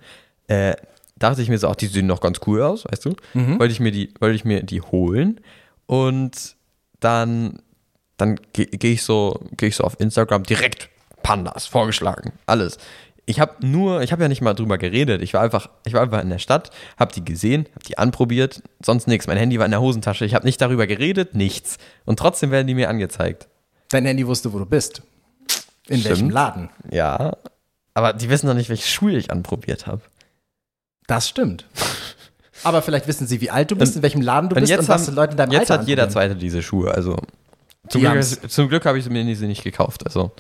[0.48, 0.74] äh,
[1.18, 3.16] dachte ich mir so, ach, die sehen doch ganz cool aus, weißt du?
[3.34, 3.60] Mhm.
[3.60, 5.40] Wollte ich mir die, wollte ich mir die holen
[5.86, 6.56] und
[7.00, 7.62] dann,
[8.18, 10.90] dann gehe geh ich so, gehe ich so auf Instagram direkt
[11.24, 12.78] Pandas vorgeschlagen, alles.
[13.28, 15.24] Ich habe nur, ich habe ja nicht mal drüber geredet.
[15.24, 18.62] Ich war einfach, ich war einfach in der Stadt, habe die gesehen, habe die anprobiert,
[18.84, 19.26] sonst nichts.
[19.26, 20.26] Mein Handy war in der Hosentasche.
[20.26, 21.80] Ich habe nicht darüber geredet, nichts.
[22.06, 23.48] Und trotzdem werden die mir angezeigt.
[23.90, 25.02] Dein Handy wusste, wo du bist.
[25.88, 26.06] In Stimmt.
[26.06, 26.70] welchem Laden.
[26.92, 27.38] Ja,
[27.96, 30.02] aber die wissen doch nicht, welche Schuhe ich anprobiert habe.
[31.08, 31.66] Das stimmt.
[32.64, 34.80] Aber vielleicht wissen sie, wie alt du bist, Und- in welchem Laden du bist jetzt,
[34.82, 36.30] und was haben, Leute in deinem jetzt Alter hat jeder anprobieren.
[36.30, 36.92] Zweite diese Schuhe.
[36.92, 37.26] Also zum
[37.90, 38.40] Die Glück, haben's.
[38.48, 40.06] zum Glück habe ich mir sie nicht gekauft.
[40.06, 40.32] Also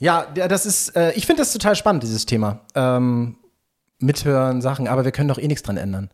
[0.00, 2.60] Ja, ja, das ist, äh, ich finde das total spannend, dieses Thema.
[2.76, 3.36] Ähm,
[3.98, 6.10] mithören, Sachen, aber wir können doch eh nichts dran ändern.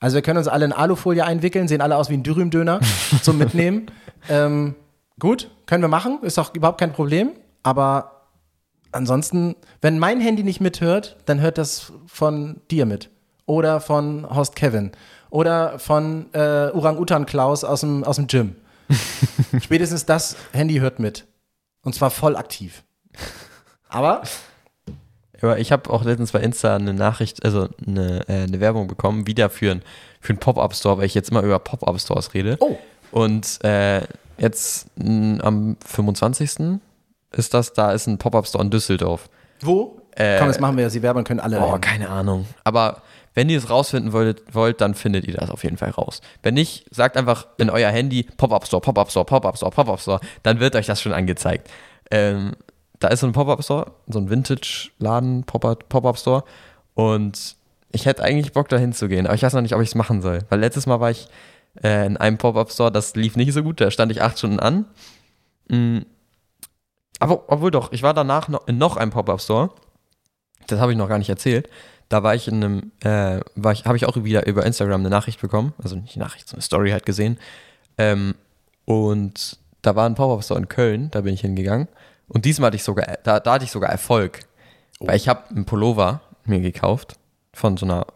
[0.00, 2.80] Also wir können uns alle in Alufolie einwickeln, sehen alle aus wie ein Dürüm-Döner
[3.22, 3.86] zum Mitnehmen.
[4.28, 4.74] Ähm,
[5.20, 7.30] gut, können wir machen, ist auch überhaupt kein Problem.
[7.62, 8.17] Aber
[8.92, 13.10] ansonsten, wenn mein Handy nicht mithört, dann hört das von dir mit.
[13.46, 14.92] Oder von Horst Kevin.
[15.30, 18.56] Oder von äh, Orang-Utan Klaus aus dem, aus dem Gym.
[19.60, 21.26] Spätestens das Handy hört mit.
[21.82, 22.82] Und zwar voll aktiv.
[23.88, 24.22] Aber
[25.40, 29.26] Aber ich habe auch letztens bei Insta eine Nachricht, also eine, äh, eine Werbung bekommen,
[29.26, 29.82] wieder für, ein,
[30.20, 32.56] für einen Pop-Up-Store, weil ich jetzt immer über Pop-Up-Stores rede.
[32.60, 32.76] Oh.
[33.10, 34.02] Und äh,
[34.38, 36.80] jetzt mh, am 25.
[37.32, 39.28] ist das, da ist ein Pop-Up-Store in Düsseldorf.
[39.60, 40.00] wo?
[40.16, 40.94] Äh, Komm, jetzt machen wir das.
[40.94, 41.60] Die Werbung können alle.
[41.60, 41.80] Oh, rein.
[41.80, 42.46] keine Ahnung.
[42.64, 43.02] Aber
[43.34, 46.20] wenn ihr es rausfinden wollt, wollt, dann findet ihr das auf jeden Fall raus.
[46.42, 50.20] Wenn nicht, sagt einfach in euer Handy Pop-Up Store, Pop-Up Store, Pop-Up Store, Pop-Up Store,
[50.42, 51.70] dann wird euch das schon angezeigt.
[52.10, 52.56] Ähm,
[52.98, 56.42] da ist so ein Pop-Up Store, so ein Vintage-Laden, Pop-Up Pop Store.
[56.94, 57.54] Und
[57.92, 60.20] ich hätte eigentlich Bock, da hinzugehen, aber ich weiß noch nicht, ob ich es machen
[60.20, 60.40] soll.
[60.48, 61.28] Weil letztes Mal war ich
[61.84, 64.58] äh, in einem Pop-Up Store, das lief nicht so gut, da stand ich acht Stunden
[64.58, 64.86] an.
[65.68, 65.98] Mm.
[67.18, 69.70] Aber obwohl doch, ich war danach noch in noch einem Pop-Up Store.
[70.66, 71.68] Das habe ich noch gar nicht erzählt.
[72.08, 75.10] Da war ich in einem, äh, war ich, habe ich auch wieder über Instagram eine
[75.10, 77.38] Nachricht bekommen, also nicht eine Nachricht, so eine Story halt gesehen.
[77.98, 78.34] Ähm,
[78.84, 81.88] und da war ein Pop-Up Store in Köln, da bin ich hingegangen.
[82.28, 84.40] Und diesmal hatte ich sogar, da, da hatte ich sogar Erfolg.
[85.00, 87.16] Weil ich habe einen Pullover mir gekauft
[87.52, 88.06] von so einer,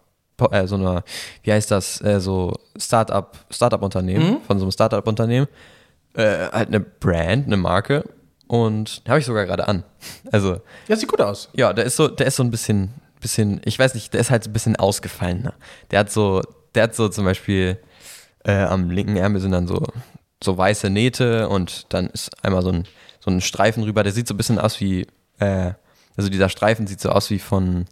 [0.51, 1.05] äh, so einer,
[1.43, 5.49] wie heißt das, äh, so Startup, Startup-Unternehmen, von so einem Startup-Unternehmen.
[6.15, 8.05] Äh, halt eine Brand, eine Marke.
[8.53, 9.83] Und habe ich sogar gerade an.
[10.31, 11.49] Also, Ja, sieht gut aus.
[11.55, 14.31] ja, der ist so, der ist so ein bisschen, bisschen, ich weiß nicht, der ist
[14.31, 15.55] halt so ein bisschen ausgefallener.
[15.91, 16.43] Der hat so,
[16.75, 17.79] der hat so zum Beispiel
[18.45, 19.83] äh, am linken Ärmel sind dann so,
[20.45, 22.85] so weiße Nähte und dann ist einmal so ein,
[23.21, 25.07] so ein Streifen rüber, der sieht so ein bisschen aus wie,
[25.39, 25.73] äh,
[26.19, 27.87] also dieser Streifen sieht so aus wie von,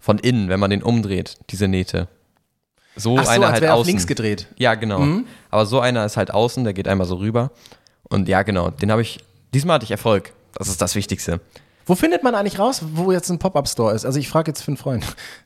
[0.00, 2.08] von innen, wenn man den umdreht, diese Nähte.
[2.96, 3.86] So Ach so, einer als halt außen.
[3.86, 4.48] links gedreht.
[4.56, 5.20] Ja, genau.
[5.52, 7.52] Aber so einer ist halt außen, der geht einmal so rüber.
[8.02, 9.18] Und ja, genau, den habe ich,
[9.54, 10.32] diesmal hatte ich Erfolg.
[10.56, 11.40] Das ist das Wichtigste.
[11.86, 14.06] Wo findet man eigentlich raus, wo jetzt ein Pop-Up-Store ist?
[14.06, 15.04] Also ich frage jetzt für einen Freund.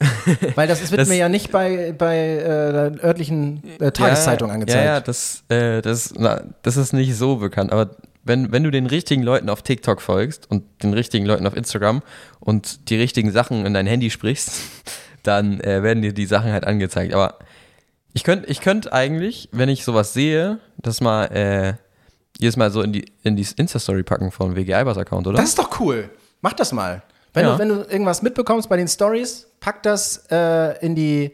[0.54, 4.54] Weil das wird Das- mir ja nicht bei, bei äh, der örtlichen äh, Tageszeitung ja,
[4.54, 4.84] angezeigt.
[4.84, 7.72] Ja, ja, das, äh, das, na, das ist nicht so bekannt.
[7.72, 11.56] Aber wenn, wenn du den richtigen Leuten auf TikTok folgst und den richtigen Leuten auf
[11.56, 12.02] Instagram
[12.38, 14.52] und die richtigen Sachen in dein Handy sprichst,
[15.24, 17.14] dann äh, werden dir die Sachen halt angezeigt.
[17.14, 17.38] Aber
[18.12, 21.74] ich könnte ich könnt eigentlich, wenn ich sowas sehe, das mal äh,
[22.38, 25.36] jedes Mal so in die, in die Insta-Story packen von WG Albers Account, oder?
[25.38, 26.08] Das ist doch cool.
[26.40, 27.02] Mach das mal.
[27.34, 27.52] Wenn, Ja.
[27.52, 31.32] du, wenn du irgendwas mitbekommst bei den Stories, pack das äh, in, die,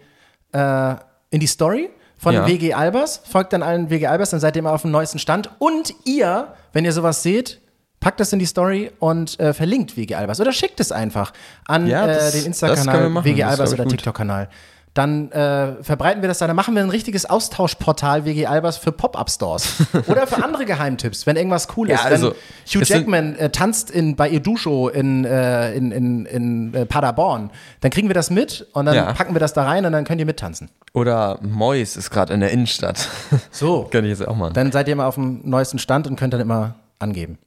[0.52, 0.94] äh,
[1.30, 2.46] in die Story von Ja.
[2.46, 3.20] WG Albers.
[3.30, 5.50] Folgt dann allen WG Albers, dann seid ihr immer auf dem neuesten Stand.
[5.58, 7.60] Und ihr, wenn ihr sowas seht,
[8.00, 10.40] packt das in die Story und äh, verlinkt WG Albers.
[10.40, 11.32] Oder schickt es einfach
[11.66, 13.24] an Ja, äh, das- den Insta-Kanal.
[13.24, 13.86] WG Albers oder.
[13.86, 14.48] TikTok-Kanal.
[14.94, 16.46] Dann äh, verbreiten wir das da.
[16.46, 19.74] Dann machen wir ein richtiges Austauschportal WG Albers für Pop-Up-Stores.
[20.06, 22.06] Oder für andere Geheimtipps, wenn irgendwas cool Ja, ist.
[22.06, 26.86] also, wenn Hugh Jackman äh, tanzt in, bei Edusho in, äh, in, in, in äh,
[26.86, 29.12] Paderborn, dann kriegen wir das mit und dann Ja.
[29.12, 30.70] packen wir das da rein und dann könnt ihr mittanzen.
[30.92, 33.08] Oder Mois ist gerade in der Innenstadt.
[33.50, 33.82] So.
[33.90, 34.54] Könnte ich jetzt auch machen.
[34.54, 37.38] Dann seid ihr immer auf dem neuesten Stand und könnt dann immer angeben.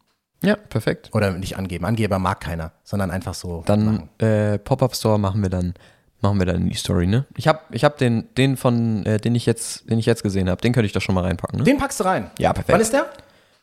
[0.43, 1.09] Ja, perfekt.
[1.13, 1.85] Oder nicht angeben.
[1.85, 3.63] Angeber mag keiner, sondern einfach so.
[3.65, 5.73] Dann äh, Pop-Up Store machen wir dann
[6.21, 7.25] machen wir dann in die Story, ne?
[7.35, 10.49] Ich habe ich hab den den von äh, den ich jetzt den ich jetzt gesehen
[10.49, 11.63] habe, den könnte ich doch schon mal reinpacken, ne?
[11.63, 12.31] Den packst du rein.
[12.39, 12.73] Ja, perfekt.
[12.73, 13.05] Wann ist der?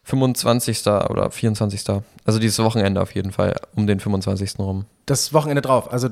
[0.04, 0.86] 25.
[0.86, 1.84] oder 24.
[2.24, 4.58] Also dieses Wochenende auf jeden Fall um den 25.
[4.58, 4.84] rum.
[5.06, 5.90] Das Wochenende drauf.
[5.92, 6.10] Also,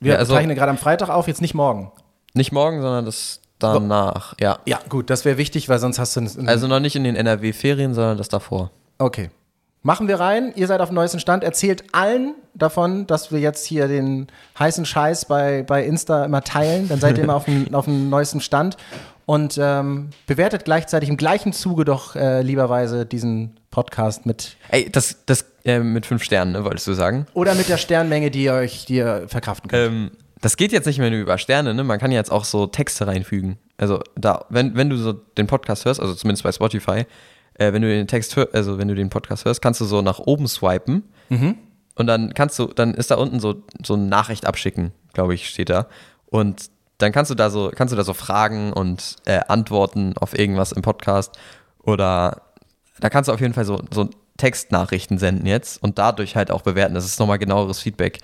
[0.00, 1.92] wir Ja, also- zeichnen gerade am Freitag auf, jetzt nicht morgen.
[2.32, 4.58] Nicht morgen, sondern das danach, ja.
[4.66, 6.22] Ja, gut, das wäre wichtig, weil sonst hast du.
[6.46, 8.70] Also noch nicht in den NRW Ferien, sondern das davor.
[8.98, 9.30] Okay.
[9.86, 10.54] Machen wir rein.
[10.56, 11.44] Ihr seid auf dem neuesten Stand.
[11.44, 14.28] Erzählt allen davon, dass wir jetzt hier den
[14.58, 16.88] heißen Scheiß bei, bei Insta immer teilen.
[16.88, 18.78] Dann seid ihr immer auf dem, auf dem neuesten Stand.
[19.26, 25.18] Und ähm, bewertet gleichzeitig im gleichen Zuge doch äh, lieberweise diesen Podcast mit Ey, das
[25.26, 27.26] das äh, mit fünf Sternen, ne, wolltest du sagen?
[27.34, 29.92] oder mit der Sternmenge, die ihr euch die ihr verkraften könnt.
[29.92, 30.10] Ähm,
[30.40, 31.84] das geht jetzt nicht mehr nur über Sterne, ne?
[31.84, 33.58] Man kann jetzt auch so Texte reinfügen.
[33.78, 37.06] Also da, wenn, wenn du so den Podcast hörst, also zumindest bei Spotify,
[37.54, 40.02] äh, wenn du den Text hörst, also wenn du den Podcast hörst, kannst du so
[40.02, 41.02] nach oben swipen
[41.96, 45.48] und dann kannst du, dann ist da unten so, so eine Nachricht abschicken, glaube ich,
[45.48, 45.86] steht da.
[46.26, 50.38] Und dann kannst du da so, kannst du da so Fragen und äh, Antworten auf
[50.38, 51.36] irgendwas im Podcast
[51.82, 52.42] oder
[53.00, 56.62] da kannst du auf jeden Fall so, so Textnachrichten senden jetzt und dadurch halt auch
[56.62, 56.94] bewerten.
[56.94, 58.18] Das ist nochmal genaueres Feedback.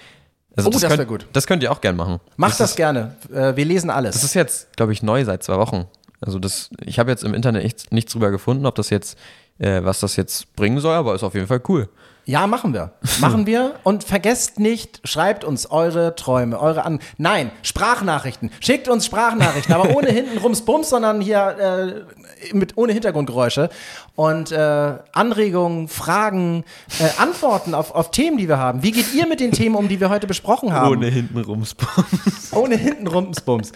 [0.56, 1.26] Also Oh, das könnt- wär gut.
[1.32, 2.18] Das könnt ihr auch gern machen.
[2.36, 3.14] Macht das, ist, gerne.
[3.32, 4.14] Äh, wir lesen alles.
[4.16, 5.86] Das ist jetzt, glaube ich, neu seit zwei Wochen.
[6.20, 9.18] Also das, ich habe jetzt im Internet echt nichts drüber gefunden, ob das jetzt,
[9.58, 11.88] äh, was das jetzt bringen soll, aber ist auf jeden Fall cool.
[12.26, 12.92] Ja, machen wir.
[13.20, 13.74] Machen wir.
[13.82, 17.00] Und vergesst nicht, schreibt uns eure Träume, eure An.
[17.18, 18.50] Nein, Sprachnachrichten.
[18.60, 22.04] Schickt uns Sprachnachrichten, aber ohne hinten Rums-Bums, sondern hier
[22.52, 23.70] äh, mit, ohne Hintergrundgeräusche.
[24.14, 26.64] Und äh, Anregungen, Fragen,
[27.00, 28.82] äh, Antworten auf, auf Themen, die wir haben.
[28.82, 30.90] Wie geht ihr mit den Themen um, die wir heute besprochen haben?
[30.90, 32.06] Ohne hinten rumspummen.
[32.52, 33.72] Ohne hinten Rums-Bums.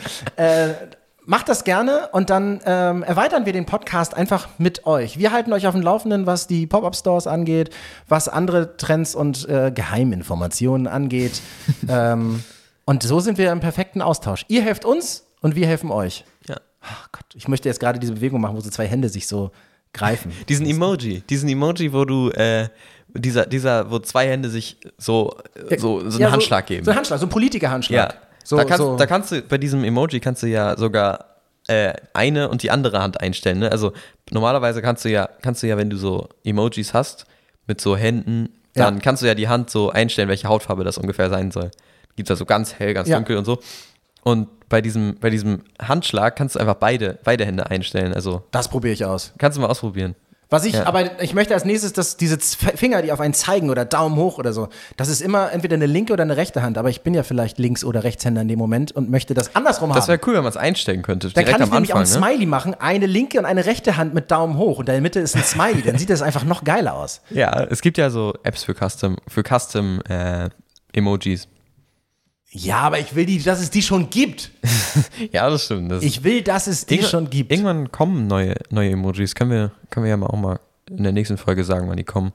[1.26, 5.18] Macht das gerne und dann ähm, erweitern wir den Podcast einfach mit euch.
[5.18, 7.70] Wir halten euch auf dem Laufenden, was die Pop-Up-Stores angeht,
[8.08, 11.40] was andere Trends und äh, Geheiminformationen angeht.
[11.88, 12.44] ähm,
[12.84, 14.44] und so sind wir im perfekten Austausch.
[14.48, 16.26] Ihr helft uns und wir helfen euch.
[16.46, 16.56] Ja.
[16.82, 19.50] Ach Gott, ich möchte jetzt gerade diese Bewegung machen, wo so zwei Hände sich so
[19.94, 20.30] greifen.
[20.50, 22.68] Diesen Emoji, diesen Emoji, wo du, äh,
[23.14, 25.38] dieser, dieser, wo zwei Hände sich so,
[25.70, 26.84] äh, so, so einen Ja, Handschlag geben.
[26.84, 28.12] So einen Handschlag, so einen Politiker-Handschlag.
[28.12, 28.20] Ja.
[28.44, 28.96] So, da, kannst, so.
[28.96, 31.24] da kannst du, bei diesem Emoji kannst du ja sogar
[31.66, 33.58] äh, eine und die andere Hand einstellen.
[33.58, 33.72] Ne?
[33.72, 33.92] Also
[34.30, 37.26] normalerweise kannst du ja, kannst du ja, wenn du so Emojis hast,
[37.66, 39.00] mit so Händen, dann Ja.
[39.00, 41.70] kannst du ja die Hand so einstellen, welche Hautfarbe das ungefähr sein soll.
[42.16, 43.16] Gibt es so ganz hell, ganz Ja.
[43.16, 43.58] dunkel und so.
[44.22, 48.12] Und bei diesem, bei diesem Handschlag kannst du einfach beide, beide Hände einstellen.
[48.14, 49.32] Also das probiere ich aus.
[49.38, 50.14] kannst du mal ausprobieren.
[50.54, 50.86] Was ich, Ja.
[50.86, 54.38] aber ich möchte als nächstes, dass diese Finger, die auf einen zeigen oder Daumen hoch
[54.38, 57.12] oder so, das ist immer entweder eine linke oder eine rechte Hand, aber ich bin
[57.12, 60.08] ja vielleicht Links- oder Rechtshänder in dem Moment und möchte das andersrum Das haben.
[60.08, 61.30] wäre cool, wenn man es einstellen könnte.
[61.30, 62.16] Dann kann ich nämlich auch Anfang.
[62.16, 62.26] ein ne?
[62.36, 65.18] Smiley machen, eine linke und eine rechte Hand mit Daumen hoch und in der Mitte
[65.20, 67.20] ist ein Smiley, dann sieht das einfach noch geiler aus.
[67.30, 70.48] Ja, es gibt ja so Apps für Custom, für Custom äh,
[70.92, 71.48] Emojis.
[72.56, 74.50] Ja, aber ich will die, dass es die schon gibt.
[75.32, 75.90] Ja, das stimmt.
[75.90, 77.50] Das Ich will, dass es die schon gibt.
[77.50, 79.34] Irgendwann kommen neue, neue Emojis.
[79.34, 82.04] Können wir, können wir ja mal auch mal in der nächsten Folge sagen, wann die
[82.04, 82.32] kommen.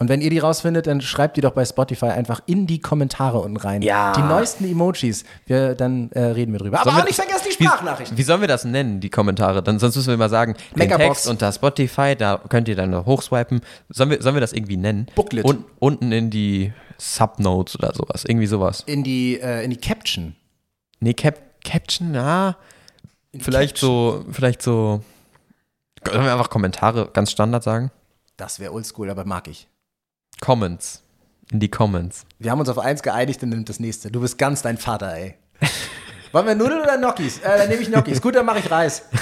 [0.00, 3.40] Und wenn ihr die rausfindet, dann schreibt die doch bei Spotify einfach in die Kommentare
[3.40, 3.82] unten rein.
[3.82, 4.12] Ja.
[4.12, 5.24] Die neuesten Emojis.
[5.46, 6.76] Wir, dann äh, reden wir drüber.
[6.80, 8.16] Aber Sollen auch wir- nicht vergessen die Wie, Sprachnachrichten.
[8.16, 9.60] wie sollen wir das nennen, die Kommentare?
[9.60, 10.88] Dann, sonst müssen wir mal sagen, den.
[10.88, 13.60] Text unter Spotify, da könnt ihr dann noch hochswipen.
[13.88, 15.06] Sollen wir, sollen wir das irgendwie nennen?
[15.16, 15.44] Booklet.
[15.44, 18.24] Und, unten in die Subnotes oder sowas.
[18.24, 18.84] Irgendwie sowas.
[18.86, 20.36] In die, äh, in die Caption.
[21.00, 22.56] Nee, Cap Caption, ja.
[23.36, 25.02] Vielleicht so, vielleicht so.
[26.08, 27.90] Sollen wir einfach Kommentare ganz Standard sagen?
[28.36, 29.66] Das wäre oldschool, aber mag ich.
[30.40, 31.02] Comments.
[31.50, 32.26] In die Comments.
[32.38, 34.10] Wir haben uns auf eins geeinigt, dann nimmt das nächste.
[34.10, 35.34] Du bist ganz dein Vater, ey.
[36.32, 37.38] Wollen wir Nudeln oder Gnocchis?
[37.38, 38.20] Äh, dann nehme ich Gnocchis.
[38.20, 39.02] Gut, dann mache ich Reis.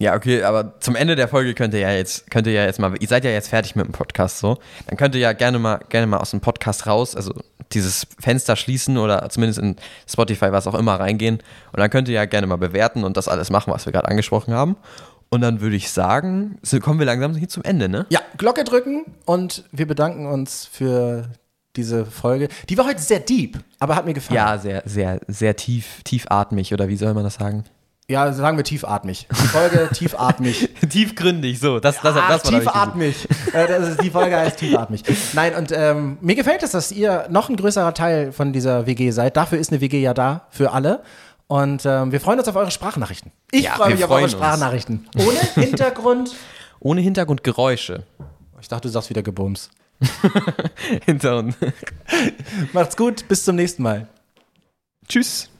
[0.00, 2.80] Ja, okay, aber zum Ende der Folge könnt ihr ja jetzt, könnt ihr ja jetzt
[2.80, 4.58] mal, ihr seid ja jetzt fertig mit dem Podcast so,
[4.88, 7.32] dann könnt ihr ja gerne mal, gerne mal aus dem Podcast raus, also
[7.72, 9.76] dieses Fenster schließen oder zumindest in
[10.08, 11.36] Spotify, was auch immer, reingehen
[11.72, 14.08] und dann könnt ihr ja gerne mal bewerten und das alles machen, was wir gerade
[14.08, 14.74] angesprochen haben.
[15.34, 18.06] Und dann würde ich sagen, so kommen wir langsam hier zum Ende, ne?
[18.08, 21.24] Ja, Glocke drücken und wir bedanken uns für
[21.74, 22.46] diese Folge.
[22.68, 24.36] Die war heute sehr deep, aber hat mir gefallen.
[24.36, 27.64] Ja, sehr, sehr, sehr tief, tiefatmig oder wie soll man das sagen?
[28.08, 29.26] Ja, sagen wir tiefatmig.
[29.28, 30.68] Die Folge tiefatmig.
[30.88, 33.28] Tiefgründig, so, das, das, Ach, das war tiefatmig.
[33.52, 35.02] Äh, das ist, die Folge heißt tiefatmig.
[35.32, 39.10] Nein, und ähm, mir gefällt es, dass ihr noch ein größerer Teil von dieser WG
[39.10, 39.36] seid.
[39.36, 41.02] Dafür ist eine WG ja da, für alle.
[41.46, 43.30] Und ähm, wir freuen uns auf eure Sprachnachrichten.
[43.50, 44.32] Ich Ja, freue mich auf eure uns.
[44.32, 45.08] Sprachnachrichten.
[45.16, 46.34] Ohne Hintergrund.
[46.80, 48.04] Ohne Hintergrundgeräusche.
[48.60, 49.70] Ich dachte, du sagst wieder Gebums.
[51.04, 51.54] Hinter uns.
[52.72, 54.08] Macht's gut, bis zum nächsten Mal.
[55.08, 55.50] Tschüss.